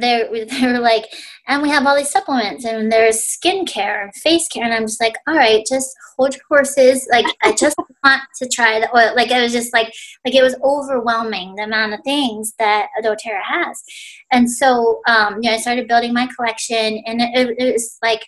they 0.01 0.47
they 0.51 0.67
were 0.67 0.79
like, 0.79 1.07
and 1.47 1.63
we 1.63 1.69
have 1.71 1.87
all 1.87 1.97
these 1.97 2.11
supplements, 2.11 2.65
and 2.65 2.91
there's 2.91 3.17
skincare 3.17 4.03
and 4.03 4.15
face 4.15 4.49
care, 4.49 4.65
and 4.65 4.75
I'm 4.75 4.87
just 4.87 5.01
like, 5.01 5.17
all 5.27 5.35
right, 5.35 5.65
just 5.69 5.95
hold 6.17 6.35
your 6.35 6.45
horses. 6.49 7.09
Like, 7.11 7.27
I 7.43 7.53
just 7.53 7.77
want 8.05 8.23
to 8.39 8.49
try 8.49 8.81
the 8.81 8.97
oil. 8.97 9.15
Like, 9.15 9.31
it 9.31 9.43
was 9.43 9.53
just 9.53 9.73
like, 9.73 9.93
like 10.25 10.35
it 10.35 10.43
was 10.43 10.57
overwhelming 10.63 11.55
the 11.57 11.65
amount 11.65 11.95
of 11.95 12.01
things 12.05 12.55
that 12.59 12.89
doTERRA 13.03 13.43
has, 13.45 13.83
and 14.31 14.51
so 14.51 15.01
um, 15.07 15.37
you 15.43 15.51
know, 15.51 15.57
I 15.57 15.59
started 15.59 15.89
building 15.89 16.13
my 16.13 16.29
collection, 16.37 17.03
and 17.07 17.21
it, 17.21 17.57
it 17.59 17.73
was 17.73 17.99
like 18.03 18.27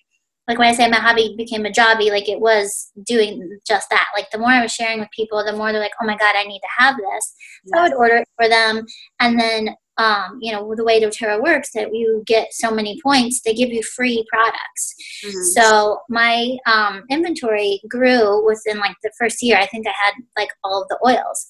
like 0.50 0.58
when 0.58 0.68
I 0.68 0.74
say 0.74 0.88
my 0.88 0.96
hobby 0.96 1.34
became 1.36 1.64
a 1.64 1.70
jobby, 1.70 2.10
like 2.10 2.28
it 2.28 2.40
was 2.40 2.90
doing 3.06 3.58
just 3.64 3.88
that. 3.90 4.08
Like 4.16 4.30
the 4.32 4.38
more 4.38 4.50
I 4.50 4.62
was 4.62 4.72
sharing 4.72 4.98
with 4.98 5.08
people, 5.14 5.44
the 5.44 5.52
more 5.52 5.70
they're 5.70 5.80
like, 5.80 5.92
oh 6.02 6.06
my 6.06 6.16
God, 6.16 6.34
I 6.34 6.42
need 6.42 6.58
to 6.58 6.82
have 6.82 6.96
this. 6.96 7.34
So 7.66 7.78
I 7.78 7.82
would 7.84 7.94
order 7.94 8.16
it 8.16 8.28
for 8.36 8.48
them. 8.48 8.84
And 9.20 9.38
then 9.38 9.76
um, 9.96 10.38
you 10.40 10.50
know, 10.50 10.74
the 10.74 10.84
way 10.84 11.00
doTERRA 11.00 11.42
works, 11.42 11.72
that 11.74 11.94
you 11.94 12.22
get 12.26 12.48
so 12.52 12.70
many 12.70 12.98
points, 13.02 13.42
they 13.42 13.52
give 13.54 13.68
you 13.68 13.82
free 13.82 14.24
products. 14.32 14.94
Mm-hmm. 15.24 15.42
So 15.60 15.98
my 16.08 16.56
um, 16.66 17.04
inventory 17.10 17.80
grew 17.88 18.44
within 18.46 18.78
like 18.78 18.96
the 19.02 19.12
first 19.18 19.42
year. 19.42 19.58
I 19.58 19.66
think 19.66 19.86
I 19.86 19.92
had 20.02 20.14
like 20.38 20.48
all 20.64 20.82
of 20.82 20.88
the 20.88 20.98
oils. 21.06 21.46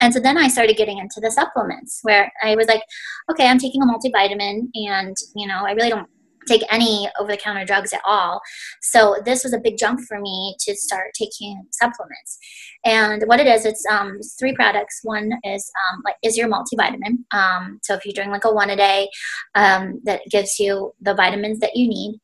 And 0.00 0.12
so 0.12 0.18
then 0.20 0.38
I 0.38 0.48
started 0.48 0.76
getting 0.76 0.98
into 0.98 1.20
the 1.20 1.30
supplements 1.30 2.00
where 2.02 2.32
I 2.42 2.56
was 2.56 2.66
like, 2.66 2.82
okay, 3.30 3.46
I'm 3.46 3.58
taking 3.58 3.82
a 3.82 3.86
multivitamin 3.86 4.68
and, 4.74 5.16
you 5.36 5.46
know, 5.46 5.62
I 5.64 5.72
really 5.72 5.90
don't 5.90 6.08
take 6.46 6.62
any 6.70 7.08
over 7.18 7.30
the 7.30 7.36
counter 7.36 7.64
drugs 7.64 7.92
at 7.92 8.00
all. 8.04 8.40
So 8.80 9.16
this 9.24 9.44
was 9.44 9.52
a 9.52 9.58
big 9.58 9.76
jump 9.78 10.00
for 10.08 10.20
me 10.20 10.56
to 10.60 10.74
start 10.74 11.12
taking 11.14 11.62
supplements. 11.70 12.38
And 12.84 13.22
what 13.26 13.40
it 13.40 13.46
is, 13.46 13.64
it's 13.64 13.84
um, 13.90 14.18
three 14.38 14.54
products. 14.54 15.00
One 15.02 15.32
is 15.44 15.70
um, 15.90 16.02
like 16.04 16.16
is 16.22 16.36
your 16.36 16.48
multivitamin. 16.48 17.24
Um, 17.32 17.78
so 17.82 17.94
if 17.94 18.04
you're 18.04 18.14
doing 18.14 18.30
like 18.30 18.44
a 18.44 18.52
one 18.52 18.70
a 18.70 18.76
day, 18.76 19.08
um, 19.54 20.00
that 20.04 20.22
gives 20.30 20.58
you 20.58 20.92
the 21.00 21.14
vitamins 21.14 21.60
that 21.60 21.76
you 21.76 21.88
need. 21.88 22.20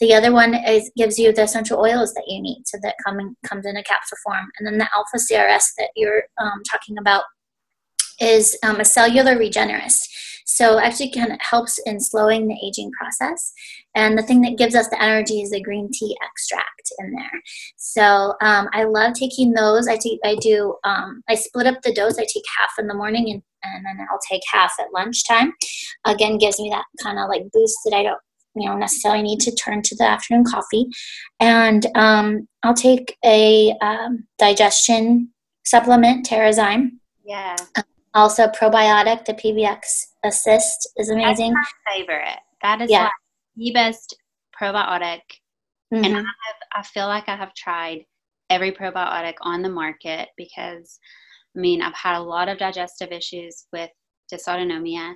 The 0.00 0.14
other 0.14 0.32
one 0.32 0.54
is 0.54 0.90
gives 0.96 1.18
you 1.18 1.32
the 1.32 1.42
essential 1.42 1.78
oils 1.78 2.14
that 2.14 2.24
you 2.26 2.40
need, 2.40 2.62
so 2.64 2.78
that 2.82 2.94
coming 3.06 3.36
comes 3.46 3.66
in 3.66 3.76
a 3.76 3.82
capsule 3.82 4.16
form. 4.24 4.46
And 4.58 4.66
then 4.66 4.78
the 4.78 4.88
alpha 4.94 5.18
CRS 5.18 5.72
that 5.76 5.90
you're 5.94 6.22
um, 6.38 6.62
talking 6.70 6.96
about 6.98 7.24
is 8.18 8.56
um, 8.62 8.80
a 8.80 8.84
cellular 8.84 9.36
regenerist. 9.36 10.08
So 10.50 10.78
actually 10.78 11.10
kind 11.10 11.32
of 11.32 11.38
helps 11.40 11.78
in 11.86 12.00
slowing 12.00 12.48
the 12.48 12.58
aging 12.62 12.90
process. 12.98 13.52
And 13.94 14.18
the 14.18 14.22
thing 14.22 14.40
that 14.42 14.58
gives 14.58 14.74
us 14.74 14.88
the 14.88 15.02
energy 15.02 15.42
is 15.42 15.50
the 15.50 15.62
green 15.62 15.90
tea 15.92 16.16
extract 16.22 16.92
in 16.98 17.12
there. 17.12 17.42
So 17.76 18.34
um, 18.42 18.68
I 18.72 18.84
love 18.84 19.14
taking 19.14 19.52
those. 19.52 19.86
I 19.86 19.96
take, 19.96 20.18
I 20.24 20.34
do, 20.36 20.76
um, 20.84 21.22
I 21.28 21.36
split 21.36 21.66
up 21.66 21.82
the 21.82 21.94
dose. 21.94 22.18
I 22.18 22.22
take 22.22 22.44
half 22.58 22.70
in 22.78 22.88
the 22.88 22.94
morning 22.94 23.30
and, 23.30 23.42
and 23.62 23.86
then 23.86 24.06
I'll 24.10 24.18
take 24.28 24.42
half 24.52 24.72
at 24.80 24.92
lunchtime. 24.92 25.52
Again, 26.04 26.38
gives 26.38 26.58
me 26.58 26.68
that 26.70 26.84
kind 27.02 27.18
of 27.18 27.28
like 27.28 27.50
boost 27.52 27.78
that 27.84 27.94
I 27.94 28.02
don't 28.02 28.20
you 28.56 28.66
know 28.66 28.76
necessarily 28.76 29.22
need 29.22 29.38
to 29.38 29.54
turn 29.54 29.80
to 29.80 29.94
the 29.94 30.02
afternoon 30.02 30.44
coffee 30.44 30.86
and 31.38 31.86
um, 31.94 32.48
i'll 32.64 32.74
take 32.74 33.16
a 33.24 33.72
um, 33.80 34.26
digestion 34.40 35.30
supplement 35.64 36.26
TerraZyme 36.26 36.90
yeah 37.24 37.54
also, 38.14 38.48
probiotic, 38.48 39.24
the 39.24 39.34
PBX 39.34 39.80
Assist 40.24 40.90
is 40.96 41.10
amazing. 41.10 41.54
That's 41.54 41.72
my 41.86 41.94
favorite. 41.94 42.38
That 42.62 42.80
is 42.82 42.90
yeah. 42.90 43.04
like 43.04 43.12
the 43.56 43.70
best 43.72 44.16
probiotic. 44.60 45.20
Mm-hmm. 45.92 46.04
And 46.04 46.16
I, 46.16 46.18
have, 46.18 46.26
I 46.76 46.82
feel 46.82 47.06
like 47.06 47.28
I 47.28 47.36
have 47.36 47.54
tried 47.54 48.04
every 48.48 48.72
probiotic 48.72 49.34
on 49.42 49.62
the 49.62 49.68
market 49.68 50.28
because, 50.36 50.98
I 51.56 51.60
mean, 51.60 51.82
I've 51.82 51.94
had 51.94 52.18
a 52.18 52.22
lot 52.22 52.48
of 52.48 52.58
digestive 52.58 53.12
issues 53.12 53.66
with 53.72 53.90
dysautonomia. 54.32 55.14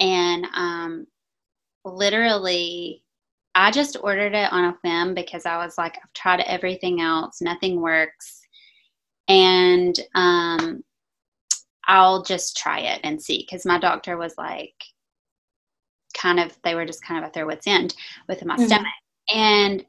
And 0.00 0.46
um, 0.54 1.06
literally, 1.84 3.02
I 3.54 3.72
just 3.72 3.96
ordered 4.00 4.34
it 4.34 4.52
on 4.52 4.64
a 4.64 4.76
whim 4.84 5.14
because 5.14 5.44
I 5.44 5.56
was 5.56 5.76
like, 5.76 5.96
I've 5.96 6.12
tried 6.14 6.40
everything 6.40 7.00
else, 7.00 7.40
nothing 7.40 7.80
works. 7.80 8.40
And 9.26 9.98
um, 10.14 10.82
I'll 11.88 12.22
just 12.22 12.56
try 12.56 12.80
it 12.80 13.00
and 13.02 13.20
see. 13.20 13.38
Because 13.38 13.66
my 13.66 13.78
doctor 13.78 14.16
was 14.16 14.34
like, 14.38 14.74
kind 16.16 16.38
of, 16.38 16.56
they 16.62 16.74
were 16.74 16.86
just 16.86 17.04
kind 17.04 17.18
of 17.18 17.26
at 17.26 17.32
their 17.32 17.46
wits' 17.46 17.66
end 17.66 17.94
with 18.28 18.44
my 18.44 18.56
mm-hmm. 18.56 18.66
stomach. 18.66 18.86
And 19.34 19.84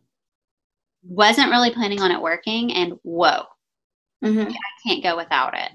wasn't 1.04 1.52
really 1.52 1.72
planning 1.72 2.02
on 2.02 2.12
it 2.12 2.22
working. 2.22 2.74
And 2.74 2.94
whoa, 3.04 3.44
mm-hmm. 4.24 4.50
I 4.52 4.88
can't 4.88 5.04
go 5.04 5.16
without 5.16 5.54
it. 5.58 5.72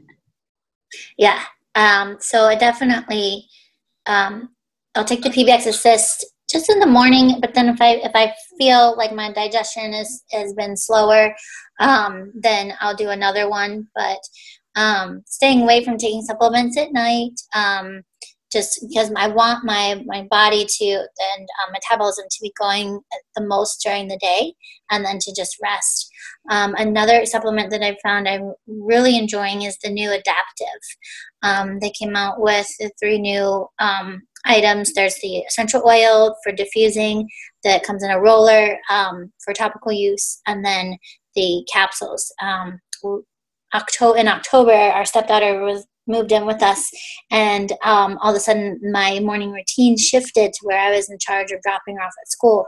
Yeah. 1.16 1.42
Um, 1.74 2.16
so 2.20 2.44
I 2.44 2.54
definitely, 2.54 3.46
um, 4.06 4.50
I'll 4.94 5.04
take 5.04 5.22
the 5.22 5.30
PBX 5.30 5.66
Assist 5.66 6.24
just 6.50 6.70
in 6.70 6.78
the 6.78 6.86
morning. 6.86 7.40
But 7.40 7.54
then 7.54 7.68
if 7.68 7.80
I 7.80 7.96
if 7.96 8.12
I 8.14 8.32
feel 8.58 8.96
like 8.96 9.12
my 9.12 9.32
digestion 9.32 9.92
is 9.94 10.22
has 10.30 10.52
been 10.54 10.76
slower, 10.76 11.34
um, 11.80 12.32
then 12.34 12.74
I'll 12.80 12.96
do 12.96 13.10
another 13.10 13.48
one. 13.48 13.88
But 13.94 14.20
um, 14.76 15.22
staying 15.26 15.62
away 15.62 15.84
from 15.84 15.98
taking 15.98 16.22
supplements 16.22 16.76
at 16.76 16.92
night, 16.92 17.40
um, 17.54 18.02
just 18.52 18.84
because 18.88 19.10
I 19.16 19.28
want 19.28 19.64
my, 19.64 20.00
my 20.06 20.26
body 20.30 20.64
to 20.64 20.84
and 20.84 21.48
um, 21.66 21.72
metabolism 21.72 22.26
to 22.30 22.38
be 22.40 22.52
going 22.58 23.00
the 23.34 23.44
most 23.44 23.82
during 23.82 24.06
the 24.06 24.18
day 24.18 24.54
and 24.90 25.04
then 25.04 25.18
to 25.18 25.34
just 25.34 25.56
rest. 25.60 26.08
Um, 26.50 26.74
another 26.78 27.26
supplement 27.26 27.70
that 27.70 27.82
I 27.82 27.96
found 28.02 28.28
I'm 28.28 28.52
really 28.68 29.18
enjoying 29.18 29.62
is 29.62 29.76
the 29.78 29.90
new 29.90 30.10
Adaptiv 30.10 30.80
Um, 31.42 31.80
they 31.80 31.90
came 31.90 32.14
out 32.14 32.40
with 32.40 32.68
the 32.78 32.90
three 33.00 33.18
new 33.18 33.66
um, 33.80 34.22
items. 34.44 34.92
There's 34.92 35.18
the 35.20 35.38
essential 35.38 35.82
oil 35.84 36.36
for 36.44 36.52
diffusing 36.52 37.28
that 37.64 37.82
comes 37.82 38.04
in 38.04 38.10
a 38.10 38.20
roller 38.20 38.76
for 39.44 39.52
topical 39.52 39.90
use, 39.90 40.40
and 40.46 40.64
then 40.64 40.96
the 41.34 41.66
capsules. 41.72 42.32
October 43.74 44.18
in 44.18 44.28
October, 44.28 44.72
our 44.72 45.04
stepdaughter 45.04 45.62
was 45.62 45.86
moved 46.06 46.32
in 46.32 46.46
with 46.46 46.62
us, 46.62 46.90
and 47.30 47.72
um, 47.82 48.18
all 48.22 48.30
of 48.30 48.36
a 48.36 48.40
sudden 48.40 48.80
my 48.92 49.20
morning 49.20 49.50
routine 49.50 49.96
shifted 49.96 50.52
to 50.52 50.60
where 50.62 50.78
I 50.78 50.94
was 50.94 51.10
in 51.10 51.18
charge 51.18 51.50
of 51.50 51.60
dropping 51.62 51.96
her 51.96 52.02
off 52.02 52.12
at 52.20 52.30
school. 52.30 52.66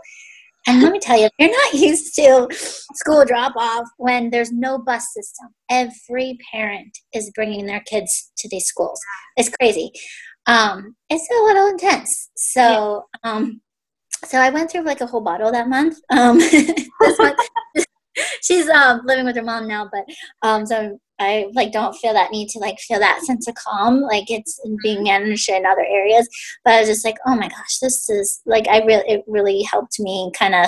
And 0.69 0.83
let 0.83 0.91
me 0.91 0.99
tell 0.99 1.19
you, 1.19 1.29
you're 1.39 1.51
not 1.51 1.75
used 1.81 2.15
to 2.17 2.49
school 2.51 3.25
drop 3.25 3.55
off 3.57 3.87
when 3.99 4.31
there's 4.31 4.51
no 4.51 4.79
bus 4.79 5.07
system. 5.15 5.49
Every 5.71 6.39
parent 6.53 6.99
is 7.15 7.31
bringing 7.35 7.67
their 7.67 7.81
kids 7.81 8.33
to 8.39 8.49
these 8.49 8.67
schools. 8.67 9.01
It's 9.37 9.49
crazy. 9.49 9.93
Um, 10.47 10.97
it's 11.09 11.29
a 11.31 11.45
little 11.45 11.69
intense. 11.69 12.31
So, 12.37 13.05
um, 13.23 13.61
so 14.25 14.39
I 14.39 14.51
went 14.51 14.71
through 14.71 14.85
like 14.85 15.01
a 15.01 15.07
whole 15.07 15.21
bottle 15.21 15.53
that 15.53 15.69
month. 15.69 15.99
Um, 16.11 16.39
this 16.39 17.19
month, 17.19 17.39
she's 18.43 18.69
um, 18.69 19.03
living 19.05 19.25
with 19.25 19.37
her 19.37 19.43
mom 19.43 19.69
now, 19.69 19.89
but 19.93 20.05
um, 20.47 20.67
so 20.67 20.99
I 21.19 21.47
like 21.55 21.73
don't 21.73 21.95
feel 21.95 22.13
that 22.13 22.31
need 22.31 22.49
to 22.51 22.59
like 22.59 22.79
feel 22.79 22.99
that 22.99 23.23
sense 23.23 23.49
of 23.49 23.55
calm, 23.55 24.01
like 24.03 24.31
it's 24.31 24.61
being 24.83 25.03
managed 25.05 25.49
in 25.49 25.65
other 25.65 25.85
areas. 25.89 26.29
But 26.65 26.75
I 26.75 26.81
was 26.81 26.89
just 26.89 27.05
like, 27.05 27.17
oh 27.27 27.35
my 27.35 27.49
gosh, 27.49 27.79
this 27.81 28.09
is 28.09 28.41
like 28.47 28.69
I 28.69 28.85
really 28.85 29.09
it 29.09 29.25
really 29.27 29.63
helped 29.63 29.99
me 29.99 30.31
kind 30.39 30.55
of, 30.55 30.67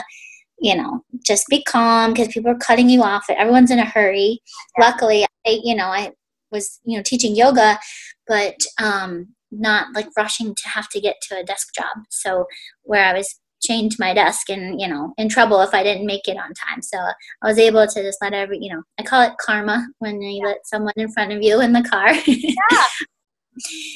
you 0.59 0.77
know, 0.77 1.05
just 1.25 1.47
be 1.49 1.63
calm 1.63 2.13
because 2.13 2.29
people 2.29 2.51
are 2.51 2.59
cutting 2.59 2.89
you 2.89 3.03
off. 3.03 3.27
Everyone's 3.29 3.71
in 3.71 3.79
a 3.79 3.85
hurry. 3.85 4.41
Yeah. 4.79 4.87
Luckily, 4.87 5.25
I 5.47 5.61
you 5.63 5.75
know 5.75 5.87
I 5.89 6.13
was 6.51 6.81
you 6.85 6.97
know 6.97 7.03
teaching 7.05 7.37
yoga, 7.37 7.79
but 8.27 8.57
um 8.83 9.29
not 9.51 9.95
like 9.95 10.09
rushing 10.17 10.55
to 10.55 10.69
have 10.69 10.89
to 10.91 11.01
get 11.01 11.17
to 11.23 11.39
a 11.39 11.45
desk 11.45 11.75
job. 11.75 12.05
So 12.11 12.47
where 12.83 13.05
I 13.05 13.15
was 13.15 13.39
chained 13.63 13.93
to 13.93 13.97
my 14.01 14.15
desk 14.15 14.51
and 14.51 14.81
you 14.81 14.89
know 14.89 15.13
in 15.19 15.29
trouble 15.29 15.61
if 15.61 15.75
I 15.75 15.83
didn't 15.83 16.07
make 16.07 16.29
it 16.29 16.37
on 16.37 16.53
time. 16.55 16.83
So 16.83 16.99
I 16.99 17.47
was 17.47 17.59
able 17.59 17.87
to 17.87 18.03
just 18.03 18.19
let 18.23 18.33
every 18.33 18.59
you 18.61 18.73
know 18.73 18.83
I 18.99 19.03
call 19.03 19.23
it 19.23 19.37
karma 19.41 19.87
when 19.99 20.21
you 20.21 20.41
yeah. 20.41 20.49
let 20.49 20.67
someone 20.67 20.95
in 20.97 21.11
front 21.13 21.33
of 21.33 21.43
you 21.43 21.61
in 21.61 21.73
the 21.73 21.83
car. 21.83 22.13
yeah. 22.27 22.55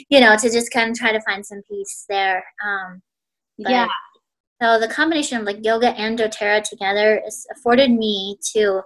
you 0.09 0.21
know 0.21 0.37
to 0.37 0.51
just 0.51 0.73
kind 0.73 0.91
of 0.91 0.97
try 0.97 1.13
to 1.13 1.21
find 1.23 1.45
some 1.45 1.63
peace 1.71 2.05
there. 2.09 2.45
Um, 2.65 3.03
yeah. 3.59 3.89
So 4.63 4.79
the 4.79 4.89
combination 4.89 5.39
of 5.39 5.45
like 5.45 5.65
yoga 5.65 5.89
and 5.89 6.17
DoTerra 6.17 6.63
together 6.63 7.21
has 7.25 7.45
afforded 7.51 7.91
me 7.91 8.39
to 8.55 8.83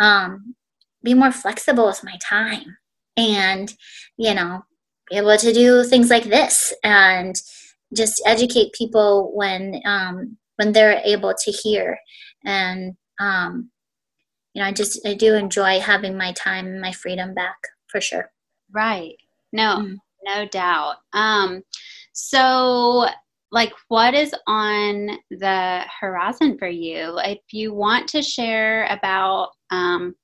um, 0.00 0.56
be 1.04 1.14
more 1.14 1.30
flexible 1.30 1.86
with 1.86 2.02
my 2.02 2.16
time 2.20 2.76
and 3.16 3.74
you 4.16 4.34
know 4.34 4.62
be 5.10 5.16
able 5.16 5.36
to 5.36 5.52
do 5.52 5.84
things 5.84 6.10
like 6.10 6.24
this 6.24 6.74
and 6.82 7.40
just 7.96 8.22
educate 8.26 8.72
people 8.72 9.32
when 9.34 9.80
um, 9.84 10.36
when 10.56 10.72
they're 10.72 11.00
able 11.04 11.34
to 11.44 11.50
hear. 11.50 11.98
And 12.44 12.94
um, 13.20 13.70
you 14.54 14.62
know 14.62 14.68
i 14.68 14.72
just 14.72 15.00
i 15.06 15.14
do 15.14 15.34
enjoy 15.34 15.80
having 15.80 16.16
my 16.16 16.32
time 16.32 16.66
and 16.66 16.80
my 16.80 16.92
freedom 16.92 17.34
back 17.34 17.56
for 17.88 18.00
sure. 18.00 18.30
Right. 18.70 19.16
No 19.52 19.78
mm. 19.80 19.96
no 20.24 20.46
doubt. 20.46 20.96
Um 21.12 21.62
so 22.12 23.06
like 23.50 23.72
what 23.88 24.14
is 24.14 24.34
on 24.46 25.18
the 25.30 25.84
horizon 26.00 26.56
for 26.58 26.68
you? 26.68 27.18
If 27.18 27.40
you 27.52 27.74
want 27.74 28.08
to 28.10 28.22
share 28.22 28.86
about 28.86 29.50
um 29.70 30.14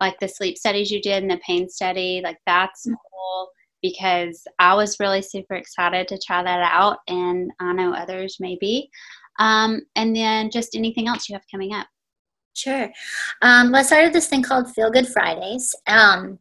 like 0.00 0.18
the 0.20 0.28
sleep 0.28 0.56
studies 0.56 0.90
you 0.90 1.02
did 1.02 1.22
and 1.22 1.30
the 1.30 1.40
pain 1.44 1.68
study 1.68 2.20
like 2.22 2.38
that's 2.46 2.86
mm. 2.86 2.94
cool 3.10 3.50
because 3.82 4.42
I 4.58 4.74
was 4.74 5.00
really 5.00 5.22
super 5.22 5.54
excited 5.54 6.08
to 6.08 6.18
try 6.18 6.42
that 6.42 6.70
out, 6.72 6.98
and 7.08 7.50
I 7.60 7.72
know 7.72 7.94
others 7.94 8.36
may 8.40 8.56
be. 8.60 8.90
Um, 9.38 9.82
and 9.94 10.14
then 10.14 10.50
just 10.50 10.74
anything 10.74 11.08
else 11.08 11.28
you 11.28 11.34
have 11.34 11.44
coming 11.50 11.72
up. 11.72 11.86
Sure. 12.54 12.90
Um, 13.42 13.70
well, 13.70 13.80
I 13.80 13.84
started 13.84 14.12
this 14.12 14.26
thing 14.26 14.42
called 14.42 14.72
Feel 14.74 14.90
Good 14.90 15.06
Fridays. 15.06 15.74
Um, 15.86 16.40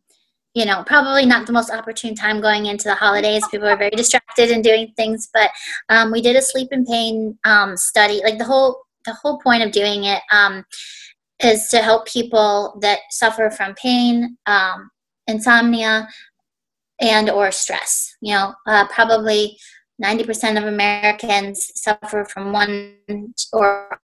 you 0.55 0.65
know, 0.65 0.83
probably 0.87 1.23
not 1.23 1.45
the 1.45 1.53
most 1.53 1.69
opportune 1.69 2.15
time 2.15 2.41
going 2.41 2.65
into 2.65 2.85
the 2.85 2.95
holidays. 2.95 3.47
People 3.51 3.67
are 3.67 3.77
very 3.77 3.91
distracted 3.91 4.49
and 4.49 4.63
doing 4.63 4.91
things, 4.97 5.29
but 5.31 5.51
um, 5.89 6.11
we 6.11 6.19
did 6.19 6.35
a 6.35 6.41
sleep 6.41 6.69
and 6.71 6.87
pain 6.87 7.37
um, 7.43 7.77
study. 7.77 8.21
Like 8.23 8.39
the 8.39 8.45
whole 8.45 8.81
the 9.05 9.13
whole 9.13 9.39
point 9.39 9.61
of 9.61 9.71
doing 9.71 10.05
it 10.05 10.21
um, 10.31 10.65
is 11.43 11.67
to 11.69 11.77
help 11.77 12.07
people 12.07 12.79
that 12.81 12.99
suffer 13.11 13.51
from 13.51 13.75
pain, 13.75 14.35
um, 14.47 14.89
insomnia, 15.27 16.07
and 16.99 17.29
or 17.29 17.51
stress. 17.51 18.15
You 18.21 18.33
know 18.33 18.53
uh, 18.67 18.87
probably 18.87 19.57
90% 20.03 20.57
of 20.57 20.65
americans 20.65 21.71
suffer 21.75 22.23
from 22.25 22.51
one 22.53 22.97
or 23.51 23.99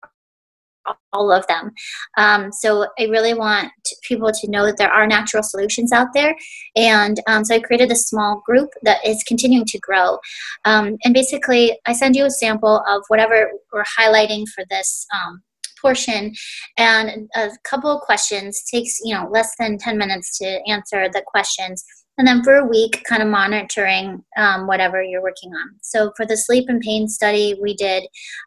all 1.14 1.32
of 1.32 1.46
them. 1.48 1.72
Um, 2.18 2.52
so 2.52 2.88
i 3.00 3.04
really 3.04 3.34
want 3.34 3.72
people 4.02 4.32
to 4.32 4.50
know 4.50 4.66
that 4.66 4.78
there 4.78 4.92
are 4.92 5.06
natural 5.06 5.44
solutions 5.44 5.92
out 5.92 6.08
there. 6.14 6.36
And 6.76 7.20
um, 7.28 7.46
so 7.46 7.56
i 7.56 7.60
created 7.60 7.92
a 7.92 7.96
small 7.96 8.42
group 8.46 8.70
that 8.84 9.06
is 9.06 9.24
continuing 9.28 9.66
to 9.66 9.80
grow. 9.80 10.18
Um, 10.66 10.98
and 11.04 11.14
basically 11.14 11.78
i 11.86 11.94
send 11.94 12.16
you 12.16 12.26
a 12.26 12.32
sample 12.32 12.84
of 12.88 13.04
whatever 13.10 13.52
we're 13.72 13.84
highlighting 14.00 14.48
for 14.56 14.64
this 14.70 15.06
um, 15.14 15.42
portion. 15.80 16.34
And 16.78 17.30
a 17.36 17.50
couple 17.64 17.90
of 17.90 18.02
questions 18.02 18.64
takes 18.72 19.00
you 19.04 19.14
know 19.14 19.28
less 19.30 19.52
than 19.60 19.78
10 19.78 19.98
minutes 19.98 20.38
to 20.40 20.60
answer 20.68 21.10
the 21.10 21.24
questions 21.26 21.84
and 22.18 22.28
then 22.28 22.44
for 22.44 22.56
a 22.56 22.66
week 22.66 23.04
kind 23.08 23.22
of 23.22 23.30
monitoring 23.30 24.24
um, 24.38 24.68
whatever 24.68 25.02
you're 25.02 25.22
working 25.22 25.54
on. 25.54 25.70
So 25.82 26.12
for 26.16 26.26
the 26.26 26.38
sleep 26.38 26.66
and 26.68 26.82
pain 26.82 27.08
study 27.08 27.58
we 27.62 27.76
did 27.76 28.04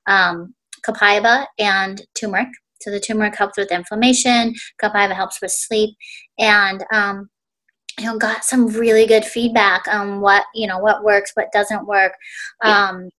um, 0.06 0.54
copaiba 0.86 1.46
and 1.58 2.02
turmeric. 2.14 2.48
So 2.80 2.90
the 2.90 3.00
turmeric 3.00 3.36
helps 3.36 3.56
with 3.56 3.72
inflammation 3.72 4.54
copaiba 4.82 5.14
helps 5.14 5.40
with 5.40 5.50
sleep 5.50 5.96
and 6.38 6.84
um, 6.92 7.30
you 7.98 8.06
know 8.06 8.18
got 8.18 8.44
some 8.44 8.68
really 8.68 9.06
good 9.06 9.24
feedback 9.24 9.86
on 9.88 10.20
what 10.20 10.44
you 10.54 10.66
know 10.66 10.78
what 10.78 11.04
works 11.04 11.32
what 11.34 11.52
doesn't 11.52 11.86
work. 11.86 12.12
Yeah. 12.62 12.88
um, 12.88 13.10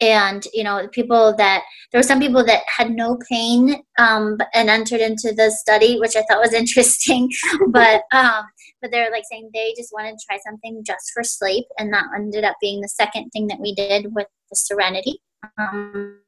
and 0.00 0.46
you 0.52 0.62
know 0.62 0.86
people 0.92 1.34
that 1.36 1.62
there 1.90 1.98
were 1.98 2.06
some 2.06 2.20
people 2.20 2.44
that 2.44 2.62
had 2.66 2.90
no 2.90 3.18
pain 3.28 3.82
um, 3.98 4.38
and 4.54 4.70
entered 4.70 5.00
into 5.00 5.32
the 5.32 5.50
study 5.50 5.98
which 5.98 6.16
i 6.16 6.22
thought 6.28 6.40
was 6.40 6.52
interesting 6.54 7.28
but 7.68 8.02
um, 8.12 8.44
but 8.80 8.90
they're 8.90 9.10
like 9.10 9.24
saying 9.30 9.50
they 9.52 9.74
just 9.76 9.92
wanted 9.92 10.12
to 10.12 10.24
try 10.28 10.38
something 10.44 10.82
just 10.86 11.10
for 11.12 11.22
sleep 11.24 11.66
and 11.78 11.92
that 11.92 12.04
ended 12.14 12.44
up 12.44 12.56
being 12.60 12.80
the 12.80 12.88
second 12.88 13.28
thing 13.30 13.46
that 13.46 13.60
we 13.60 13.74
did 13.74 14.06
with 14.14 14.26
the 14.50 14.56
serenity 14.56 15.20
um, 15.58 16.18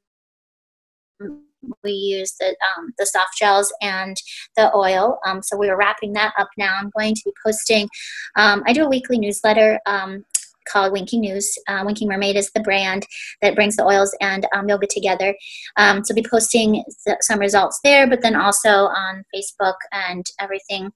we 1.83 1.91
used 1.91 2.35
the, 2.39 2.55
um, 2.77 2.93
the 2.97 3.05
soft 3.05 3.37
gels 3.37 3.71
and 3.81 4.17
the 4.55 4.73
oil. 4.75 5.19
Um, 5.25 5.41
so 5.43 5.57
we 5.57 5.69
are 5.69 5.77
wrapping 5.77 6.13
that 6.13 6.33
up 6.37 6.49
now. 6.57 6.75
I'm 6.79 6.91
going 6.97 7.15
to 7.15 7.21
be 7.25 7.33
posting, 7.45 7.87
um, 8.35 8.63
I 8.65 8.73
do 8.73 8.85
a 8.85 8.89
weekly 8.89 9.17
newsletter 9.17 9.79
um, 9.85 10.25
called 10.71 10.91
Winking 10.93 11.21
News. 11.21 11.53
Uh, 11.67 11.83
Winking 11.85 12.07
Mermaid 12.07 12.35
is 12.35 12.51
the 12.51 12.61
brand 12.61 13.05
that 13.41 13.55
brings 13.55 13.75
the 13.75 13.85
oils 13.85 14.15
and 14.21 14.45
um, 14.55 14.69
yoga 14.69 14.87
together. 14.87 15.35
Um, 15.77 16.03
so 16.03 16.13
I'll 16.13 16.21
be 16.21 16.27
posting 16.29 16.83
some 17.21 17.39
results 17.39 17.79
there, 17.83 18.07
but 18.07 18.21
then 18.21 18.35
also 18.35 18.69
on 18.69 19.23
Facebook 19.33 19.75
and 19.91 20.25
everything, 20.39 20.91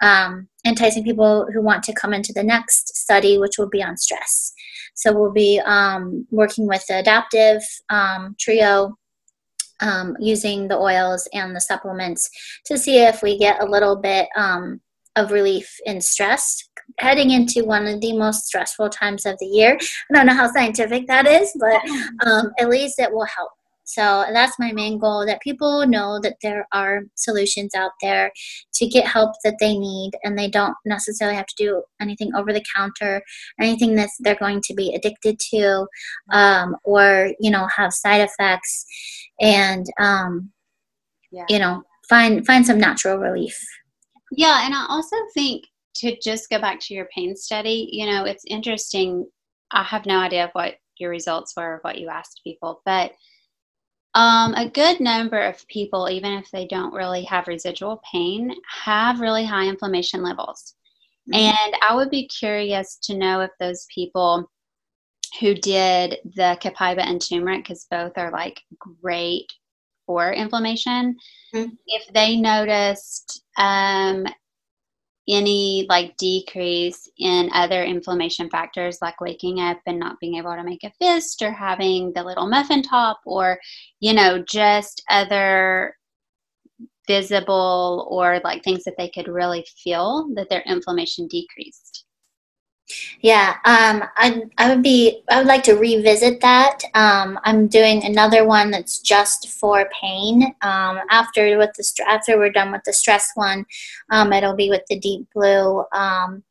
um, 0.00 0.48
enticing 0.66 1.04
people 1.04 1.46
who 1.52 1.62
want 1.62 1.82
to 1.84 1.94
come 1.94 2.12
into 2.12 2.32
the 2.32 2.42
next 2.42 2.96
study, 2.96 3.38
which 3.38 3.58
will 3.58 3.68
be 3.68 3.82
on 3.82 3.96
stress. 3.96 4.52
So 4.94 5.12
we'll 5.12 5.32
be 5.32 5.60
um, 5.64 6.26
working 6.30 6.66
with 6.66 6.84
the 6.86 6.94
Adaptiv 6.94 7.62
um, 7.88 8.34
trio 8.38 8.96
um, 9.80 10.16
using 10.18 10.68
the 10.68 10.76
oils 10.76 11.28
and 11.32 11.54
the 11.54 11.60
supplements 11.60 12.28
to 12.66 12.76
see 12.76 12.98
if 12.98 13.22
we 13.22 13.38
get 13.38 13.62
a 13.62 13.66
little 13.66 13.96
bit 13.96 14.28
um, 14.36 14.80
of 15.18 15.32
relief 15.32 15.68
in 15.84 16.00
stress 16.00 16.68
heading 16.98 17.30
into 17.30 17.64
one 17.64 17.86
of 17.86 18.00
the 18.00 18.16
most 18.16 18.46
stressful 18.46 18.88
times 18.88 19.26
of 19.26 19.36
the 19.38 19.46
year. 19.46 19.78
I 20.10 20.14
don't 20.14 20.26
know 20.26 20.34
how 20.34 20.50
scientific 20.50 21.06
that 21.06 21.26
is, 21.26 21.54
but 21.58 21.80
um, 22.26 22.50
at 22.58 22.68
least 22.68 22.98
it 22.98 23.12
will 23.12 23.26
help. 23.26 23.50
So 23.84 24.26
that's 24.34 24.58
my 24.58 24.70
main 24.72 24.98
goal 24.98 25.24
that 25.24 25.40
people 25.40 25.86
know 25.86 26.20
that 26.22 26.36
there 26.42 26.68
are 26.72 27.04
solutions 27.14 27.74
out 27.74 27.92
there 28.02 28.30
to 28.74 28.86
get 28.86 29.06
help 29.06 29.32
that 29.44 29.56
they 29.60 29.78
need 29.78 30.10
and 30.22 30.38
they 30.38 30.48
don't 30.48 30.74
necessarily 30.84 31.34
have 31.34 31.46
to 31.46 31.54
do 31.56 31.82
anything 31.98 32.34
over 32.34 32.52
the 32.52 32.64
counter, 32.76 33.22
anything 33.58 33.94
that 33.94 34.10
they're 34.20 34.34
going 34.34 34.60
to 34.64 34.74
be 34.74 34.94
addicted 34.94 35.38
to 35.50 35.86
um, 36.32 36.76
or, 36.84 37.32
you 37.40 37.50
know, 37.50 37.66
have 37.74 37.94
side 37.94 38.20
effects 38.20 38.84
and, 39.40 39.86
um, 39.98 40.50
yeah. 41.32 41.46
you 41.48 41.58
know, 41.58 41.82
find, 42.10 42.44
find 42.46 42.66
some 42.66 42.78
natural 42.78 43.16
relief. 43.16 43.58
Yeah. 44.32 44.64
And 44.64 44.74
I 44.74 44.86
also 44.88 45.16
think 45.34 45.64
to 45.96 46.16
just 46.20 46.50
go 46.50 46.60
back 46.60 46.80
to 46.80 46.94
your 46.94 47.08
pain 47.14 47.34
study, 47.36 47.88
you 47.92 48.06
know, 48.06 48.24
it's 48.24 48.44
interesting. 48.46 49.26
I 49.70 49.82
have 49.82 50.06
no 50.06 50.18
idea 50.18 50.44
of 50.44 50.50
what 50.52 50.76
your 50.98 51.10
results 51.10 51.54
were, 51.56 51.74
of 51.74 51.80
what 51.82 51.98
you 51.98 52.08
asked 52.08 52.40
people, 52.44 52.82
but 52.84 53.12
um, 54.14 54.54
a 54.54 54.68
good 54.68 55.00
number 55.00 55.38
of 55.38 55.66
people, 55.68 56.08
even 56.10 56.32
if 56.32 56.50
they 56.50 56.66
don't 56.66 56.94
really 56.94 57.22
have 57.24 57.46
residual 57.46 58.02
pain, 58.10 58.52
have 58.84 59.20
really 59.20 59.44
high 59.44 59.66
inflammation 59.66 60.22
levels. 60.22 60.74
Mm-hmm. 61.32 61.40
And 61.40 61.76
I 61.86 61.94
would 61.94 62.10
be 62.10 62.26
curious 62.26 62.96
to 63.02 63.16
know 63.16 63.40
if 63.40 63.50
those 63.60 63.86
people 63.94 64.50
who 65.40 65.54
did 65.54 66.18
the 66.36 66.58
copaiba 66.62 67.00
and 67.00 67.20
turmeric, 67.20 67.64
because 67.64 67.86
both 67.90 68.12
are 68.16 68.32
like 68.32 68.60
great 68.78 69.52
for 70.08 70.32
inflammation, 70.32 71.14
mm-hmm. 71.54 71.74
if 71.86 72.12
they 72.14 72.34
noticed 72.34 73.44
um, 73.58 74.26
any 75.28 75.84
like 75.90 76.16
decrease 76.16 77.08
in 77.18 77.50
other 77.52 77.84
inflammation 77.84 78.48
factors 78.48 78.98
like 79.02 79.20
waking 79.20 79.60
up 79.60 79.78
and 79.86 79.98
not 79.98 80.18
being 80.20 80.36
able 80.36 80.54
to 80.54 80.64
make 80.64 80.82
a 80.84 80.92
fist 80.98 81.42
or 81.42 81.52
having 81.52 82.10
the 82.14 82.24
little 82.24 82.48
muffin 82.48 82.82
top 82.82 83.20
or 83.26 83.58
you 84.00 84.14
know 84.14 84.42
just 84.48 85.02
other 85.10 85.94
visible 87.06 88.08
or 88.10 88.40
like 88.42 88.64
things 88.64 88.84
that 88.84 88.94
they 88.96 89.10
could 89.10 89.28
really 89.28 89.66
feel 89.84 90.28
that 90.34 90.48
their 90.48 90.62
inflammation 90.62 91.28
decreased 91.28 92.06
yeah, 93.20 93.56
um, 93.64 94.04
I 94.16 94.42
I 94.56 94.68
would 94.68 94.82
be 94.82 95.22
I 95.28 95.38
would 95.38 95.46
like 95.46 95.62
to 95.64 95.74
revisit 95.74 96.40
that. 96.40 96.80
Um, 96.94 97.38
I'm 97.44 97.66
doing 97.66 98.04
another 98.04 98.46
one 98.46 98.70
that's 98.70 99.00
just 99.00 99.48
for 99.48 99.88
pain. 100.00 100.54
Um, 100.62 101.00
after 101.10 101.58
with 101.58 101.70
the 101.74 102.04
after 102.06 102.38
we're 102.38 102.52
done 102.52 102.72
with 102.72 102.82
the 102.84 102.92
stress 102.92 103.30
one, 103.34 103.66
um, 104.10 104.32
it'll 104.32 104.56
be 104.56 104.70
with 104.70 104.82
the 104.88 104.98
deep 104.98 105.26
blue 105.34 105.84
um, 105.92 106.42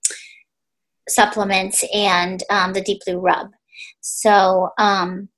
supplements 1.10 1.84
and 1.94 2.44
um, 2.50 2.74
the 2.74 2.82
deep 2.82 3.02
blue 3.06 3.20
rub. 3.20 3.52
So 4.02 4.70
um, 4.78 5.30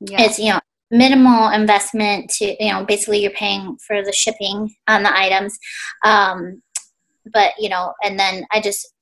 yeah. 0.00 0.22
it's 0.22 0.38
you 0.38 0.52
know 0.52 0.60
minimal 0.90 1.50
investment 1.50 2.30
to 2.30 2.64
you 2.64 2.72
know 2.72 2.84
basically 2.84 3.20
you're 3.20 3.30
paying 3.32 3.76
for 3.86 4.02
the 4.02 4.12
shipping 4.12 4.74
on 4.86 5.02
the 5.02 5.14
items. 5.14 5.58
Um, 6.04 6.62
but 7.32 7.52
you 7.58 7.68
know, 7.68 7.92
and 8.02 8.18
then 8.18 8.46
I 8.50 8.60
just 8.60 8.94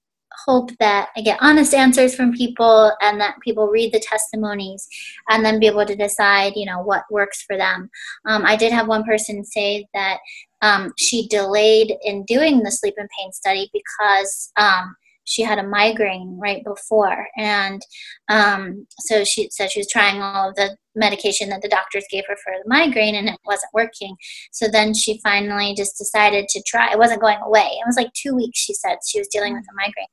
hope 0.44 0.70
that 0.78 1.10
I 1.16 1.20
get 1.20 1.38
honest 1.40 1.74
answers 1.74 2.14
from 2.14 2.32
people 2.32 2.92
and 3.00 3.20
that 3.20 3.36
people 3.42 3.68
read 3.68 3.92
the 3.92 4.00
testimonies 4.00 4.88
and 5.28 5.44
then 5.44 5.60
be 5.60 5.66
able 5.66 5.86
to 5.86 5.96
decide, 5.96 6.54
you 6.56 6.66
know, 6.66 6.80
what 6.80 7.04
works 7.10 7.42
for 7.42 7.56
them. 7.56 7.90
Um, 8.26 8.44
I 8.44 8.56
did 8.56 8.72
have 8.72 8.88
one 8.88 9.04
person 9.04 9.44
say 9.44 9.86
that 9.94 10.18
um, 10.62 10.92
she 10.98 11.28
delayed 11.28 11.94
in 12.02 12.24
doing 12.24 12.62
the 12.62 12.70
sleep 12.70 12.94
and 12.96 13.08
pain 13.18 13.32
study 13.32 13.70
because 13.72 14.52
um, 14.56 14.96
she 15.26 15.42
had 15.42 15.58
a 15.58 15.66
migraine 15.66 16.38
right 16.40 16.64
before. 16.64 17.26
And 17.36 17.82
um, 18.28 18.86
so 19.00 19.24
she 19.24 19.50
said 19.50 19.70
she 19.70 19.80
was 19.80 19.90
trying 19.90 20.22
all 20.22 20.48
of 20.48 20.54
the 20.54 20.76
medication 20.94 21.50
that 21.50 21.62
the 21.62 21.68
doctors 21.68 22.04
gave 22.10 22.24
her 22.28 22.36
for 22.36 22.52
the 22.52 22.68
migraine 22.68 23.16
and 23.16 23.28
it 23.28 23.38
wasn't 23.44 23.74
working. 23.74 24.16
So 24.52 24.68
then 24.68 24.94
she 24.94 25.20
finally 25.22 25.74
just 25.76 25.98
decided 25.98 26.48
to 26.48 26.62
try. 26.66 26.90
It 26.90 26.98
wasn't 26.98 27.20
going 27.20 27.38
away. 27.44 27.68
It 27.72 27.86
was 27.86 27.96
like 27.96 28.12
two 28.14 28.34
weeks, 28.34 28.58
she 28.58 28.72
said, 28.72 28.98
she 29.06 29.18
was 29.18 29.28
dealing 29.28 29.54
with 29.54 29.64
a 29.64 29.74
migraine. 29.74 30.06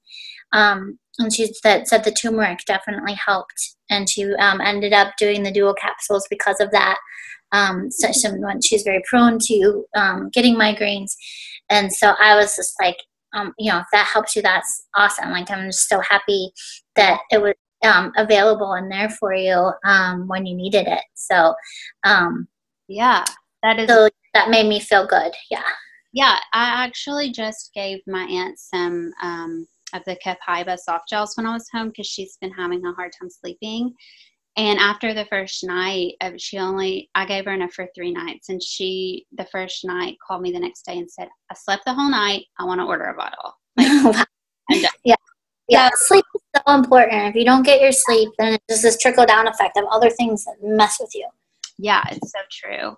Um, 0.51 0.99
and 1.19 1.33
she 1.33 1.53
said, 1.53 1.87
said 1.87 2.03
the 2.03 2.11
turmeric 2.11 2.59
definitely 2.65 3.13
helped. 3.13 3.75
And 3.89 4.09
she 4.09 4.33
um, 4.35 4.61
ended 4.61 4.93
up 4.93 5.13
doing 5.19 5.43
the 5.43 5.51
dual 5.51 5.75
capsules 5.75 6.25
because 6.29 6.59
of 6.59 6.71
that. 6.71 6.97
Um, 7.51 7.91
so 7.91 8.11
she's 8.63 8.81
very 8.81 9.03
prone 9.07 9.37
to 9.43 9.85
um, 9.95 10.29
getting 10.33 10.55
migraines. 10.55 11.11
And 11.69 11.93
so 11.93 12.15
I 12.19 12.35
was 12.35 12.55
just 12.55 12.73
like, 12.81 12.97
um, 13.33 13.53
you 13.57 13.71
know, 13.71 13.79
if 13.79 13.87
that 13.91 14.07
helps 14.11 14.35
you, 14.35 14.41
that's 14.41 14.87
awesome. 14.95 15.31
Like 15.31 15.49
I'm 15.49 15.67
just 15.67 15.89
so 15.89 15.99
happy 15.99 16.51
that 16.95 17.19
it 17.31 17.41
was 17.41 17.53
um, 17.83 18.11
available 18.17 18.73
and 18.73 18.91
there 18.91 19.09
for 19.09 19.33
you 19.33 19.71
um, 19.85 20.27
when 20.27 20.45
you 20.45 20.55
needed 20.55 20.87
it. 20.87 21.03
So, 21.15 21.53
um, 22.03 22.47
yeah, 22.87 23.23
that 23.61 23.79
is. 23.79 23.87
So 23.89 24.09
that 24.33 24.49
made 24.49 24.67
me 24.67 24.79
feel 24.79 25.05
good. 25.05 25.31
Yeah. 25.51 25.63
Yeah, 26.15 26.37
I 26.53 26.85
actually 26.85 27.31
just 27.31 27.71
gave 27.73 27.99
my 28.05 28.23
aunt 28.23 28.59
some 28.59 29.11
um, 29.23 29.67
of 29.95 30.03
the 30.05 30.17
Copaiba 30.23 30.77
soft 30.77 31.09
gels 31.09 31.35
when 31.35 31.47
I 31.47 31.53
was 31.53 31.67
home 31.73 31.89
because 31.89 32.05
she's 32.05 32.37
been 32.39 32.51
having 32.51 32.85
a 32.85 32.93
hard 32.93 33.11
time 33.19 33.31
sleeping. 33.31 33.93
And 34.55 34.77
after 34.77 35.13
the 35.13 35.25
first 35.25 35.63
night, 35.63 36.13
she 36.37 36.59
only, 36.59 37.09
I 37.15 37.25
gave 37.25 37.45
her 37.45 37.53
enough 37.53 37.73
for 37.73 37.87
three 37.95 38.11
nights. 38.11 38.49
And 38.49 38.61
she, 38.61 39.25
the 39.31 39.45
first 39.45 39.83
night, 39.83 40.17
called 40.25 40.43
me 40.43 40.51
the 40.51 40.59
next 40.59 40.85
day 40.85 40.97
and 40.97 41.09
said, 41.09 41.27
I 41.51 41.55
slept 41.55 41.85
the 41.85 41.93
whole 41.93 42.09
night. 42.09 42.45
I 42.59 42.65
want 42.65 42.79
to 42.79 42.85
order 42.85 43.05
a 43.05 43.15
bottle. 43.15 44.23
Like, 44.69 44.85
yeah. 45.03 45.15
Yeah. 45.67 45.89
So, 45.89 46.05
sleep 46.07 46.25
is 46.35 46.41
so 46.55 46.73
important. 46.73 47.29
If 47.29 47.35
you 47.35 47.45
don't 47.45 47.65
get 47.65 47.81
your 47.81 47.91
sleep, 47.91 48.29
then 48.37 48.53
it's 48.53 48.63
just 48.69 48.83
this 48.83 48.97
trickle 48.97 49.25
down 49.25 49.47
effect 49.47 49.77
of 49.77 49.85
other 49.91 50.09
things 50.09 50.45
that 50.45 50.55
mess 50.61 50.97
with 50.99 51.11
you. 51.13 51.27
Yeah, 51.77 52.03
it's 52.09 52.31
so 52.31 52.39
true. 52.49 52.97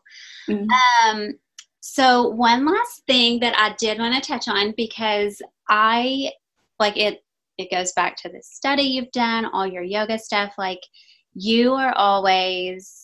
Mm-hmm. 0.49 1.09
Um, 1.09 1.33
so, 1.79 2.29
one 2.29 2.65
last 2.65 3.03
thing 3.07 3.39
that 3.39 3.57
I 3.57 3.75
did 3.79 3.99
want 3.99 4.15
to 4.15 4.27
touch 4.27 4.47
on 4.47 4.73
because 4.75 5.41
I 5.69 6.31
like 6.79 6.97
it, 6.97 7.23
it 7.57 7.71
goes 7.71 7.93
back 7.93 8.17
to 8.17 8.29
the 8.29 8.41
study 8.43 8.83
you've 8.83 9.11
done, 9.11 9.45
all 9.45 9.65
your 9.65 9.83
yoga 9.83 10.19
stuff. 10.19 10.53
Like, 10.57 10.81
you 11.35 11.73
are 11.73 11.93
always, 11.95 13.03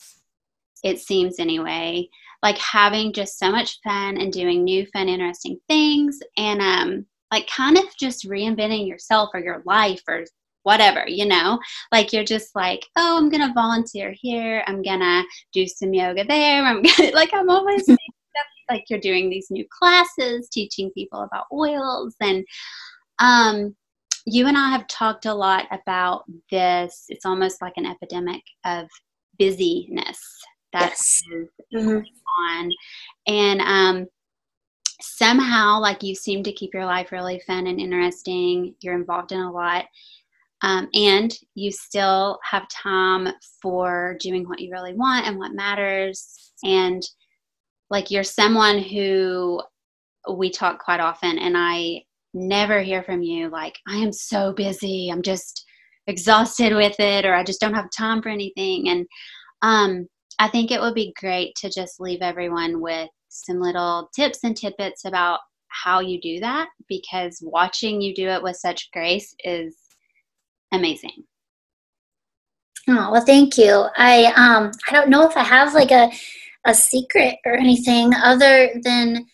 it 0.84 1.00
seems 1.00 1.40
anyway, 1.40 2.08
like 2.42 2.58
having 2.58 3.14
just 3.14 3.38
so 3.38 3.52
much 3.52 3.80
fun 3.84 4.18
and 4.18 4.34
doing 4.34 4.64
new, 4.64 4.88
fun, 4.88 5.10
interesting 5.10 5.60
things, 5.68 6.20
and 6.38 6.62
um, 6.62 7.06
like 7.32 7.48
kind 7.48 7.78
of 7.78 7.84
just 8.00 8.28
reinventing 8.28 8.88
yourself 8.88 9.30
or 9.34 9.42
your 9.42 9.62
life 9.66 10.02
or 10.08 10.26
whatever, 10.64 11.04
you 11.08 11.26
know? 11.26 11.60
Like 11.92 12.14
you're 12.14 12.24
just 12.24 12.56
like, 12.56 12.86
oh, 12.96 13.18
I'm 13.18 13.30
gonna 13.30 13.54
volunteer 13.54 14.14
here, 14.20 14.64
I'm 14.68 14.82
gonna 14.82 15.24
do 15.54 15.68
some 15.68 15.94
yoga 15.94 16.24
there, 16.26 16.64
I'm 16.64 16.82
gonna 16.98 17.12
like 17.12 17.32
I'm 17.34 17.50
always 17.50 17.88
like 18.70 18.86
you're 18.90 19.00
doing 19.00 19.30
these 19.30 19.48
new 19.52 19.66
classes, 19.78 20.50
teaching 20.50 20.92
people 20.92 21.22
about 21.22 21.46
oils 21.52 22.16
and 22.22 22.46
um 23.20 23.76
you 24.26 24.48
and 24.48 24.58
I 24.58 24.70
have 24.70 24.88
talked 24.88 25.26
a 25.26 25.34
lot 25.34 25.66
about 25.72 26.24
this. 26.50 27.06
It's 27.10 27.26
almost 27.26 27.62
like 27.62 27.74
an 27.78 27.86
epidemic 27.86 28.42
of 28.66 28.88
busyness 29.40 30.20
that 30.74 30.92
yes. 30.92 31.22
is 31.32 31.50
mm-hmm. 31.74 32.00
on. 32.44 32.72
And 33.28 33.62
um, 33.62 34.08
somehow, 35.02 35.80
like 35.80 36.04
you 36.04 36.16
seem 36.16 36.44
to 36.44 36.52
keep 36.52 36.74
your 36.74 36.86
life 36.86 37.12
really 37.12 37.42
fun 37.46 37.68
and 37.68 37.80
interesting. 37.80 38.76
You're 38.82 38.96
involved 38.96 39.32
in 39.32 39.40
a 39.40 39.52
lot. 39.52 39.86
Um, 40.64 40.90
and 40.94 41.36
you 41.56 41.72
still 41.72 42.40
have 42.44 42.68
time 42.70 43.30
for 43.62 44.16
doing 44.20 44.48
what 44.48 44.60
you 44.60 44.72
really 44.72 44.94
want 44.94 45.26
and 45.26 45.40
what 45.40 45.54
matters. 45.54 46.52
And 46.64 47.02
like 47.90 48.12
you're 48.12 48.24
someone 48.24 48.78
who 48.78 49.62
we 50.32 50.52
talk 50.52 50.80
quite 50.80 51.00
often, 51.00 51.40
and 51.40 51.56
I 51.58 52.04
never 52.34 52.82
hear 52.82 53.04
from 53.04 53.22
you 53.22 53.50
like, 53.50 53.78
I 53.88 53.98
am 53.98 54.12
so 54.12 54.54
busy, 54.54 55.10
I'm 55.12 55.22
just 55.22 55.66
exhausted 56.08 56.76
with 56.76 57.00
it, 57.00 57.26
or 57.26 57.34
I 57.34 57.44
just 57.44 57.60
don't 57.60 57.74
have 57.74 57.90
time 57.96 58.22
for 58.22 58.30
anything. 58.30 58.90
And 58.90 59.06
um, 59.62 60.08
I 60.40 60.48
think 60.48 60.72
it 60.72 60.82
would 60.82 60.96
be 60.96 61.14
great 61.20 61.56
to 61.58 61.70
just 61.70 62.00
leave 62.00 62.22
everyone 62.22 62.82
with 62.82 63.10
some 63.30 63.60
little 63.60 64.10
tips 64.16 64.40
and 64.44 64.56
tidbits 64.56 65.06
about 65.06 65.40
how 65.68 66.00
you 66.00 66.20
do 66.20 66.40
that 66.40 66.68
because 66.90 67.40
watching 67.42 68.02
you 68.02 68.14
do 68.14 68.28
it 68.28 68.44
with 68.44 68.58
such 68.58 68.92
grace 68.92 69.34
is 69.44 69.76
amazing. 70.74 71.24
Oh, 72.90 73.12
well, 73.12 73.26
thank 73.26 73.58
you. 73.58 73.86
I 73.98 74.26
um 74.36 74.72
I 74.90 74.92
don't 74.92 75.10
know 75.10 75.28
if 75.30 75.38
I 75.38 75.44
have 75.44 75.74
like 75.74 75.92
a 75.92 76.12
a 76.66 76.74
secret 76.74 77.38
or 77.46 77.54
anything 77.54 78.14
other 78.16 78.70
than 78.84 79.26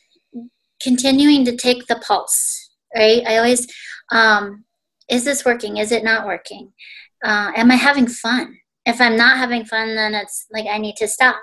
continuing 0.81 1.43
to 1.45 1.55
take 1.55 1.87
the 1.87 2.01
pulse 2.07 2.66
right? 2.95 3.23
I 3.27 3.37
always, 3.37 3.67
um, 4.11 4.63
is 5.09 5.23
this 5.23 5.45
working? 5.45 5.77
Is 5.77 5.91
it 5.91 6.03
not 6.03 6.25
working? 6.25 6.73
Uh, 7.23 7.51
am 7.55 7.71
I 7.71 7.75
having 7.75 8.07
fun? 8.07 8.57
If 8.85 9.01
I'm 9.01 9.17
not 9.17 9.37
having 9.37 9.65
fun, 9.65 9.95
then 9.95 10.13
it's 10.13 10.45
like 10.51 10.65
I 10.65 10.77
need 10.77 10.95
to 10.97 11.07
stop. 11.07 11.39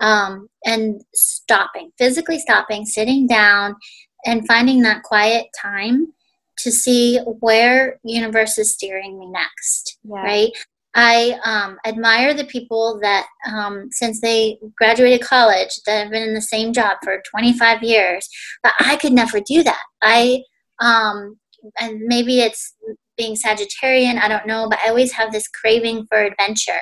Um, 0.00 0.48
and 0.64 1.00
stopping, 1.14 1.92
physically 1.96 2.40
stopping, 2.40 2.84
sitting 2.84 3.26
down, 3.26 3.76
and 4.24 4.46
finding 4.46 4.82
that 4.82 5.02
quiet 5.02 5.46
time 5.60 6.12
to 6.58 6.70
see 6.70 7.18
where 7.40 7.98
universe 8.04 8.58
is 8.58 8.72
steering 8.72 9.18
me 9.18 9.26
next, 9.26 9.98
yeah. 10.04 10.22
right? 10.22 10.50
I 10.94 11.38
um, 11.44 11.78
admire 11.86 12.34
the 12.34 12.44
people 12.44 12.98
that, 13.02 13.26
um, 13.50 13.88
since 13.90 14.20
they 14.20 14.58
graduated 14.76 15.26
college, 15.26 15.80
that 15.86 16.02
have 16.02 16.10
been 16.10 16.28
in 16.28 16.34
the 16.34 16.42
same 16.42 16.72
job 16.72 16.98
for 17.02 17.22
25 17.30 17.82
years, 17.82 18.28
but 18.62 18.72
I 18.78 18.96
could 18.96 19.12
never 19.12 19.40
do 19.40 19.62
that. 19.62 19.80
I 20.02 20.42
um, 20.82 21.38
and 21.80 22.00
maybe 22.00 22.40
it's 22.40 22.74
being 23.16 23.36
Sagittarian, 23.36 24.20
I 24.20 24.28
don't 24.28 24.46
know, 24.46 24.68
but 24.68 24.80
I 24.84 24.88
always 24.88 25.12
have 25.12 25.32
this 25.32 25.48
craving 25.48 26.06
for 26.06 26.18
adventure. 26.18 26.80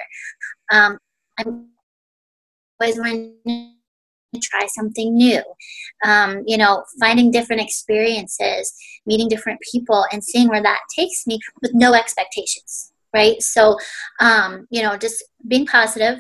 Um, 0.73 0.99
I'm 1.39 1.69
always 2.81 2.99
wanting 2.99 3.37
to 3.45 4.41
try 4.41 4.67
something 4.69 5.15
new. 5.15 5.43
Um, 6.05 6.43
you 6.47 6.57
know, 6.57 6.85
finding 6.99 7.31
different 7.31 7.61
experiences, 7.61 8.73
meeting 9.07 9.29
different 9.29 9.61
people, 9.71 10.07
and 10.13 10.25
seeing 10.25 10.49
where 10.49 10.63
that 10.63 10.81
takes 10.97 11.27
me 11.27 11.39
with 11.61 11.73
no 11.75 11.93
expectations, 11.93 12.93
right? 13.15 13.41
So, 13.43 13.77
um, 14.21 14.67
you 14.71 14.83
know, 14.83 14.97
just 14.97 15.23
being 15.47 15.67
positive, 15.67 16.19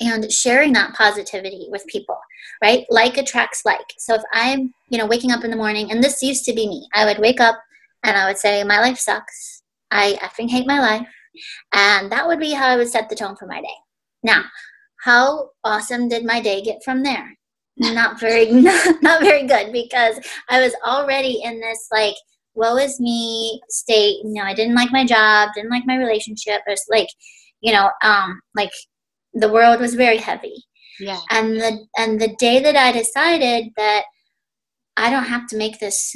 and 0.00 0.30
sharing 0.32 0.72
that 0.72 0.94
positivity 0.94 1.66
with 1.70 1.86
people 1.86 2.18
right? 2.62 2.86
Like 2.88 3.16
attracts 3.16 3.62
like. 3.64 3.94
So 3.98 4.14
if 4.14 4.22
i'm 4.32 4.72
you 4.88 4.98
know 4.98 5.06
waking 5.06 5.32
up 5.32 5.44
in 5.44 5.50
the 5.50 5.56
morning 5.56 5.90
and 5.90 6.02
this 6.02 6.22
used 6.22 6.44
to 6.44 6.54
be 6.54 6.68
me 6.68 6.88
i 6.94 7.04
would 7.04 7.18
wake 7.18 7.40
up 7.40 7.60
and 8.02 8.16
i 8.16 8.26
would 8.26 8.38
say 8.38 8.64
my 8.64 8.80
life 8.80 8.98
sucks. 8.98 9.62
I 9.90 10.18
effing 10.22 10.50
hate 10.50 10.66
my 10.66 10.80
life. 10.80 11.06
And 11.72 12.10
that 12.10 12.26
would 12.26 12.40
be 12.40 12.52
how 12.52 12.68
i 12.68 12.76
would 12.76 12.88
set 12.88 13.08
the 13.08 13.16
tone 13.16 13.36
for 13.36 13.46
my 13.46 13.60
day. 13.60 13.76
Now 14.22 14.44
how 15.02 15.50
awesome 15.62 16.08
did 16.08 16.24
my 16.24 16.40
day 16.40 16.62
get 16.62 16.82
from 16.84 17.02
there? 17.02 17.36
Not 17.76 18.20
very 18.20 18.50
not, 18.50 19.02
not 19.02 19.20
very 19.22 19.46
good 19.46 19.72
because 19.72 20.18
i 20.48 20.60
was 20.60 20.74
already 20.86 21.40
in 21.42 21.60
this 21.60 21.88
like 21.92 22.16
woe 22.54 22.76
is 22.76 23.00
me 23.00 23.60
state. 23.68 24.18
You 24.24 24.34
know, 24.34 24.42
I 24.44 24.54
didn't 24.54 24.76
like 24.76 24.92
my 24.92 25.04
job, 25.04 25.50
didn't 25.54 25.70
like 25.70 25.86
my 25.86 25.96
relationship. 25.96 26.60
It 26.66 26.70
was 26.70 26.84
like, 26.88 27.08
you 27.60 27.72
know, 27.72 27.90
um, 28.02 28.40
like 28.54 28.70
the 29.34 29.52
world 29.52 29.80
was 29.80 29.94
very 29.94 30.18
heavy. 30.18 30.64
Yeah. 31.00 31.20
And 31.30 31.56
the 31.56 31.86
and 31.96 32.20
the 32.20 32.34
day 32.38 32.60
that 32.60 32.76
I 32.76 32.92
decided 32.92 33.72
that 33.76 34.04
I 34.96 35.10
don't 35.10 35.24
have 35.24 35.48
to 35.48 35.56
make 35.56 35.80
this 35.80 36.14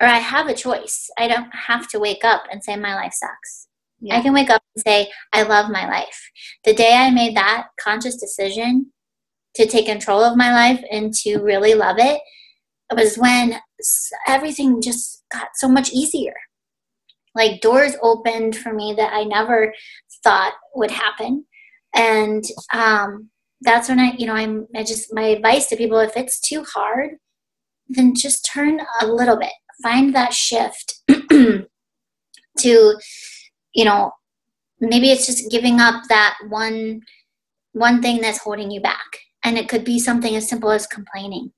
or 0.00 0.06
I 0.06 0.18
have 0.18 0.48
a 0.48 0.54
choice. 0.54 1.10
I 1.18 1.28
don't 1.28 1.50
have 1.52 1.88
to 1.88 1.98
wake 1.98 2.24
up 2.24 2.44
and 2.50 2.62
say 2.62 2.76
my 2.76 2.94
life 2.94 3.12
sucks. 3.12 3.68
Yeah. 4.00 4.16
I 4.16 4.20
can 4.20 4.32
wake 4.32 4.50
up 4.50 4.62
and 4.74 4.84
say 4.86 5.10
I 5.32 5.42
love 5.42 5.70
my 5.70 5.88
life. 5.88 6.30
The 6.64 6.74
day 6.74 6.94
I 6.94 7.10
made 7.10 7.36
that 7.36 7.66
conscious 7.80 8.16
decision 8.16 8.92
to 9.56 9.66
take 9.66 9.86
control 9.86 10.22
of 10.22 10.36
my 10.36 10.52
life 10.52 10.82
and 10.90 11.12
to 11.14 11.38
really 11.38 11.74
love 11.74 11.96
it 11.98 12.20
was 12.94 13.16
when 13.16 13.56
everything 14.26 14.80
just 14.80 15.24
got 15.32 15.48
so 15.54 15.68
much 15.68 15.92
easier. 15.92 16.34
Like 17.34 17.60
doors 17.60 17.96
opened 18.02 18.56
for 18.56 18.72
me 18.72 18.94
that 18.96 19.12
I 19.12 19.24
never 19.24 19.74
thought 20.22 20.54
would 20.74 20.90
happen. 20.90 21.44
And 21.94 22.44
um, 22.72 23.30
that's 23.60 23.88
when 23.88 23.98
I, 23.98 24.12
you 24.18 24.26
know, 24.26 24.34
I'm, 24.34 24.66
I 24.74 24.84
just, 24.84 25.12
my 25.12 25.22
advice 25.22 25.66
to 25.68 25.76
people 25.76 25.98
if 25.98 26.16
it's 26.16 26.40
too 26.40 26.64
hard, 26.64 27.12
then 27.88 28.14
just 28.14 28.48
turn 28.52 28.80
a 29.00 29.06
little 29.06 29.36
bit. 29.36 29.52
Find 29.82 30.14
that 30.14 30.32
shift 30.32 31.00
to, 31.08 31.66
you 32.60 33.84
know, 33.84 34.12
maybe 34.80 35.10
it's 35.10 35.26
just 35.26 35.50
giving 35.50 35.80
up 35.80 36.02
that 36.08 36.36
one 36.48 37.00
one 37.72 38.02
thing 38.02 38.20
that's 38.20 38.38
holding 38.38 38.70
you 38.70 38.80
back 38.80 39.18
and 39.44 39.58
it 39.58 39.68
could 39.68 39.84
be 39.84 39.98
something 39.98 40.34
as 40.34 40.48
simple 40.48 40.70
as 40.70 40.86
complaining 40.86 41.52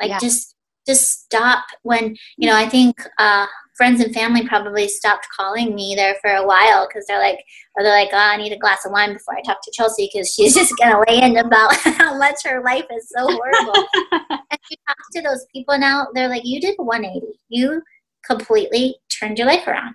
like 0.00 0.10
yeah. 0.10 0.18
just 0.18 0.54
just 0.90 1.22
stop 1.22 1.64
when 1.82 2.16
you 2.36 2.48
know 2.48 2.56
i 2.56 2.68
think 2.68 3.00
uh, 3.18 3.46
friends 3.76 4.00
and 4.00 4.12
family 4.12 4.46
probably 4.46 4.88
stopped 4.88 5.26
calling 5.36 5.74
me 5.74 5.94
there 5.94 6.16
for 6.20 6.32
a 6.32 6.46
while 6.46 6.86
because 6.86 7.04
they're 7.06 7.20
like 7.20 7.38
or 7.76 7.84
they're 7.84 7.98
like 8.02 8.10
oh 8.12 8.18
i 8.32 8.36
need 8.36 8.52
a 8.52 8.58
glass 8.58 8.84
of 8.84 8.92
wine 8.92 9.12
before 9.12 9.36
i 9.36 9.42
talk 9.42 9.58
to 9.62 9.72
chelsea 9.72 10.10
because 10.12 10.32
she's 10.32 10.54
just 10.60 10.74
going 10.78 10.92
to 10.92 11.04
lay 11.08 11.22
in 11.22 11.36
about 11.36 11.74
how 12.00 12.18
much 12.18 12.36
her 12.44 12.62
life 12.62 12.86
is 12.96 13.08
so 13.16 13.26
horrible. 13.26 13.86
And 14.52 14.58
you 14.68 14.76
talk 14.88 14.96
to 15.14 15.22
those 15.22 15.46
people 15.52 15.78
now 15.78 16.08
they're 16.12 16.28
like 16.28 16.42
you 16.44 16.60
did 16.60 16.74
180 16.76 17.24
you 17.48 17.82
completely 18.26 18.96
turned 19.08 19.38
your 19.38 19.46
life 19.46 19.66
around. 19.66 19.94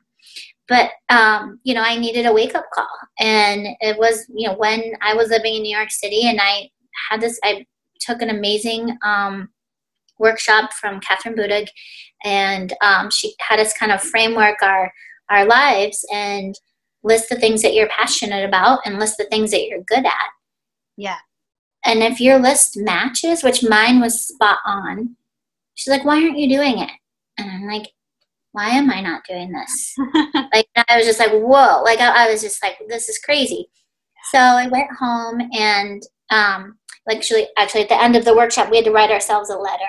But 0.69 0.91
um, 1.09 1.59
you 1.63 1.73
know 1.73 1.83
i 1.83 1.97
needed 1.97 2.25
a 2.25 2.33
wake-up 2.33 2.67
call. 2.73 2.87
And 3.19 3.67
it 3.81 3.97
was 3.99 4.25
you 4.33 4.47
know 4.47 4.55
when 4.55 4.93
i 5.01 5.13
was 5.13 5.29
living 5.29 5.55
in 5.55 5.63
new 5.63 5.75
york 5.75 5.91
city 5.91 6.21
and 6.23 6.39
i 6.41 6.69
had 7.09 7.21
this 7.21 7.37
i 7.43 7.65
took 7.99 8.21
an 8.21 8.29
amazing 8.29 8.97
um, 9.03 9.49
workshop 10.20 10.74
from 10.74 10.99
Kathryn 10.99 11.36
Budig, 11.36 11.68
and 12.24 12.74
um, 12.82 13.09
she 13.11 13.34
had 13.39 13.59
us 13.59 13.74
kind 13.74 13.91
of 13.91 14.01
framework 14.01 14.61
our 14.61 14.91
our 15.30 15.45
lives 15.45 16.05
and 16.13 16.55
list 17.03 17.30
the 17.30 17.36
things 17.36 17.61
that 17.61 17.74
you're 17.74 17.89
passionate 17.89 18.45
about 18.45 18.80
and 18.86 18.99
list 18.99 19.18
the 19.18 19.26
things 19.26 19.51
that 19.51 19.66
you're 19.68 19.84
good 19.88 20.05
at. 20.05 20.30
Yeah. 20.97 21.18
And 21.84 22.01
if 22.01 22.20
your 22.20 22.39
list 22.39 22.78
matches, 22.78 23.43
which 23.43 23.63
mine 23.63 23.99
was 24.01 24.28
spot 24.28 24.59
on, 24.66 25.16
she's 25.76 25.91
like, 25.91 26.03
"Why 26.03 26.16
aren't 26.22 26.38
you 26.38 26.49
doing 26.49 26.80
it?" 26.80 26.91
And 27.38 27.51
I'm 27.51 27.68
like, 27.68 27.91
"Why 28.53 28.70
am 28.70 28.89
I 28.89 29.01
not 29.01 29.26
doing 29.28 29.51
this?" 29.51 29.95
like 30.53 30.68
I 30.76 30.97
was 30.97 31.05
just 31.05 31.20
like, 31.20 31.32
"Whoa!" 31.32 31.84
Like 31.84 31.99
I, 31.99 32.26
I 32.26 32.32
was 32.32 32.41
just 32.41 32.61
like, 32.63 32.78
"This 32.88 33.07
is 33.09 33.20
crazy." 33.20 33.70
So 34.32 34.39
I 34.39 34.68
went 34.68 34.89
home 34.99 35.39
and 35.53 36.01
um, 36.32 36.78
like 37.05 37.18
actually, 37.18 37.47
actually 37.57 37.84
at 37.84 37.89
the 37.89 38.01
end 38.01 38.16
of 38.16 38.26
the 38.26 38.36
workshop, 38.36 38.72
we 38.72 38.78
had 38.78 38.86
to 38.86 38.91
write 38.91 39.11
ourselves 39.11 39.51
a 39.51 39.57
letter 39.57 39.84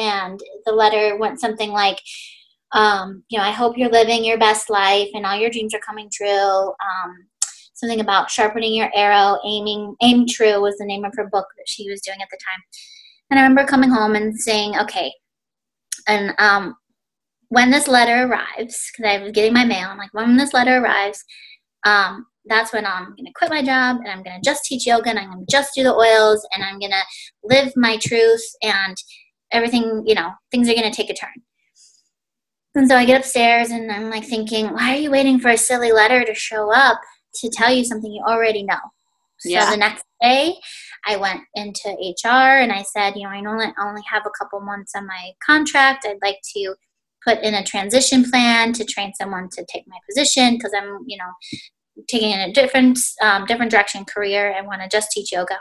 and 0.00 0.40
the 0.64 0.72
letter 0.72 1.16
went 1.16 1.40
something 1.40 1.70
like 1.70 2.00
um, 2.72 3.22
you 3.28 3.38
know 3.38 3.44
i 3.44 3.50
hope 3.50 3.76
you're 3.76 3.90
living 3.90 4.24
your 4.24 4.38
best 4.38 4.70
life 4.70 5.08
and 5.14 5.26
all 5.26 5.36
your 5.36 5.50
dreams 5.50 5.74
are 5.74 5.80
coming 5.80 6.08
true. 6.12 6.68
Um, 6.68 7.26
something 7.74 8.00
about 8.00 8.30
sharpening 8.30 8.74
your 8.74 8.90
arrow 8.94 9.38
aiming 9.44 9.94
aim 10.02 10.26
true 10.28 10.60
was 10.60 10.76
the 10.78 10.84
name 10.84 11.04
of 11.04 11.12
her 11.16 11.28
book 11.30 11.46
that 11.56 11.66
she 11.66 11.88
was 11.88 12.00
doing 12.00 12.20
at 12.20 12.28
the 12.30 12.38
time. 12.38 12.62
And 13.30 13.38
i 13.38 13.42
remember 13.42 13.64
coming 13.64 13.90
home 13.90 14.14
and 14.14 14.38
saying 14.38 14.76
okay. 14.78 15.12
And 16.06 16.32
um, 16.38 16.74
when 17.48 17.70
this 17.70 17.88
letter 17.88 18.26
arrives 18.26 18.90
because 18.92 19.10
i 19.10 19.22
was 19.22 19.32
getting 19.32 19.52
my 19.52 19.64
mail 19.64 19.88
i'm 19.88 19.98
like 19.98 20.14
when 20.14 20.36
this 20.36 20.54
letter 20.54 20.78
arrives 20.78 21.24
um, 21.84 22.26
that's 22.46 22.72
when 22.72 22.86
I'm 22.86 23.10
going 23.10 23.26
to 23.26 23.32
quit 23.34 23.50
my 23.50 23.62
job 23.62 23.98
and 23.98 24.08
I'm 24.08 24.22
going 24.22 24.40
to 24.40 24.44
just 24.44 24.64
teach 24.64 24.86
yoga 24.86 25.10
and 25.10 25.18
I'm 25.18 25.30
going 25.30 25.46
to 25.46 25.50
just 25.50 25.74
do 25.74 25.82
the 25.82 25.94
oils 25.94 26.46
and 26.54 26.64
I'm 26.64 26.78
going 26.78 26.92
to 26.92 27.02
live 27.44 27.72
my 27.76 27.96
truth 27.98 28.44
and 28.62 28.96
everything, 29.52 30.04
you 30.06 30.14
know, 30.14 30.32
things 30.50 30.68
are 30.68 30.74
going 30.74 30.90
to 30.90 30.96
take 30.96 31.10
a 31.10 31.14
turn. 31.14 31.30
And 32.74 32.88
so 32.88 32.96
I 32.96 33.04
get 33.04 33.20
upstairs 33.20 33.70
and 33.70 33.90
I'm 33.90 34.10
like 34.10 34.24
thinking, 34.24 34.68
why 34.68 34.94
are 34.94 34.98
you 34.98 35.10
waiting 35.10 35.40
for 35.40 35.48
a 35.48 35.56
silly 35.56 35.92
letter 35.92 36.24
to 36.24 36.34
show 36.34 36.72
up 36.72 37.00
to 37.36 37.50
tell 37.50 37.72
you 37.72 37.84
something 37.84 38.12
you 38.12 38.22
already 38.26 38.62
know? 38.62 38.78
So 39.40 39.48
yeah. 39.48 39.70
the 39.70 39.76
next 39.76 40.04
day, 40.20 40.54
I 41.06 41.16
went 41.16 41.40
into 41.54 41.88
HR 41.88 42.28
and 42.60 42.70
I 42.70 42.82
said, 42.82 43.14
you 43.16 43.22
know, 43.22 43.30
I 43.30 43.38
only, 43.38 43.66
only 43.80 44.02
have 44.08 44.24
a 44.26 44.30
couple 44.38 44.60
months 44.60 44.92
on 44.94 45.06
my 45.06 45.30
contract. 45.44 46.06
I'd 46.06 46.18
like 46.22 46.38
to 46.54 46.74
put 47.26 47.42
in 47.42 47.54
a 47.54 47.64
transition 47.64 48.30
plan 48.30 48.72
to 48.74 48.84
train 48.84 49.12
someone 49.14 49.48
to 49.52 49.64
take 49.72 49.84
my 49.88 49.96
position 50.08 50.54
because 50.54 50.72
I'm, 50.76 50.98
you 51.06 51.16
know, 51.16 51.32
taking 52.08 52.30
in 52.30 52.40
a 52.40 52.52
different 52.52 52.98
um, 53.22 53.46
different 53.46 53.70
direction 53.70 54.04
career 54.04 54.50
and 54.50 54.66
want 54.66 54.82
to 54.82 54.88
just 54.88 55.10
teach 55.10 55.32
yoga. 55.32 55.58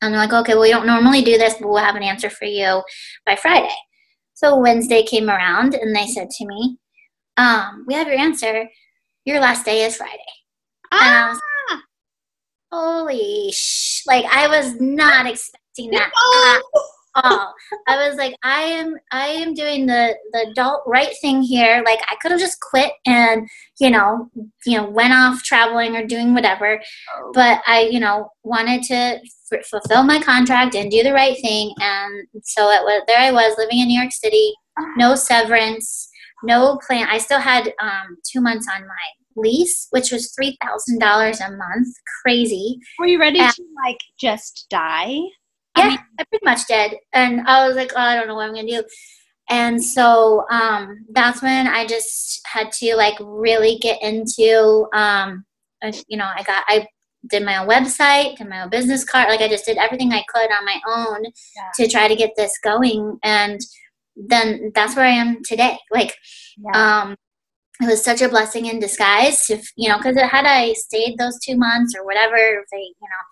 And 0.00 0.12
they're 0.12 0.20
like, 0.20 0.32
okay, 0.32 0.54
well, 0.54 0.62
we 0.62 0.70
don't 0.70 0.86
normally 0.86 1.22
do 1.22 1.38
this, 1.38 1.54
but 1.54 1.68
we'll 1.68 1.78
have 1.78 1.96
an 1.96 2.02
answer 2.02 2.30
for 2.30 2.44
you 2.44 2.82
by 3.26 3.36
Friday. 3.36 3.74
So 4.34 4.56
Wednesday 4.56 5.02
came 5.02 5.28
around 5.28 5.74
and 5.74 5.94
they 5.94 6.06
said 6.06 6.30
to 6.30 6.46
me, 6.46 6.78
um, 7.36 7.84
we 7.86 7.94
have 7.94 8.06
your 8.06 8.18
answer. 8.18 8.68
Your 9.24 9.40
last 9.40 9.64
day 9.64 9.84
is 9.84 9.96
Friday. 9.96 10.18
Ah! 10.92 11.30
Was, 11.32 11.80
Holy 12.70 13.50
sh! 13.52 14.02
Like 14.06 14.24
I 14.26 14.46
was 14.46 14.80
not 14.80 15.26
expecting 15.26 15.90
that 15.90 16.10
all. 17.14 17.54
I 17.86 18.08
was 18.08 18.16
like, 18.16 18.34
I 18.42 18.62
am, 18.62 18.96
I 19.12 19.28
am 19.28 19.54
doing 19.54 19.86
the 19.86 20.16
the 20.32 20.50
adult 20.50 20.82
right 20.86 21.14
thing 21.20 21.42
here. 21.42 21.82
Like 21.84 22.00
I 22.08 22.16
could 22.20 22.30
have 22.30 22.40
just 22.40 22.60
quit 22.60 22.92
and 23.06 23.48
you 23.80 23.90
know, 23.90 24.30
you 24.66 24.76
know, 24.76 24.88
went 24.88 25.12
off 25.12 25.42
traveling 25.42 25.96
or 25.96 26.06
doing 26.06 26.34
whatever. 26.34 26.80
Oh. 27.16 27.32
But 27.34 27.62
I, 27.66 27.88
you 27.90 28.00
know, 28.00 28.30
wanted 28.42 28.82
to 28.84 29.20
f- 29.52 29.66
fulfill 29.66 30.02
my 30.04 30.20
contract 30.20 30.74
and 30.74 30.90
do 30.90 31.02
the 31.02 31.12
right 31.12 31.36
thing. 31.40 31.74
And 31.80 32.26
so 32.42 32.70
it 32.70 32.82
was 32.82 33.02
there. 33.06 33.18
I 33.18 33.32
was 33.32 33.56
living 33.58 33.78
in 33.78 33.88
New 33.88 34.00
York 34.00 34.12
City, 34.12 34.52
no 34.96 35.14
severance, 35.14 36.08
no 36.42 36.78
plan. 36.86 37.08
I 37.10 37.18
still 37.18 37.40
had 37.40 37.72
um, 37.80 38.16
two 38.30 38.40
months 38.40 38.66
on 38.74 38.86
my 38.86 38.94
lease, 39.36 39.86
which 39.90 40.10
was 40.10 40.32
three 40.34 40.56
thousand 40.62 40.98
dollars 40.98 41.40
a 41.40 41.50
month. 41.50 41.88
Crazy. 42.22 42.78
Were 42.98 43.06
you 43.06 43.20
ready 43.20 43.40
and, 43.40 43.52
to 43.52 43.64
like 43.86 43.98
just 44.18 44.66
die? 44.70 45.18
Yeah, 45.78 45.84
I, 45.84 45.88
mean, 45.88 45.98
I 46.18 46.24
pretty 46.24 46.44
much 46.44 46.66
did. 46.66 46.94
And 47.12 47.40
I 47.42 47.66
was 47.66 47.76
like, 47.76 47.92
oh, 47.94 48.00
I 48.00 48.14
don't 48.14 48.28
know 48.28 48.34
what 48.34 48.48
I'm 48.48 48.54
gonna 48.54 48.68
do. 48.68 48.82
And 49.50 49.82
so 49.82 50.44
um, 50.50 51.06
that's 51.10 51.42
when 51.42 51.66
I 51.66 51.86
just 51.86 52.40
had 52.46 52.70
to 52.72 52.96
like 52.96 53.16
really 53.20 53.78
get 53.78 54.02
into, 54.02 54.86
um, 54.92 55.44
you 56.06 56.18
know, 56.18 56.30
I 56.34 56.42
got 56.42 56.64
I 56.68 56.86
did 57.28 57.44
my 57.44 57.56
own 57.56 57.68
website, 57.68 58.36
did 58.36 58.48
my 58.48 58.62
own 58.62 58.70
business 58.70 59.04
card. 59.04 59.28
Like 59.28 59.40
I 59.40 59.48
just 59.48 59.64
did 59.64 59.78
everything 59.78 60.12
I 60.12 60.24
could 60.28 60.50
on 60.50 60.64
my 60.64 60.80
own 60.86 61.24
yeah. 61.24 61.70
to 61.76 61.88
try 61.88 62.08
to 62.08 62.16
get 62.16 62.32
this 62.36 62.58
going. 62.62 63.18
And 63.22 63.60
then 64.16 64.72
that's 64.74 64.96
where 64.96 65.06
I 65.06 65.10
am 65.10 65.42
today. 65.44 65.78
Like, 65.90 66.14
yeah. 66.58 67.02
um, 67.02 67.16
it 67.80 67.86
was 67.86 68.02
such 68.02 68.22
a 68.22 68.28
blessing 68.28 68.66
in 68.66 68.80
disguise 68.80 69.46
to, 69.46 69.58
you 69.76 69.88
know, 69.88 69.98
because 69.98 70.16
had 70.16 70.44
I 70.44 70.72
stayed 70.72 71.16
those 71.18 71.38
two 71.40 71.56
months 71.56 71.94
or 71.96 72.04
whatever, 72.04 72.36
they, 72.72 72.78
you 72.78 72.94
know, 73.02 73.24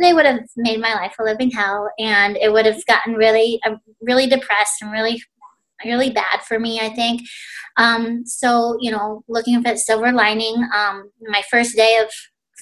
they 0.00 0.12
would 0.12 0.26
have 0.26 0.40
made 0.56 0.80
my 0.80 0.94
life 0.94 1.14
a 1.18 1.22
living 1.22 1.50
hell 1.50 1.90
and 1.98 2.36
it 2.36 2.52
would 2.52 2.66
have 2.66 2.84
gotten 2.86 3.14
really 3.14 3.60
uh, 3.66 3.74
really 4.00 4.26
depressed 4.26 4.82
and 4.82 4.92
really 4.92 5.22
really 5.84 6.10
bad 6.10 6.42
for 6.46 6.58
me 6.58 6.80
i 6.80 6.88
think. 6.90 7.22
Um, 7.76 8.26
so 8.26 8.76
you 8.80 8.90
know 8.90 9.22
looking 9.28 9.62
for 9.62 9.68
at 9.68 9.78
silver 9.78 10.12
lining 10.12 10.56
um, 10.74 11.10
my 11.22 11.42
first 11.50 11.76
day 11.76 11.98
of 12.02 12.10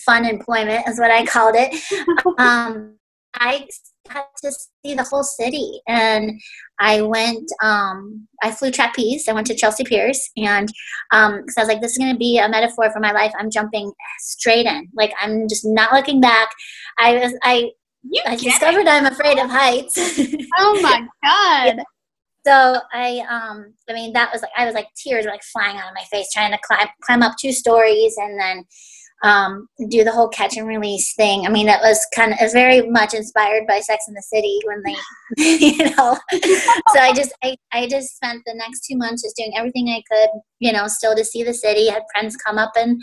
fun 0.04 0.24
employment 0.24 0.86
is 0.86 0.98
what 0.98 1.10
i 1.10 1.24
called 1.24 1.54
it. 1.56 1.74
Um, 2.38 2.94
i 3.34 3.66
had 4.10 4.24
to 4.42 4.50
see 4.52 4.94
the 4.94 5.02
whole 5.04 5.22
city 5.22 5.80
and 5.88 6.40
i 6.80 7.00
went 7.00 7.48
um, 7.62 8.26
i 8.42 8.50
flew 8.50 8.70
trapeze 8.70 9.28
i 9.28 9.32
went 9.32 9.46
to 9.46 9.54
chelsea 9.54 9.84
piers 9.84 10.30
and 10.36 10.68
because 11.10 11.30
um, 11.30 11.44
i 11.56 11.60
was 11.60 11.68
like 11.68 11.80
this 11.80 11.92
is 11.92 11.98
going 11.98 12.12
to 12.12 12.18
be 12.18 12.38
a 12.38 12.48
metaphor 12.48 12.90
for 12.90 13.00
my 13.00 13.12
life 13.12 13.32
i'm 13.38 13.50
jumping 13.50 13.92
straight 14.18 14.66
in 14.66 14.88
like 14.94 15.12
i'm 15.20 15.48
just 15.48 15.64
not 15.64 15.92
looking 15.92 16.20
back 16.20 16.50
i 16.98 17.14
was 17.14 17.34
i 17.42 17.70
you 18.10 18.22
I 18.26 18.36
discovered 18.36 18.82
it. 18.82 18.88
I'm 18.88 19.06
afraid 19.06 19.38
of 19.38 19.50
heights. 19.50 19.96
oh 20.58 20.80
my 20.80 21.06
god! 21.22 21.84
so 22.46 22.80
I, 22.92 23.24
um, 23.28 23.74
I 23.88 23.92
mean, 23.92 24.12
that 24.14 24.32
was 24.32 24.42
like 24.42 24.52
I 24.56 24.64
was 24.64 24.74
like 24.74 24.88
tears 24.96 25.24
were 25.24 25.30
like 25.30 25.42
flying 25.42 25.76
out 25.76 25.88
of 25.88 25.94
my 25.94 26.04
face 26.10 26.28
trying 26.32 26.52
to 26.52 26.58
climb 26.62 26.88
climb 27.02 27.22
up 27.22 27.34
two 27.40 27.52
stories, 27.52 28.16
and 28.16 28.38
then 28.40 28.64
um, 29.22 29.68
do 29.88 30.04
the 30.04 30.12
whole 30.12 30.28
catch 30.28 30.56
and 30.56 30.68
release 30.68 31.14
thing. 31.14 31.44
I 31.44 31.50
mean, 31.50 31.68
it 31.68 31.80
was 31.82 32.06
kind 32.14 32.32
of 32.32 32.52
very 32.52 32.88
much 32.88 33.14
inspired 33.14 33.66
by 33.66 33.80
Sex 33.80 34.04
in 34.06 34.14
the 34.14 34.22
City 34.22 34.60
when 34.64 34.82
they, 34.84 34.96
you 35.66 35.84
know. 35.96 36.16
so 36.32 37.00
I 37.00 37.12
just, 37.14 37.32
I, 37.42 37.56
I 37.72 37.88
just 37.88 38.14
spent 38.16 38.42
the 38.46 38.54
next 38.54 38.86
two 38.86 38.96
months 38.96 39.22
just 39.22 39.36
doing 39.36 39.52
everything 39.56 39.88
I 39.88 40.02
could, 40.10 40.30
you 40.60 40.72
know, 40.72 40.86
still 40.86 41.16
to 41.16 41.24
see 41.24 41.42
the 41.42 41.54
city. 41.54 41.88
Had 41.88 42.02
friends 42.12 42.36
come 42.36 42.58
up 42.58 42.72
and, 42.76 43.00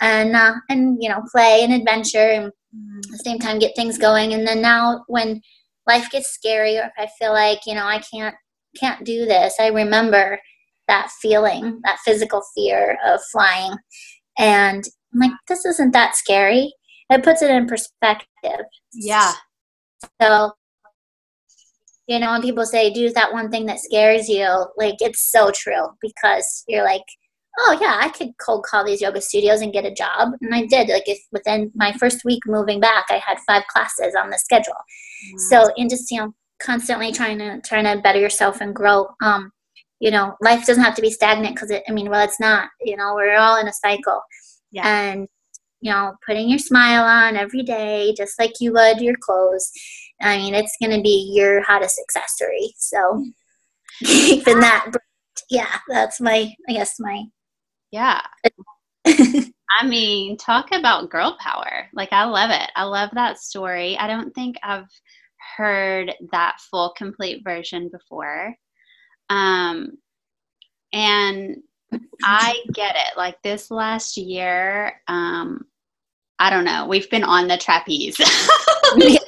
and, 0.00 0.34
uh, 0.34 0.54
and 0.70 0.96
you 1.00 1.08
know, 1.08 1.22
play 1.30 1.62
and 1.62 1.72
adventure, 1.72 2.18
and 2.18 2.46
at 2.46 3.10
the 3.10 3.22
same 3.24 3.38
time 3.38 3.58
get 3.58 3.76
things 3.76 3.98
going. 3.98 4.32
And 4.32 4.46
then 4.46 4.62
now 4.62 5.04
when 5.06 5.42
life 5.86 6.10
gets 6.10 6.30
scary, 6.30 6.78
or 6.78 6.84
if 6.84 6.92
I 6.98 7.08
feel 7.18 7.32
like, 7.32 7.60
you 7.66 7.74
know, 7.74 7.86
I 7.86 7.98
can't, 7.98 8.34
can't 8.78 9.04
do 9.04 9.26
this, 9.26 9.54
I 9.60 9.68
remember 9.68 10.38
that 10.86 11.10
feeling, 11.20 11.80
that 11.84 11.98
physical 12.04 12.42
fear 12.54 12.98
of 13.06 13.20
flying. 13.30 13.74
And 14.38 14.84
I'm 15.18 15.30
like, 15.30 15.38
this 15.48 15.64
isn't 15.64 15.92
that 15.92 16.16
scary. 16.16 16.72
It 17.10 17.22
puts 17.22 17.42
it 17.42 17.50
in 17.50 17.66
perspective. 17.66 18.66
Yeah. 18.92 19.32
So, 20.20 20.52
you 22.06 22.18
know, 22.18 22.32
when 22.32 22.42
people 22.42 22.64
say, 22.64 22.92
do 22.92 23.10
that 23.10 23.32
one 23.32 23.50
thing 23.50 23.66
that 23.66 23.80
scares 23.80 24.28
you, 24.28 24.66
like, 24.76 24.96
it's 25.00 25.30
so 25.30 25.50
true 25.50 25.88
because 26.00 26.64
you're 26.68 26.84
like, 26.84 27.02
oh, 27.60 27.76
yeah, 27.80 27.98
I 28.00 28.10
could 28.10 28.30
cold 28.44 28.64
call 28.64 28.84
these 28.84 29.00
yoga 29.00 29.20
studios 29.20 29.60
and 29.60 29.72
get 29.72 29.84
a 29.84 29.94
job. 29.94 30.30
And 30.40 30.54
I 30.54 30.66
did. 30.66 30.88
Like, 30.88 31.08
if 31.08 31.18
within 31.32 31.72
my 31.74 31.92
first 31.94 32.24
week 32.24 32.42
moving 32.46 32.80
back, 32.80 33.06
I 33.10 33.20
had 33.26 33.38
five 33.46 33.64
classes 33.68 34.14
on 34.14 34.30
the 34.30 34.38
schedule. 34.38 34.76
So, 35.48 35.72
in 35.76 35.88
just, 35.88 36.10
you 36.10 36.18
know, 36.20 36.34
constantly 36.60 37.12
trying 37.12 37.38
to 37.38 37.60
trying 37.62 37.84
to 37.84 38.00
better 38.02 38.18
yourself 38.18 38.60
and 38.60 38.74
grow 38.74 39.06
um 39.22 39.50
you 40.00 40.10
know 40.10 40.34
life 40.40 40.66
doesn't 40.66 40.82
have 40.82 40.94
to 40.94 41.02
be 41.02 41.10
stagnant 41.10 41.54
because 41.54 41.72
i 41.88 41.92
mean 41.92 42.10
well 42.10 42.24
it's 42.24 42.40
not 42.40 42.68
you 42.80 42.96
know 42.96 43.14
we're 43.14 43.36
all 43.36 43.60
in 43.60 43.68
a 43.68 43.72
cycle 43.72 44.20
yeah. 44.70 44.86
and 44.88 45.28
you 45.80 45.92
know 45.92 46.14
putting 46.26 46.48
your 46.48 46.58
smile 46.58 47.04
on 47.04 47.36
every 47.36 47.62
day 47.62 48.12
just 48.16 48.38
like 48.38 48.52
you 48.60 48.72
would 48.72 49.00
your 49.00 49.16
clothes. 49.20 49.70
I 50.20 50.38
mean 50.38 50.54
it's 50.54 50.76
going 50.82 50.96
to 50.96 51.02
be 51.02 51.32
your 51.34 51.62
hottest 51.62 52.00
accessory 52.00 52.74
so. 52.76 53.24
Keeping 54.04 54.60
that 54.60 54.92
yeah 55.50 55.78
that's 55.88 56.20
my 56.20 56.52
i 56.68 56.72
guess 56.72 56.96
my 57.00 57.24
yeah. 57.90 58.20
I 59.06 59.86
mean 59.86 60.36
talk 60.36 60.72
about 60.72 61.10
girl 61.10 61.36
power. 61.40 61.88
Like 61.94 62.12
i 62.12 62.24
love 62.24 62.50
it. 62.50 62.70
I 62.76 62.84
love 62.84 63.10
that 63.14 63.38
story. 63.38 63.96
I 63.98 64.06
don't 64.06 64.34
think 64.34 64.56
i've 64.62 64.88
heard 65.56 66.14
that 66.32 66.56
full 66.70 66.94
complete 66.96 67.42
version 67.44 67.88
before. 67.90 68.54
Um 69.30 69.92
and 70.92 71.56
I 72.22 72.62
get 72.72 72.96
it. 72.96 73.16
Like 73.16 73.40
this 73.42 73.70
last 73.70 74.16
year, 74.16 75.00
um, 75.08 75.66
I 76.38 76.50
don't 76.50 76.64
know. 76.64 76.86
We've 76.86 77.10
been 77.10 77.24
on 77.24 77.48
the 77.48 77.56
trapeze. 77.56 78.18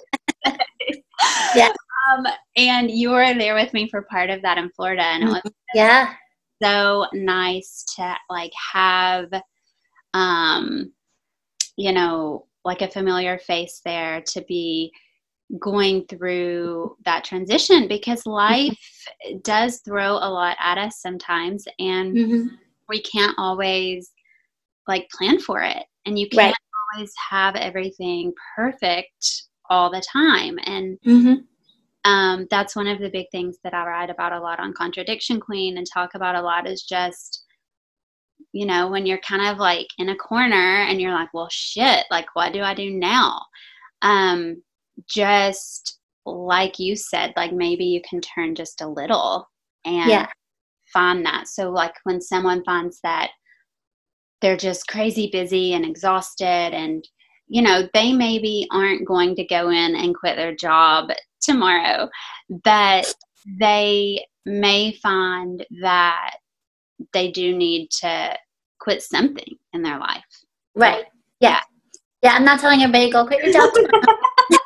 yeah. 1.54 1.72
Um, 2.12 2.26
and 2.56 2.90
you 2.90 3.10
were 3.10 3.34
there 3.34 3.54
with 3.54 3.72
me 3.72 3.88
for 3.88 4.02
part 4.02 4.30
of 4.30 4.42
that 4.42 4.58
in 4.58 4.70
Florida, 4.70 5.02
and 5.02 5.24
it 5.24 5.26
was 5.26 5.42
yeah 5.74 6.14
so 6.62 7.06
nice 7.12 7.84
to 7.96 8.14
like 8.28 8.52
have, 8.72 9.30
um, 10.14 10.92
you 11.76 11.92
know, 11.92 12.46
like 12.64 12.82
a 12.82 12.90
familiar 12.90 13.38
face 13.38 13.80
there 13.84 14.22
to 14.22 14.42
be 14.42 14.92
going 15.58 16.06
through 16.06 16.96
that 17.04 17.24
transition 17.24 17.88
because 17.88 18.20
mm-hmm. 18.20 18.32
life 18.32 18.78
does 19.42 19.80
throw 19.80 20.12
a 20.12 20.30
lot 20.30 20.56
at 20.60 20.78
us 20.78 21.00
sometimes 21.00 21.64
and 21.78 22.16
mm-hmm. 22.16 22.46
we 22.88 23.02
can't 23.02 23.34
always 23.38 24.12
like 24.86 25.08
plan 25.10 25.40
for 25.40 25.62
it 25.62 25.84
and 26.06 26.18
you 26.18 26.28
can't 26.28 26.52
right. 26.52 26.94
always 26.94 27.12
have 27.30 27.56
everything 27.56 28.32
perfect 28.56 29.44
all 29.68 29.90
the 29.90 30.02
time 30.12 30.58
and 30.64 30.98
mm-hmm. 31.06 32.10
um, 32.10 32.46
that's 32.50 32.76
one 32.76 32.86
of 32.86 33.00
the 33.00 33.10
big 33.10 33.26
things 33.32 33.58
that 33.64 33.74
i 33.74 33.84
write 33.84 34.10
about 34.10 34.32
a 34.32 34.40
lot 34.40 34.60
on 34.60 34.72
contradiction 34.72 35.40
queen 35.40 35.78
and 35.78 35.86
talk 35.92 36.14
about 36.14 36.36
a 36.36 36.42
lot 36.42 36.68
is 36.68 36.82
just 36.82 37.44
you 38.52 38.66
know 38.66 38.88
when 38.88 39.04
you're 39.04 39.18
kind 39.18 39.46
of 39.46 39.58
like 39.58 39.86
in 39.98 40.10
a 40.10 40.16
corner 40.16 40.82
and 40.82 41.00
you're 41.00 41.12
like 41.12 41.32
well 41.34 41.48
shit 41.50 42.04
like 42.10 42.26
what 42.34 42.52
do 42.52 42.62
i 42.62 42.74
do 42.74 42.90
now 42.90 43.40
um 44.02 44.60
just 45.08 45.98
like 46.26 46.78
you 46.78 46.96
said, 46.96 47.32
like 47.36 47.52
maybe 47.52 47.84
you 47.84 48.00
can 48.08 48.20
turn 48.20 48.54
just 48.54 48.80
a 48.80 48.88
little 48.88 49.48
and 49.84 50.10
yeah. 50.10 50.26
find 50.92 51.24
that. 51.26 51.48
So, 51.48 51.70
like 51.70 51.94
when 52.04 52.20
someone 52.20 52.64
finds 52.64 53.00
that 53.02 53.30
they're 54.40 54.56
just 54.56 54.88
crazy 54.88 55.28
busy 55.32 55.74
and 55.74 55.84
exhausted, 55.84 56.44
and 56.74 57.06
you 57.48 57.62
know, 57.62 57.88
they 57.94 58.12
maybe 58.12 58.66
aren't 58.70 59.06
going 59.06 59.34
to 59.36 59.44
go 59.44 59.70
in 59.70 59.96
and 59.96 60.14
quit 60.14 60.36
their 60.36 60.54
job 60.54 61.10
tomorrow, 61.40 62.08
but 62.64 63.12
they 63.58 64.24
may 64.46 64.92
find 65.02 65.64
that 65.82 66.36
they 67.12 67.30
do 67.30 67.56
need 67.56 67.90
to 67.90 68.36
quit 68.78 69.02
something 69.02 69.56
in 69.72 69.82
their 69.82 69.98
life. 69.98 70.24
Right. 70.74 71.04
Yeah. 71.40 71.60
Yeah. 72.22 72.32
I'm 72.32 72.44
not 72.44 72.60
telling 72.60 72.82
everybody 72.82 73.10
go 73.10 73.26
quit 73.26 73.44
your 73.44 73.52
job 73.52 73.70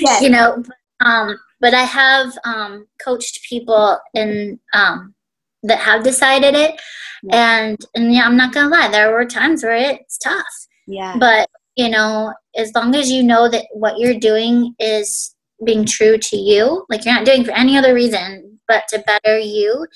yes. 0.00 0.22
you 0.22 0.30
know 0.30 0.62
um, 1.00 1.38
but 1.60 1.74
i 1.74 1.82
have 1.82 2.32
um, 2.44 2.86
coached 3.02 3.40
people 3.48 3.98
in 4.14 4.58
um, 4.74 5.14
that 5.62 5.78
have 5.78 6.04
decided 6.04 6.54
it. 6.54 6.80
Yeah. 7.22 7.64
and 7.64 7.78
and 7.94 8.14
yeah 8.14 8.24
i'm 8.26 8.36
not 8.36 8.54
gonna 8.54 8.68
lie 8.68 8.88
there 8.88 9.12
were 9.12 9.24
times 9.24 9.64
where 9.64 9.74
it's 9.74 10.18
tough. 10.18 10.44
Yeah. 10.86 11.16
But 11.18 11.48
you 11.76 11.88
know 11.88 12.32
as 12.56 12.72
long 12.74 12.94
as 12.94 13.10
you 13.10 13.22
know 13.22 13.48
that 13.48 13.66
what 13.72 13.98
you're 13.98 14.18
doing 14.18 14.74
is 14.78 15.34
being 15.64 15.84
true 15.84 16.18
to 16.18 16.36
you 16.36 16.84
like 16.88 17.04
you're 17.04 17.14
not 17.14 17.24
doing 17.24 17.44
for 17.44 17.50
any 17.52 17.76
other 17.76 17.92
reason 17.94 18.60
but 18.68 18.86
to 18.88 18.98
better 19.00 19.38
you 19.38 19.86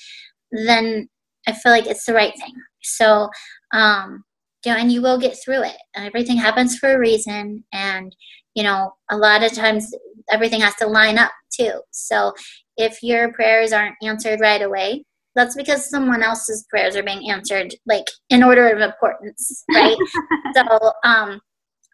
then 0.51 1.09
i 1.47 1.53
feel 1.53 1.71
like 1.71 1.87
it's 1.87 2.05
the 2.07 2.15
right 2.15 2.35
thing. 2.37 2.55
So 2.83 3.29
um 3.73 4.25
you 4.65 4.73
know 4.73 4.79
and 4.79 4.93
you 4.93 5.03
will 5.03 5.19
get 5.19 5.37
through 5.45 5.63
it. 5.65 5.77
Everything 5.95 6.37
happens 6.37 6.79
for 6.79 6.95
a 6.95 6.99
reason. 6.99 7.65
And 7.73 8.15
you 8.55 8.63
know, 8.63 8.95
a 9.11 9.17
lot 9.17 9.43
of 9.43 9.53
times 9.53 9.93
everything 10.31 10.61
has 10.61 10.75
to 10.77 10.87
line 10.87 11.19
up 11.19 11.33
too. 11.53 11.81
So 11.91 12.33
if 12.77 13.03
your 13.03 13.33
prayers 13.33 13.73
aren't 13.73 13.97
answered 14.03 14.41
right 14.41 14.63
away, 14.63 15.05
that's 15.35 15.57
because 15.57 15.89
someone 15.89 16.23
else's 16.23 16.67
prayers 16.69 16.97
are 16.97 17.03
being 17.03 17.31
answered 17.31 17.75
like 17.87 18.05
in 18.29 18.43
order 18.43 18.69
of 18.69 18.81
importance, 18.81 19.65
right? 19.75 19.97
so 20.55 20.93
um 21.05 21.41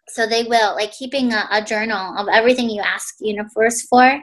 so 0.09 0.25
they 0.25 0.43
will 0.43 0.73
like 0.73 0.91
keeping 0.91 1.33
a, 1.33 1.47
a, 1.51 1.63
journal 1.63 2.17
of 2.17 2.27
everything 2.29 2.69
you 2.69 2.81
ask 2.81 3.15
universe 3.19 3.83
for 3.83 4.19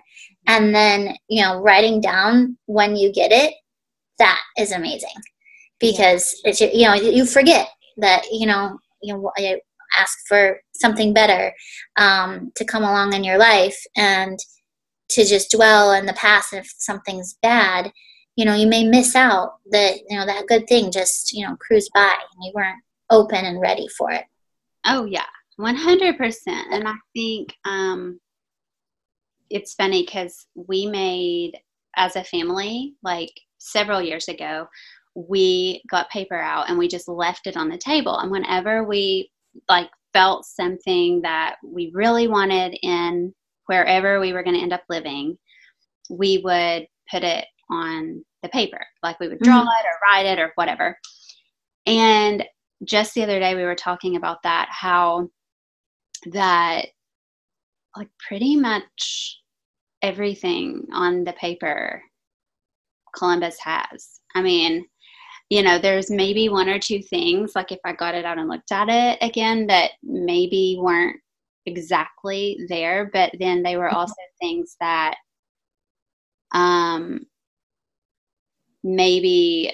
and 0.46 0.74
then 0.74 1.14
you 1.28 1.42
know 1.42 1.60
writing 1.60 2.00
down 2.00 2.56
when 2.66 2.96
you 2.96 3.12
get 3.12 3.30
it 3.32 3.54
that 4.18 4.40
is 4.58 4.72
amazing 4.72 5.08
because 5.78 6.40
yeah. 6.44 6.50
it's 6.50 6.60
you 6.60 6.86
know 6.86 6.94
you 6.94 7.24
forget 7.24 7.68
that 7.98 8.24
you 8.30 8.46
know 8.46 8.78
you 9.02 9.14
know 9.14 9.30
ask 9.96 10.18
for 10.28 10.60
something 10.74 11.12
better 11.12 11.52
um, 11.96 12.52
to 12.56 12.64
come 12.64 12.82
along 12.82 13.12
in 13.12 13.24
your 13.24 13.38
life 13.38 13.78
and 13.96 14.38
to 15.10 15.24
just 15.24 15.50
dwell 15.50 15.92
in 15.92 16.06
the 16.06 16.12
past. 16.14 16.52
If 16.52 16.72
something's 16.78 17.36
bad 17.42 17.92
you 18.36 18.44
know 18.44 18.54
you 18.54 18.66
may 18.66 18.84
miss 18.84 19.16
out 19.16 19.54
that 19.70 19.96
you 20.08 20.16
know 20.16 20.26
that 20.26 20.46
good 20.46 20.68
thing 20.68 20.92
just 20.92 21.32
you 21.32 21.44
know 21.44 21.56
cruise 21.56 21.88
by 21.92 22.14
and 22.14 22.44
you 22.44 22.52
weren't 22.54 22.82
open 23.10 23.44
and 23.44 23.60
ready 23.60 23.88
for 23.88 24.12
it. 24.12 24.24
Oh 24.84 25.04
yeah. 25.04 25.24
100% 25.58 26.18
and 26.46 26.86
i 26.86 26.92
think 27.14 27.54
um 27.64 28.20
it's 29.48 29.72
funny 29.72 30.02
because 30.04 30.46
we 30.54 30.84
made 30.84 31.56
as 31.96 32.14
a 32.14 32.24
family 32.24 32.94
like 33.02 33.30
several 33.56 34.02
years 34.02 34.28
ago 34.28 34.68
we 35.14 35.82
got 35.90 36.10
paper 36.10 36.38
out 36.38 36.68
and 36.68 36.76
we 36.76 36.88
just 36.88 37.08
left 37.08 37.46
it 37.46 37.56
on 37.56 37.70
the 37.70 37.78
table. 37.78 38.18
And 38.18 38.30
whenever 38.30 38.84
we 38.84 39.30
like 39.68 39.90
felt 40.12 40.44
something 40.44 41.20
that 41.22 41.56
we 41.64 41.90
really 41.94 42.28
wanted 42.28 42.76
in 42.82 43.34
wherever 43.66 44.20
we 44.20 44.32
were 44.32 44.42
going 44.42 44.56
to 44.56 44.62
end 44.62 44.72
up 44.72 44.84
living, 44.88 45.36
we 46.10 46.38
would 46.38 46.86
put 47.10 47.22
it 47.22 47.44
on 47.70 48.24
the 48.42 48.48
paper. 48.48 48.84
Like 49.02 49.18
we 49.20 49.28
would 49.28 49.40
draw 49.40 49.60
mm-hmm. 49.60 49.68
it 49.68 49.86
or 49.86 49.98
write 50.02 50.26
it 50.26 50.38
or 50.38 50.52
whatever. 50.54 50.98
And 51.86 52.44
just 52.84 53.14
the 53.14 53.22
other 53.22 53.40
day, 53.40 53.54
we 53.54 53.64
were 53.64 53.74
talking 53.74 54.16
about 54.16 54.42
that 54.42 54.68
how 54.70 55.28
that, 56.26 56.86
like, 57.96 58.08
pretty 58.26 58.56
much 58.56 59.40
everything 60.02 60.86
on 60.92 61.24
the 61.24 61.32
paper 61.34 62.02
Columbus 63.14 63.58
has. 63.60 64.20
I 64.34 64.42
mean, 64.42 64.84
you 65.48 65.62
know, 65.62 65.78
there's 65.78 66.10
maybe 66.10 66.48
one 66.48 66.68
or 66.68 66.78
two 66.78 67.00
things, 67.00 67.52
like 67.54 67.70
if 67.70 67.78
I 67.84 67.92
got 67.92 68.14
it 68.14 68.24
out 68.24 68.38
and 68.38 68.48
looked 68.48 68.72
at 68.72 68.88
it 68.88 69.18
again, 69.22 69.66
that 69.68 69.92
maybe 70.02 70.76
weren't 70.80 71.16
exactly 71.66 72.58
there, 72.68 73.10
but 73.12 73.32
then 73.38 73.62
they 73.62 73.76
were 73.76 73.86
mm-hmm. 73.86 73.96
also 73.96 74.14
things 74.40 74.76
that 74.80 75.16
um, 76.52 77.26
maybe 78.82 79.72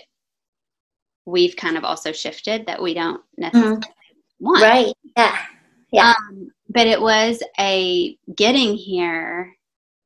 we've 1.24 1.56
kind 1.56 1.76
of 1.76 1.84
also 1.84 2.12
shifted 2.12 2.66
that 2.66 2.82
we 2.82 2.92
don't 2.92 3.22
necessarily 3.38 3.76
mm-hmm. 3.76 4.44
want. 4.44 4.62
Right. 4.62 4.94
Yeah. 5.16 5.38
Yeah. 5.90 6.14
Um, 6.30 6.50
but 6.68 6.86
it 6.86 7.00
was 7.00 7.42
a 7.58 8.16
getting 8.34 8.74
here. 8.74 9.54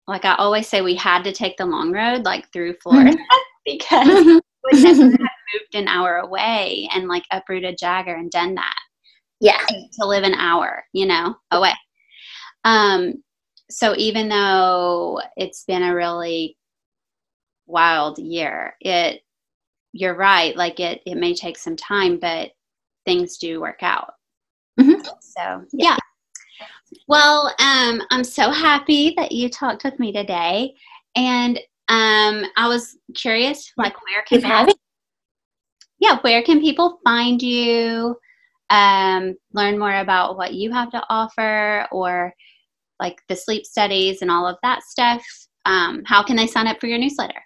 Like 0.07 0.25
I 0.25 0.35
always 0.37 0.69
say, 0.69 0.83
we 0.83 0.95
had 0.95 1.25
to 1.25 1.33
take 1.33 1.57
the 1.57 1.67
long 1.67 1.91
road, 1.91 2.25
like 2.25 2.53
through 2.53 2.75
Florida, 2.83 3.17
Mm-hmm. 3.69 4.39
because 4.71 5.16
an 5.77 5.89
hour 5.89 6.17
away 6.17 6.89
and 6.93 7.09
like 7.09 7.25
uprooted 7.31 7.77
Jagger 7.79 8.15
and 8.15 8.31
done 8.31 8.55
that 8.55 8.79
yeah. 9.41 9.65
to 9.69 10.07
live 10.07 10.25
an 10.25 10.35
hour, 10.35 10.85
you 10.93 11.07
know, 11.07 11.37
away. 11.51 11.75
Um, 12.65 13.23
so 13.71 13.95
even 13.97 14.29
though 14.29 15.21
it's 15.37 15.65
been 15.65 15.83
a 15.83 15.95
really 15.95 16.57
wild 17.67 18.19
year, 18.19 18.75
it 18.81 19.23
you're 19.93 20.17
right, 20.17 20.55
like 20.57 20.79
it 20.81 21.01
it 21.07 21.17
may 21.17 21.35
take 21.35 21.59
some 21.59 21.77
time, 21.77 22.19
but 22.19 22.51
things 23.05 23.39
do 23.39 23.61
work 23.61 23.83
out. 23.83 24.13
Mhm. 24.79 25.07
So 25.21 25.65
yeah. 25.73 25.97
Well, 27.09 27.53
um, 27.59 28.03
I'm 28.11 28.25
so 28.25 28.51
happy 28.51 29.15
that 29.17 29.33
you 29.33 29.49
talked 29.49 29.85
with 29.85 29.99
me 29.99 30.13
today. 30.13 30.75
And 31.15 31.59
um 31.89 32.45
I 32.57 32.69
was 32.69 32.97
curious, 33.15 33.73
like 33.77 33.95
where 34.05 34.23
can 34.23 34.41
Keep 34.41 34.47
having. 34.47 34.75
Yeah, 35.99 36.19
where 36.21 36.43
can 36.43 36.61
people 36.61 37.01
find 37.05 37.43
you? 37.43 38.17
Um, 38.69 39.37
learn 39.53 39.79
more 39.79 39.97
about 39.97 40.37
what 40.37 40.55
you 40.55 40.73
have 40.73 40.91
to 40.91 41.03
offer 41.09 41.87
or 41.93 42.35
like 42.99 43.21
the 43.29 43.37
sleep 43.37 43.65
studies 43.65 44.23
and 44.23 44.31
all 44.31 44.47
of 44.47 44.57
that 44.63 44.83
stuff. 44.83 45.25
Um, 45.65 46.03
how 46.05 46.23
can 46.23 46.37
they 46.37 46.47
sign 46.47 46.67
up 46.67 46.81
for 46.81 46.87
your 46.87 46.99
newsletter? 46.99 47.41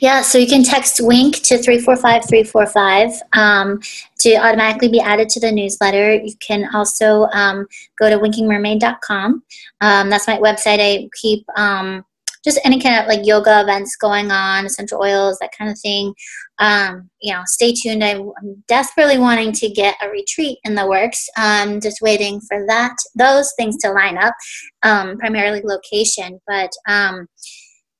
Yeah, 0.00 0.22
so 0.22 0.38
you 0.38 0.46
can 0.46 0.62
text 0.62 1.00
WINK 1.00 1.36
to 1.42 1.58
345 1.58 2.24
345 2.28 3.22
um, 3.32 3.80
to 4.20 4.36
automatically 4.36 4.88
be 4.88 5.00
added 5.00 5.28
to 5.30 5.40
the 5.40 5.50
newsletter. 5.50 6.14
You 6.14 6.34
can 6.40 6.68
also 6.74 7.24
um, 7.32 7.66
go 7.98 8.08
to 8.08 8.18
winkingmermaid.com. 8.18 9.42
Um, 9.80 10.10
that's 10.10 10.28
my 10.28 10.38
website. 10.38 10.78
I 10.78 11.08
keep 11.20 11.44
um, 11.56 12.04
just 12.48 12.60
any 12.64 12.80
kind 12.80 13.00
of 13.00 13.06
like 13.06 13.26
yoga 13.26 13.60
events 13.60 13.96
going 13.96 14.30
on, 14.30 14.66
essential 14.66 15.00
oils, 15.00 15.38
that 15.40 15.52
kind 15.56 15.70
of 15.70 15.78
thing. 15.78 16.14
Um, 16.58 17.10
you 17.20 17.32
know, 17.32 17.42
stay 17.44 17.72
tuned. 17.72 18.02
I, 18.02 18.14
I'm 18.14 18.64
desperately 18.66 19.18
wanting 19.18 19.52
to 19.52 19.68
get 19.68 19.96
a 20.02 20.08
retreat 20.08 20.58
in 20.64 20.74
the 20.74 20.86
works. 20.86 21.28
Um, 21.36 21.80
just 21.80 22.00
waiting 22.00 22.40
for 22.40 22.64
that, 22.66 22.96
those 23.14 23.52
things 23.56 23.76
to 23.78 23.92
line 23.92 24.16
up, 24.16 24.34
um, 24.82 25.18
primarily 25.18 25.60
location. 25.62 26.40
But 26.46 26.70
um, 26.88 27.28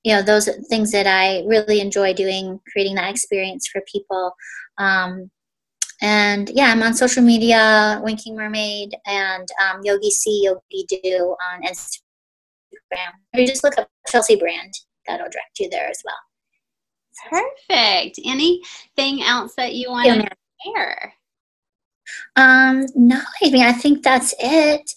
you 0.04 0.14
know 0.14 0.22
those 0.22 0.48
things 0.68 0.92
that 0.92 1.06
i 1.06 1.42
really 1.46 1.80
enjoy 1.80 2.14
doing 2.14 2.58
creating 2.72 2.94
that 2.94 3.10
experience 3.10 3.68
for 3.68 3.82
people 3.92 4.32
um, 4.78 5.30
and 6.00 6.50
yeah 6.50 6.66
i'm 6.66 6.82
on 6.82 6.94
social 6.94 7.22
media 7.22 8.00
winking 8.02 8.36
mermaid 8.36 8.94
and 9.06 9.48
um, 9.62 9.80
yogi 9.82 10.10
c 10.10 10.42
yogi 10.44 10.86
do 10.88 11.36
on 11.50 11.62
instagram 11.62 12.07
or 13.34 13.40
you 13.40 13.46
just 13.46 13.64
look 13.64 13.78
up 13.78 13.88
chelsea 14.08 14.36
brand 14.36 14.72
that'll 15.06 15.26
direct 15.30 15.58
you 15.58 15.68
there 15.70 15.88
as 15.88 16.00
well 16.04 16.14
Perfect. 17.30 18.20
Anything 18.24 19.24
else 19.24 19.54
that 19.56 19.74
you 19.74 19.90
want 19.90 20.06
to 20.06 20.28
share? 20.64 21.12
um 22.36 22.86
no 22.94 23.20
i 23.42 23.50
mean 23.50 23.64
i 23.66 23.72
think 23.72 24.02
that's 24.04 24.32
it 24.38 24.88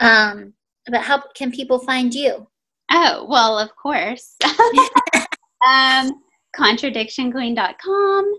um 0.00 0.52
but 0.86 1.00
how 1.00 1.22
can 1.34 1.50
people 1.50 1.78
find 1.78 2.14
you 2.14 2.46
Oh, 2.90 3.24
well, 3.28 3.56
of 3.58 3.74
course. 3.76 4.34
um, 5.66 6.10
contradictionqueen.com, 6.56 8.32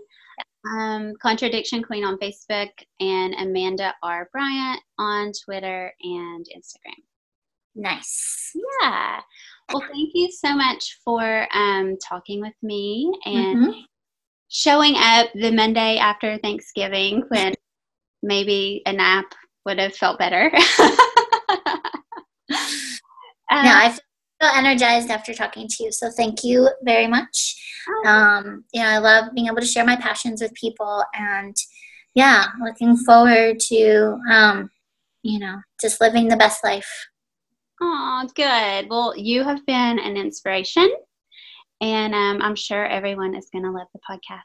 um, 0.76 1.14
Contradiction 1.20 1.82
Queen 1.82 2.04
on 2.04 2.18
Facebook, 2.18 2.68
and 3.00 3.34
Amanda 3.38 3.94
R. 4.02 4.28
Bryant 4.30 4.80
on 4.98 5.32
Twitter 5.44 5.92
and 6.02 6.46
Instagram. 6.54 7.00
Nice 7.74 8.52
Yeah. 8.82 9.20
Well, 9.72 9.82
thank 9.92 10.10
you 10.14 10.30
so 10.30 10.54
much 10.54 10.98
for 11.04 11.46
um, 11.54 11.96
talking 12.06 12.40
with 12.40 12.54
me 12.62 13.10
and 13.24 13.56
Mhm. 13.56 13.84
showing 14.48 14.94
up 14.96 15.28
the 15.34 15.50
Monday 15.50 15.96
after 15.96 16.36
Thanksgiving 16.38 17.22
when 17.28 17.54
maybe 18.22 18.82
a 18.86 18.92
nap 18.92 19.26
would 19.64 19.78
have 19.78 19.96
felt 19.96 20.18
better. 20.18 20.50
No 23.52 23.68
i 23.68 23.90
feel 23.90 24.50
energized 24.54 25.10
after 25.10 25.34
talking 25.34 25.68
to 25.68 25.84
you 25.84 25.92
so 25.92 26.10
thank 26.10 26.42
you 26.42 26.68
very 26.82 27.06
much 27.06 27.54
um, 28.06 28.64
you 28.72 28.80
know, 28.82 28.88
I 28.88 28.98
love 28.98 29.34
being 29.34 29.46
able 29.48 29.56
to 29.60 29.66
share 29.66 29.84
my 29.84 29.96
passions 29.96 30.40
with 30.40 30.54
people, 30.54 31.04
and 31.14 31.56
yeah, 32.14 32.46
looking 32.64 32.96
forward 32.96 33.58
to, 33.60 34.18
um, 34.30 34.70
you 35.22 35.38
know, 35.40 35.56
just 35.80 36.00
living 36.00 36.28
the 36.28 36.36
best 36.36 36.62
life. 36.64 37.08
Oh, 37.84 38.28
good. 38.36 38.88
Well, 38.88 39.12
you 39.16 39.42
have 39.42 39.66
been 39.66 39.98
an 39.98 40.16
inspiration, 40.16 40.88
and 41.80 42.14
um, 42.14 42.40
I'm 42.40 42.54
sure 42.54 42.86
everyone 42.86 43.34
is 43.34 43.48
going 43.50 43.64
to 43.64 43.72
love 43.72 43.88
the 43.92 43.98
podcast. 44.08 44.42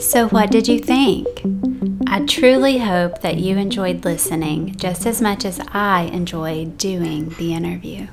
So, 0.00 0.26
what 0.28 0.50
did 0.50 0.66
you 0.66 0.80
think? 0.80 1.28
I 2.08 2.24
truly 2.26 2.78
hope 2.78 3.20
that 3.20 3.38
you 3.38 3.58
enjoyed 3.58 4.04
listening 4.04 4.74
just 4.74 5.06
as 5.06 5.22
much 5.22 5.44
as 5.44 5.60
I 5.68 6.10
enjoyed 6.12 6.76
doing 6.78 7.28
the 7.38 7.54
interview. 7.54 8.08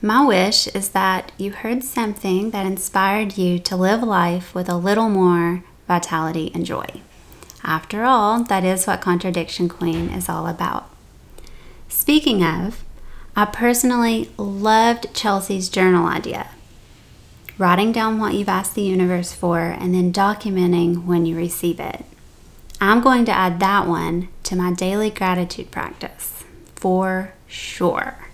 My 0.00 0.24
wish 0.24 0.68
is 0.68 0.90
that 0.90 1.32
you 1.36 1.50
heard 1.50 1.82
something 1.82 2.52
that 2.52 2.64
inspired 2.64 3.36
you 3.36 3.58
to 3.58 3.74
live 3.74 4.04
life 4.04 4.54
with 4.54 4.68
a 4.68 4.76
little 4.76 5.08
more 5.08 5.64
vitality 5.88 6.52
and 6.54 6.64
joy. 6.64 6.86
After 7.64 8.04
all, 8.04 8.44
that 8.44 8.64
is 8.64 8.86
what 8.86 9.00
Contradiction 9.00 9.68
Queen 9.68 10.10
is 10.10 10.28
all 10.28 10.46
about. 10.46 10.90
Speaking 11.88 12.44
of, 12.44 12.84
I 13.34 13.46
personally 13.46 14.30
loved 14.36 15.14
Chelsea's 15.14 15.68
journal 15.68 16.06
idea 16.06 16.50
writing 17.58 17.92
down 17.92 18.18
what 18.18 18.34
you've 18.34 18.48
asked 18.48 18.74
the 18.74 18.82
universe 18.82 19.32
for 19.32 19.60
and 19.60 19.94
then 19.94 20.12
documenting 20.12 21.04
when 21.04 21.24
you 21.24 21.36
receive 21.36 21.78
it. 21.78 22.04
I'm 22.80 23.00
going 23.00 23.24
to 23.26 23.32
add 23.32 23.60
that 23.60 23.86
one 23.86 24.28
to 24.44 24.56
my 24.56 24.72
daily 24.72 25.10
gratitude 25.10 25.70
practice 25.70 26.44
for 26.74 27.32
sure. 27.46 28.28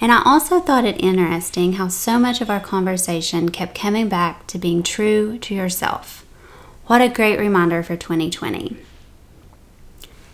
And 0.00 0.12
I 0.12 0.22
also 0.24 0.60
thought 0.60 0.84
it 0.84 1.02
interesting 1.02 1.74
how 1.74 1.88
so 1.88 2.18
much 2.18 2.40
of 2.40 2.50
our 2.50 2.60
conversation 2.60 3.50
kept 3.50 3.78
coming 3.78 4.08
back 4.08 4.46
to 4.48 4.58
being 4.58 4.82
true 4.82 5.38
to 5.38 5.54
yourself. 5.54 6.25
What 6.86 7.02
a 7.02 7.08
great 7.08 7.40
reminder 7.40 7.82
for 7.82 7.96
2020. 7.96 8.76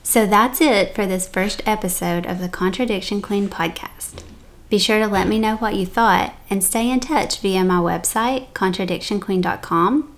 So 0.02 0.26
that's 0.26 0.60
it 0.60 0.94
for 0.94 1.06
this 1.06 1.26
first 1.26 1.62
episode 1.64 2.26
of 2.26 2.40
the 2.40 2.48
Contradiction 2.48 3.22
Queen 3.22 3.48
podcast. 3.48 4.22
Be 4.68 4.76
sure 4.76 4.98
to 4.98 5.06
let 5.06 5.28
me 5.28 5.38
know 5.38 5.56
what 5.56 5.76
you 5.76 5.86
thought 5.86 6.34
and 6.50 6.62
stay 6.62 6.90
in 6.90 7.00
touch 7.00 7.40
via 7.40 7.64
my 7.64 7.78
website, 7.78 8.52
contradictionqueen.com, 8.52 10.14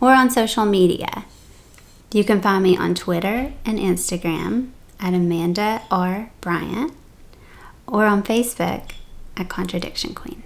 or 0.00 0.12
on 0.12 0.30
social 0.30 0.64
media. 0.64 1.26
You 2.12 2.24
can 2.24 2.42
find 2.42 2.64
me 2.64 2.76
on 2.76 2.96
Twitter 2.96 3.52
and 3.64 3.78
Instagram 3.78 4.70
at 4.98 5.14
Amanda 5.14 5.82
R. 5.92 6.32
Bryant 6.40 6.92
or 7.86 8.06
on 8.06 8.24
Facebook 8.24 8.90
at 9.36 9.48
Contradiction 9.48 10.12
Queen. 10.12 10.42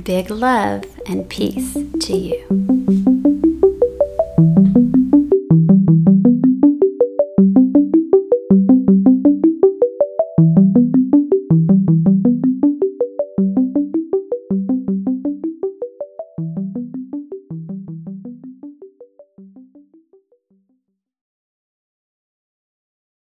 Big 0.00 0.30
love 0.30 0.84
and 1.04 1.28
peace 1.28 1.72
to 1.74 2.16
you. 2.16 3.39